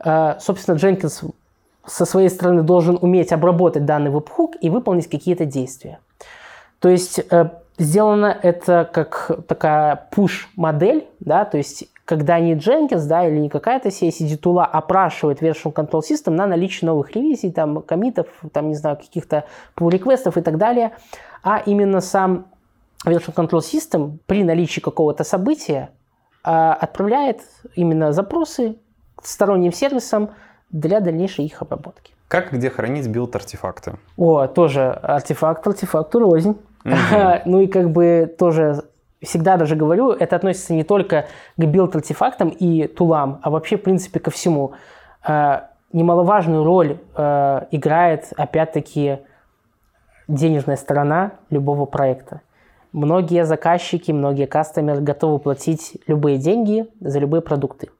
Э, 0.04 0.34
собственно, 0.40 0.76
Дженкинс 0.76 1.22
со 1.86 2.04
своей 2.04 2.28
стороны 2.28 2.62
должен 2.62 2.98
уметь 3.00 3.32
обработать 3.32 3.84
данный 3.84 4.10
веб-хук 4.10 4.56
и 4.60 4.70
выполнить 4.70 5.08
какие-то 5.08 5.44
действия. 5.44 6.00
То 6.80 6.88
есть 6.88 7.20
э, 7.30 7.50
сделано 7.78 8.36
это 8.42 8.88
как 8.92 9.30
такая 9.46 10.08
push-модель, 10.12 11.06
да, 11.20 11.44
то 11.44 11.56
есть 11.56 11.88
когда 12.10 12.40
не 12.40 12.54
Jenkins, 12.54 13.06
да, 13.06 13.24
или 13.28 13.38
не 13.38 13.48
какая-то 13.48 13.90
CI/CD 13.90 14.36
тула 14.36 14.64
опрашивает 14.64 15.40
version 15.40 15.72
control 15.72 16.00
system 16.00 16.30
на 16.30 16.48
наличие 16.48 16.86
новых 16.86 17.14
ревизий, 17.14 17.52
там, 17.52 17.82
комитов, 17.82 18.26
там, 18.52 18.68
не 18.68 18.74
знаю, 18.74 18.96
каких-то 18.96 19.44
pull 19.76 19.90
реквестов 19.90 20.36
и 20.36 20.40
так 20.40 20.58
далее, 20.58 20.90
а 21.44 21.62
именно 21.64 22.00
сам 22.00 22.46
version 23.06 23.32
control 23.32 23.60
system 23.60 24.18
при 24.26 24.42
наличии 24.42 24.80
какого-то 24.80 25.22
события 25.22 25.90
а, 26.42 26.74
отправляет 26.74 27.42
именно 27.76 28.10
запросы 28.10 28.74
к 29.14 29.24
сторонним 29.24 29.72
сервисам 29.72 30.30
для 30.70 30.98
дальнейшей 30.98 31.44
их 31.44 31.62
обработки. 31.62 32.12
Как 32.26 32.52
где 32.52 32.70
хранить 32.70 33.06
билд-артефакты? 33.06 33.98
О, 34.16 34.48
тоже 34.48 34.90
артефакт, 34.90 35.64
артефакту 35.64 36.18
рознь. 36.18 36.58
Мгм. 36.82 36.96
Ну 37.44 37.60
и 37.60 37.68
как 37.68 37.92
бы 37.92 38.34
тоже 38.36 38.82
всегда 39.22 39.56
даже 39.56 39.76
говорю, 39.76 40.10
это 40.10 40.36
относится 40.36 40.72
не 40.72 40.84
только 40.84 41.26
к 41.56 41.64
билд-артефактам 41.64 42.48
и 42.48 42.86
тулам, 42.86 43.40
а 43.42 43.50
вообще, 43.50 43.76
в 43.76 43.82
принципе, 43.82 44.20
ко 44.20 44.30
всему. 44.30 44.72
Э, 45.26 45.62
Немаловажную 45.92 46.62
роль 46.62 46.98
э, 47.16 47.62
играет, 47.72 48.32
опять-таки, 48.36 49.18
денежная 50.28 50.76
сторона 50.76 51.32
любого 51.50 51.84
проекта. 51.84 52.42
Многие 52.92 53.44
заказчики, 53.44 54.12
многие 54.12 54.46
кастомеры 54.46 55.00
готовы 55.00 55.40
платить 55.40 55.96
любые 56.06 56.38
деньги 56.38 56.86
за 57.00 57.18
любые 57.18 57.40
продукты. 57.40 57.90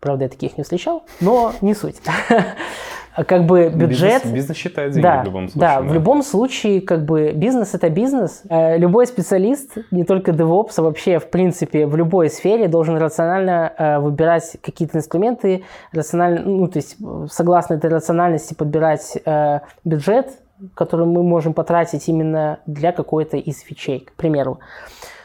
Правда, 0.00 0.24
я 0.24 0.28
таких 0.30 0.56
не 0.56 0.62
встречал, 0.62 1.04
но 1.20 1.52
не 1.60 1.74
суть. 1.74 2.00
как 3.22 3.46
бы 3.46 3.68
бюджет... 3.68 4.22
Бизнес, 4.22 4.34
бизнес 4.34 4.56
считает 4.56 4.92
деньги 4.92 5.02
да, 5.02 5.22
в 5.22 5.24
любом 5.24 5.48
случае. 5.48 5.60
Да, 5.60 5.80
в 5.80 5.92
любом 5.92 6.22
случае, 6.22 6.80
как 6.80 7.04
бы 7.04 7.32
бизнес 7.32 7.74
это 7.74 7.88
бизнес. 7.88 8.42
Э, 8.48 8.76
Любой 8.76 9.06
специалист, 9.06 9.76
не 9.92 10.04
только 10.04 10.32
DevOps, 10.32 10.72
а 10.78 10.82
вообще, 10.82 11.18
в 11.18 11.30
принципе, 11.30 11.86
в 11.86 11.96
любой 11.96 12.28
сфере 12.28 12.66
должен 12.66 12.96
рационально 12.96 13.72
э, 13.78 13.98
выбирать 14.00 14.56
какие-то 14.60 14.98
инструменты, 14.98 15.64
рационально, 15.92 16.40
ну, 16.40 16.66
то 16.66 16.78
есть 16.78 16.96
согласно 17.30 17.74
этой 17.74 17.90
рациональности 17.90 18.54
подбирать 18.54 19.16
э, 19.24 19.60
бюджет, 19.84 20.30
который 20.74 21.06
мы 21.06 21.22
можем 21.22 21.54
потратить 21.54 22.08
именно 22.08 22.58
для 22.66 22.92
какой-то 22.92 23.36
из 23.36 23.60
фичей, 23.60 24.00
к 24.00 24.12
примеру. 24.14 24.58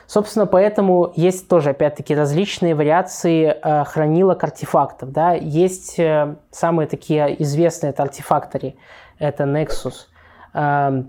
Собственно, 0.10 0.47
поэтому 0.47 1.14
есть 1.16 1.47
тоже, 1.47 1.70
опять-таки, 1.70 2.16
различные 2.16 2.74
вариации 2.74 3.55
э, 3.62 3.84
хранилок 3.84 4.43
артефактов. 4.43 5.12
Да? 5.12 5.34
Есть 5.34 5.99
э, 5.99 6.36
самые 6.49 6.88
такие 6.88 7.39
известные 7.43 7.91
это 7.91 8.01
артефактори, 8.01 8.76
это 9.20 9.43
Nexus, 9.43 10.07
э, 10.55 11.03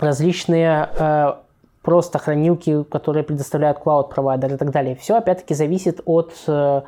различные 0.00 0.88
э, 0.98 1.34
просто 1.82 2.18
хранилки, 2.18 2.82
которые 2.82 3.22
предоставляют 3.22 3.78
cloud-провайдер 3.78 4.54
и 4.54 4.56
так 4.56 4.72
далее. 4.72 4.96
Все, 4.96 5.14
опять-таки, 5.18 5.54
зависит 5.54 6.00
от 6.04 6.32
э, 6.48 6.82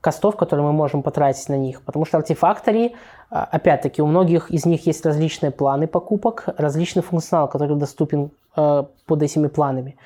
костов, 0.00 0.36
которые 0.36 0.66
мы 0.66 0.72
можем 0.72 1.02
потратить 1.04 1.48
на 1.48 1.56
них. 1.56 1.82
Потому 1.82 2.04
что 2.04 2.16
артефактори, 2.16 2.96
а, 3.30 3.44
опять-таки, 3.44 4.02
у 4.02 4.06
многих 4.08 4.50
из 4.50 4.66
них 4.66 4.84
есть 4.88 5.06
различные 5.06 5.52
планы 5.52 5.86
покупок, 5.86 6.48
различный 6.56 7.02
функционал, 7.02 7.46
который 7.46 7.76
доступен 7.76 8.30
э, 8.56 8.84
под 9.06 9.22
этими 9.22 9.46
планами. 9.46 9.96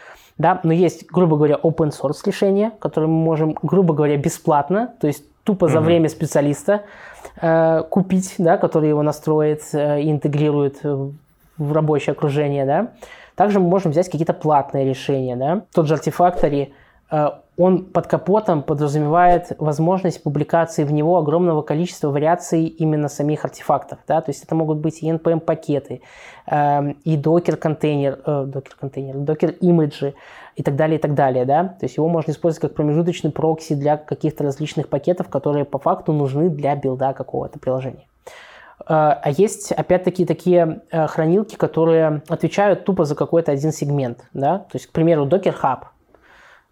Да? 0.40 0.58
Но 0.62 0.72
есть, 0.72 1.06
грубо 1.06 1.36
говоря, 1.36 1.56
open 1.62 1.90
source 1.90 2.22
решения, 2.24 2.72
которые 2.78 3.10
мы 3.10 3.22
можем, 3.22 3.54
грубо 3.62 3.92
говоря, 3.92 4.16
бесплатно, 4.16 4.94
то 4.98 5.06
есть 5.06 5.22
тупо 5.44 5.68
за 5.68 5.80
время 5.80 6.08
специалиста 6.08 6.84
э, 7.42 7.82
купить, 7.90 8.36
да, 8.38 8.56
который 8.56 8.88
его 8.88 9.02
настроит 9.02 9.62
э, 9.74 10.00
и 10.00 10.10
интегрирует 10.10 10.80
в 10.82 11.72
рабочее 11.72 12.12
окружение. 12.12 12.64
Да? 12.64 12.92
Также 13.34 13.60
мы 13.60 13.68
можем 13.68 13.90
взять 13.90 14.06
какие-то 14.06 14.32
платные 14.32 14.86
решения. 14.86 15.36
Да? 15.36 15.60
Тот 15.74 15.86
же 15.86 15.94
Artifactory, 15.94 16.72
он 17.60 17.84
под 17.84 18.06
капотом 18.06 18.62
подразумевает 18.62 19.52
возможность 19.58 20.22
публикации 20.22 20.84
в 20.84 20.92
него 20.92 21.18
огромного 21.18 21.60
количества 21.60 22.08
вариаций 22.08 22.64
именно 22.64 23.08
самих 23.08 23.44
артефактов. 23.44 23.98
Да? 24.08 24.22
То 24.22 24.30
есть 24.30 24.44
это 24.44 24.54
могут 24.54 24.78
быть 24.78 25.02
и 25.02 25.10
NPM-пакеты, 25.10 26.00
э, 26.46 26.92
и 27.04 27.16
Docker-контейнер, 27.18 28.18
э, 28.24 28.44
Docker-контейнер, 28.46 29.16
Docker- 29.16 29.69
image 29.69 30.07
и 30.07 30.14
и 30.56 30.62
так 30.62 30.76
далее, 30.76 30.98
и 30.98 31.00
так 31.00 31.14
далее. 31.14 31.44
Да? 31.44 31.64
То 31.64 31.84
есть 31.84 31.98
его 31.98 32.08
можно 32.08 32.30
использовать 32.30 32.62
как 32.62 32.74
промежуточный 32.74 33.30
прокси 33.30 33.74
для 33.74 33.98
каких-то 33.98 34.42
различных 34.42 34.88
пакетов, 34.88 35.28
которые 35.28 35.66
по 35.66 35.78
факту 35.78 36.12
нужны 36.12 36.48
для 36.48 36.74
билда 36.76 37.12
какого-то 37.12 37.58
приложения. 37.58 38.06
А 38.86 39.30
есть, 39.30 39.72
опять-таки, 39.72 40.24
такие 40.24 40.80
хранилки, 40.90 41.54
которые 41.56 42.22
отвечают 42.28 42.86
тупо 42.86 43.04
за 43.04 43.14
какой-то 43.14 43.52
один 43.52 43.72
сегмент. 43.72 44.24
Да? 44.32 44.60
То 44.60 44.76
есть, 44.76 44.86
к 44.86 44.92
примеру, 44.92 45.26
Docker 45.26 45.54
Hub. 45.62 45.80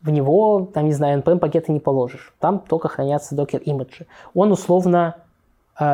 В 0.00 0.10
него, 0.10 0.68
там, 0.72 0.86
не 0.86 0.92
знаю, 0.92 1.20
NPM-пакеты 1.20 1.72
не 1.72 1.80
положишь. 1.80 2.32
Там 2.38 2.60
только 2.60 2.88
хранятся 2.88 3.34
Docker 3.34 3.58
имиджи. 3.58 4.06
Он 4.34 4.52
условно 4.52 5.16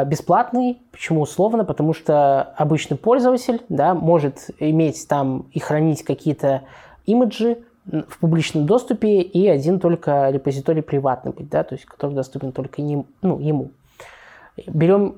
бесплатный. 0.07 0.79
Почему 0.93 1.23
условно? 1.23 1.65
Потому 1.65 1.93
что 1.93 2.43
обычный 2.57 2.97
пользователь 2.97 3.63
да, 3.69 3.95
может 3.95 4.51
иметь 4.59 5.07
там 5.09 5.47
и 5.53 5.59
хранить 5.59 6.03
какие-то 6.03 6.63
имиджи 7.07 7.59
в 7.87 8.19
публичном 8.19 8.65
доступе 8.67 9.21
и 9.21 9.47
один 9.47 9.79
только 9.79 10.31
репозиторий 10.31 10.83
приватный 10.83 11.33
быть, 11.33 11.51
да, 11.51 11.65
то 11.65 11.75
есть 11.75 11.85
который 11.85 12.15
доступен 12.15 12.53
только 12.53 12.81
ним, 12.81 13.07
ну, 13.21 13.39
ему. 13.39 13.73
Берем 14.67 15.17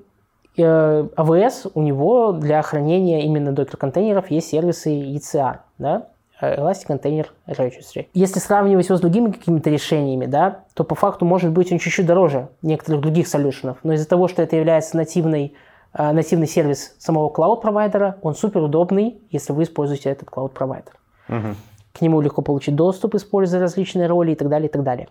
AWS, 0.57 1.71
у 1.75 1.83
него 1.83 2.33
для 2.33 2.63
хранения 2.63 3.21
именно 3.21 3.53
докер-контейнеров 3.53 4.31
есть 4.31 4.49
сервисы 4.49 4.91
ECR, 4.91 5.59
да, 5.79 6.09
Elastic 6.41 6.89
Container 6.89 7.27
Registry. 7.47 8.09
Если 8.13 8.39
сравнивать 8.39 8.87
его 8.87 8.99
с 8.99 9.01
другими 9.01 9.31
какими-то 9.31 9.71
решениями, 9.71 10.27
да, 10.27 10.65
то 10.75 10.85
по 10.85 10.95
факту 10.95 11.25
может 11.25 11.51
быть 11.51 11.73
он 11.73 11.79
чуть-чуть 11.79 12.07
дороже 12.07 12.49
некоторых 12.63 13.01
других 13.01 13.27
солюшенов, 13.27 13.79
но 13.83 13.95
из-за 13.95 14.09
того, 14.09 14.29
что 14.29 14.43
это 14.43 14.57
является 14.57 14.97
нативной, 14.97 15.55
нативный 15.95 16.47
сервис 16.47 16.95
самого 16.99 17.31
cloud 17.31 17.57
-провайдера, 17.57 18.19
он 18.21 18.35
супер 18.35 18.61
удобный, 18.61 19.19
если 19.31 19.53
вы 19.53 19.63
используете 19.63 20.11
этот 20.11 20.29
cloud 20.29 20.49
-провайдер. 20.49 20.93
Мгм. 21.29 21.57
К 21.95 22.01
нему 22.03 22.21
легко 22.21 22.43
получить 22.43 22.77
доступ, 22.77 23.15
используя 23.15 23.61
различные 23.61 24.07
роли 24.07 24.33
и 24.33 24.35
так 24.35 24.51
далее, 24.51 24.69
и 24.69 24.71
так 24.71 24.83
далее. 24.83 25.09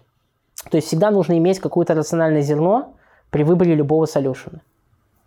То 0.69 0.78
есть 0.78 0.88
всегда 0.88 1.09
нужно 1.09 1.38
иметь 1.39 1.59
какое-то 1.59 1.95
рациональное 1.95 2.41
зерно 2.41 2.93
при 3.32 3.43
выборе 3.43 3.73
любого 3.73 4.05
solution 4.05 4.50
а. 4.50 4.61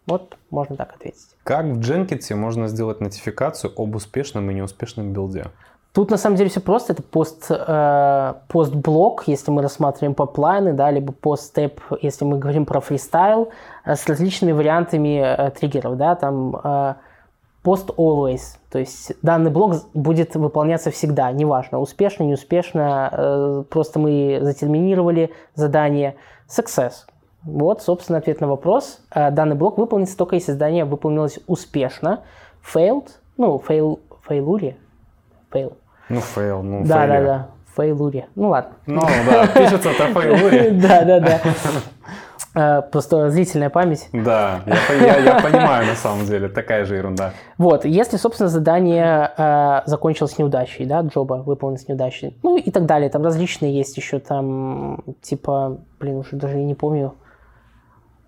Вот 0.06 0.36
можно 0.50 0.76
так 0.76 0.94
ответить. 0.94 1.26
Как 1.42 1.66
в 1.66 1.80
Jenkins 1.80 2.34
можно 2.34 2.68
сделать 2.68 3.00
нотификацию 3.00 3.72
об 3.76 3.94
успешном 3.96 4.50
и 4.50 4.54
неуспешном 4.54 5.12
билде? 5.12 5.46
Тут 5.92 6.10
на 6.10 6.16
самом 6.16 6.36
деле 6.36 6.50
все 6.50 6.60
просто. 6.60 6.92
Это 6.92 7.02
post, 7.02 7.46
э, 7.50 8.34
post 8.48 8.78
-блок, 8.78 9.24
если 9.26 9.50
мы 9.50 9.62
рассматриваем 9.62 10.14
пайплайны, 10.14 10.72
да, 10.72 10.90
либо 10.90 11.12
post 11.12 11.42
step, 11.42 11.80
если 12.02 12.24
мы 12.24 12.38
говорим 12.38 12.66
про 12.66 12.80
фристайл, 12.80 13.48
э, 13.84 13.96
с 13.96 14.06
различными 14.06 14.52
вариантами 14.52 15.18
э, 15.18 15.50
триггеров. 15.50 15.96
Да, 15.96 16.14
там 16.14 16.54
э, 16.62 16.94
post 17.64 17.94
always, 17.96 18.58
то 18.70 18.78
есть 18.78 19.12
данный 19.22 19.50
блок 19.50 19.76
будет 19.94 20.34
выполняться 20.36 20.90
всегда, 20.90 21.32
неважно, 21.32 21.80
успешно, 21.80 22.24
неуспешно, 22.24 23.10
э, 23.12 23.64
просто 23.68 23.98
мы 23.98 24.38
затерминировали 24.42 25.32
задание 25.54 26.16
success. 26.48 26.92
Вот, 27.42 27.82
собственно, 27.82 28.18
ответ 28.18 28.40
на 28.40 28.48
вопрос. 28.48 29.00
Э, 29.10 29.30
Данный 29.30 29.56
блок 29.56 29.78
выполнится 29.78 30.16
только 30.16 30.36
если 30.36 30.52
задание 30.52 30.84
выполнилось 30.84 31.38
успешно. 31.46 32.20
Failed, 32.62 33.08
ну, 33.36 33.62
fail, 33.66 34.00
failure, 34.28 34.74
fail. 35.52 35.72
Ну, 36.08 36.20
фейл, 36.20 36.62
ну, 36.62 36.84
Да, 36.84 37.06
да, 37.06 37.16
failure. 37.18 37.24
да, 37.24 37.48
failure. 37.76 38.24
Ну 38.34 38.48
ладно. 38.48 38.72
Ну, 38.86 39.00
да, 39.30 39.46
пишется 39.46 39.90
это 39.90 40.06
фейлуре. 40.08 40.70
Да, 40.82 41.04
да, 41.04 41.20
да. 41.20 41.40
Э, 42.54 42.82
Просто 42.90 43.30
зрительная 43.30 43.70
память. 43.70 44.08
Да, 44.12 44.60
я, 44.66 45.16
я- 45.16 45.18
я 45.18 45.40
понимаю 45.40 45.86
на 45.86 45.94
самом 45.94 46.24
деле, 46.24 46.48
такая 46.48 46.84
же 46.86 46.96
ерунда. 46.96 47.32
Вот, 47.58 47.84
если, 47.84 48.16
собственно, 48.16 48.48
задание 48.48 49.30
э, 49.36 49.82
закончилось 49.86 50.38
неудачей, 50.38 50.86
да, 50.86 51.02
джоба 51.02 51.34
выполнилось 51.44 51.86
неудачей, 51.88 52.36
ну 52.42 52.56
и 52.56 52.70
так 52.70 52.86
далее, 52.86 53.10
там 53.10 53.22
различные 53.22 53.76
есть 53.76 53.96
еще 53.96 54.18
там, 54.18 55.04
типа, 55.20 55.78
блин, 56.00 56.16
уже 56.16 56.36
даже 56.36 56.58
и 56.58 56.64
не 56.64 56.74
помню, 56.74 57.14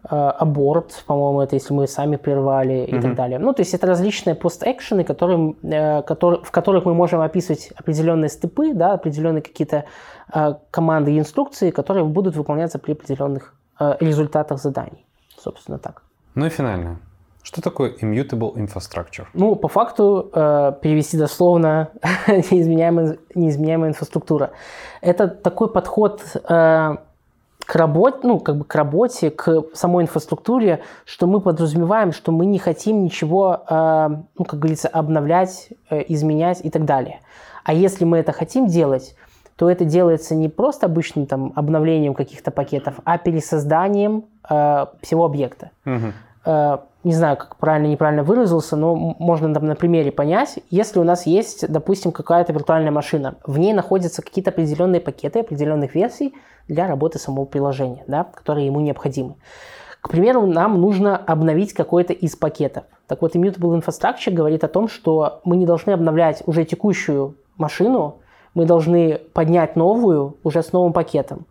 аборт, 0.03 1.05
по-моему, 1.07 1.43
это 1.43 1.57
если 1.57 1.75
мы 1.75 1.87
сами 1.87 2.17
прервали 2.17 2.85
и 2.87 3.01
так 3.01 3.15
далее. 3.15 3.39
Ну, 3.39 3.53
то 3.53 3.61
есть 3.61 3.75
это 3.75 3.87
различные 3.87 4.35
пост-экшены, 4.35 5.05
которые, 5.05 5.55
э, 5.63 6.03
которые, 6.03 6.43
в 6.43 6.51
которых 6.51 6.87
мы 6.87 6.95
можем 6.95 7.21
описывать 7.21 7.73
определенные 7.77 8.29
степы, 8.31 8.73
да, 8.75 8.95
определенные 8.95 9.43
какие-то 9.43 9.85
э, 10.33 10.55
команды 10.71 11.13
и 11.13 11.19
инструкции, 11.19 11.71
которые 11.71 12.05
будут 12.05 12.37
выполняться 12.37 12.79
при 12.79 12.93
определенных 12.93 13.55
э, 13.79 13.97
результатах 14.01 14.61
заданий. 14.61 15.07
Собственно, 15.39 15.79
так. 15.79 16.03
Ну 16.35 16.47
и 16.47 16.49
финальное. 16.49 16.99
Что 17.43 17.63
такое 17.63 17.93
immutable 18.01 18.55
infrastructure? 18.55 19.27
Ну, 19.33 19.57
по 19.57 19.69
факту, 19.69 20.31
э, 20.33 20.73
перевести 20.83 21.17
дословно, 21.17 21.89
неизменяемая, 22.27 23.19
неизменяемая 23.35 23.91
инфраструктура. 23.91 24.51
Это 25.01 25.29
такой 25.29 25.73
подход 25.73 26.23
э, 26.49 26.97
к 27.71 27.77
работе, 27.77 28.19
ну, 28.25 28.41
как 28.41 28.57
бы 28.57 28.65
к 28.65 28.75
работе, 28.75 29.31
к 29.31 29.63
самой 29.75 30.03
инфраструктуре, 30.03 30.81
что 31.05 31.29
мы 31.29 31.41
подразумеваем, 31.41 32.11
что 32.11 32.33
мы 32.33 32.45
не 32.45 32.59
хотим 32.59 33.05
ничего, 33.05 33.63
э, 33.71 34.09
ну, 34.37 34.45
как 34.45 34.59
говорится, 34.59 34.89
обновлять, 34.89 35.69
э, 35.89 36.03
изменять 36.09 36.65
и 36.65 36.71
так 36.71 36.85
далее. 36.85 37.21
А 37.63 37.73
если 37.73 38.05
мы 38.05 38.19
это 38.19 38.33
хотим 38.33 38.67
делать, 38.67 39.15
то 39.55 39.71
это 39.71 39.85
делается 39.85 40.35
не 40.35 40.49
просто 40.49 40.87
обычным 40.87 41.27
там 41.27 41.53
обновлением 41.55 42.15
каких-то 42.15 42.51
пакетов, 42.51 42.95
а 43.05 43.19
пересозданием 43.19 44.25
э, 44.51 44.87
всего 45.01 45.25
объекта 45.25 45.71
Мгм. 45.85 46.13
Э, 46.45 46.79
не 47.03 47.13
знаю, 47.13 47.37
как 47.37 47.57
правильно, 47.57 47.87
неправильно 47.87 48.23
выразился, 48.23 48.77
но 48.77 48.95
можно 48.95 49.53
там 49.55 49.67
на 49.67 49.75
примере 49.75 50.13
понять. 50.13 50.59
Если 50.71 50.99
у 50.99 51.05
нас 51.05 51.27
есть, 51.27 51.67
допустим, 51.71 52.13
какая-то 52.13 52.53
виртуальная 52.53 52.93
машина, 52.93 53.37
в 53.47 53.59
ней 53.59 53.73
находятся 53.73 54.23
какие-то 54.23 54.51
определенные 54.51 55.01
пакеты 55.01 55.41
определенных 55.41 55.95
версий 55.95 56.35
для 56.69 56.87
работы 56.87 57.19
самого 57.19 57.47
приложения, 57.47 58.05
да, 58.07 58.25
которые 58.25 58.67
ему 58.67 58.81
необходимы. 58.81 59.37
К 60.01 60.09
примеру, 60.09 60.47
нам 60.47 60.81
нужно 60.81 61.17
обновить 61.17 61.73
какой-то 61.73 62.13
из 62.13 62.37
пакетов. 62.37 62.85
Так 63.07 63.23
вот, 63.23 63.35
Immutable 63.35 63.81
Infrastructure 63.81 64.31
говорит 64.31 64.65
о 64.65 64.69
том, 64.69 64.89
что 64.89 65.41
мы 65.45 65.57
не 65.57 65.67
должны 65.67 65.91
обновлять 65.91 66.43
уже 66.47 66.65
текущую 66.65 67.35
машину, 67.57 68.17
мы 68.55 68.65
должны 68.67 69.21
поднять 69.33 69.77
новую 69.77 70.37
уже 70.43 70.63
с 70.63 70.73
новым 70.73 70.93
пакетом. 70.93 71.47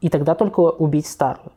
И 0.00 0.08
тогда 0.08 0.34
только 0.34 0.60
убить 0.60 1.06
старую. 1.06 1.52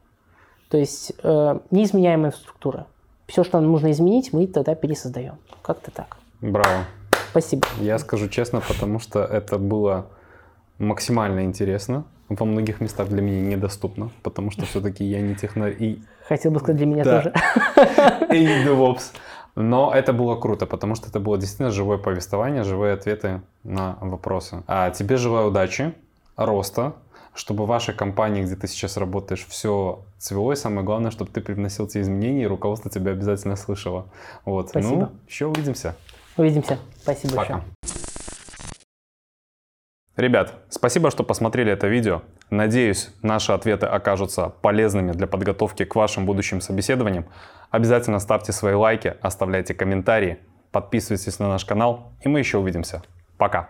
То 0.75 0.79
есть 0.79 1.13
э, 1.23 1.59
неизменяемая 1.71 2.31
структура. 2.31 2.87
Все, 3.27 3.45
что 3.45 3.61
нам 3.61 3.71
нужно 3.71 3.91
изменить, 3.91 4.33
мы 4.33 4.45
тогда 4.45 4.75
пересоздаем. 4.75 5.35
Как-то 5.61 5.89
так. 5.89 6.17
Браво. 6.41 6.83
Спасибо. 7.31 7.65
Я 7.79 7.97
скажу 7.97 8.27
честно, 8.27 8.59
потому 8.59 8.99
что 8.99 9.23
это 9.23 9.57
было 9.57 10.07
максимально 10.77 11.45
интересно. 11.45 12.03
во 12.27 12.45
многих 12.45 12.81
местах 12.81 13.07
для 13.07 13.21
меня 13.21 13.55
недоступна, 13.55 14.09
потому 14.21 14.51
что 14.51 14.65
все-таки 14.65 15.05
я 15.05 15.21
не 15.21 15.33
техно... 15.35 15.67
И... 15.69 16.01
Хотел 16.27 16.51
бы 16.51 16.59
сказать, 16.59 16.75
для 16.75 16.87
меня 16.87 17.05
Да. 17.05 17.21
тоже. 17.21 17.33
и 18.33 18.45
DevOps. 18.67 19.13
Но 19.55 19.93
это 19.93 20.11
было 20.11 20.35
круто, 20.35 20.65
потому 20.65 20.95
что 20.95 21.07
это 21.07 21.21
было 21.21 21.37
действительно 21.37 21.71
живое 21.71 21.99
повествование, 21.99 22.63
живые 22.63 22.95
ответы 22.95 23.43
на 23.63 23.97
вопросы. 24.01 24.61
А 24.67 24.89
тебе 24.89 25.15
желаю 25.15 25.47
удачи, 25.47 25.93
роста, 26.35 26.95
чтобы 27.35 27.65
в 27.65 27.67
вашей 27.67 27.93
компании, 27.93 28.43
где 28.43 28.55
ты 28.55 28.67
сейчас 28.67 28.97
работаешь, 28.97 29.45
все 29.47 30.03
цвело, 30.17 30.53
и 30.53 30.55
самое 30.55 30.85
главное, 30.85 31.11
чтобы 31.11 31.29
ты 31.29 31.41
привносил 31.41 31.85
те 31.85 32.01
изменения, 32.01 32.43
и 32.43 32.47
руководство 32.47 32.89
тебя 32.89 33.11
обязательно 33.11 33.57
слышало. 33.57 34.07
Вот. 34.45 34.69
Спасибо. 34.69 34.95
Ну, 34.95 35.11
еще 35.27 35.45
увидимся. 35.45 35.95
Увидимся. 36.37 36.79
Спасибо 37.01 37.35
большое. 37.35 37.59
Пока. 37.59 37.65
Ребят, 40.15 40.53
спасибо, 40.69 41.11
что 41.11 41.25
посмотрели 41.25 41.73
это 41.73 41.87
видео. 41.87 42.21
Надеюсь, 42.49 43.09
наши 43.21 43.51
ответы 43.51 43.85
окажутся 43.85 44.47
полезными 44.47 45.11
для 45.11 45.27
подготовки 45.27 45.83
к 45.83 45.93
вашим 45.95 46.25
будущим 46.25 46.61
собеседованиям. 46.61 47.25
Обязательно 47.69 48.19
ставьте 48.19 48.53
свои 48.53 48.75
лайки, 48.75 49.17
оставляйте 49.21 49.73
комментарии, 49.73 50.39
подписывайтесь 50.71 51.37
на 51.39 51.49
наш 51.49 51.65
канал, 51.65 52.13
и 52.21 52.29
мы 52.29 52.39
еще 52.39 52.59
увидимся. 52.59 53.03
Пока! 53.37 53.69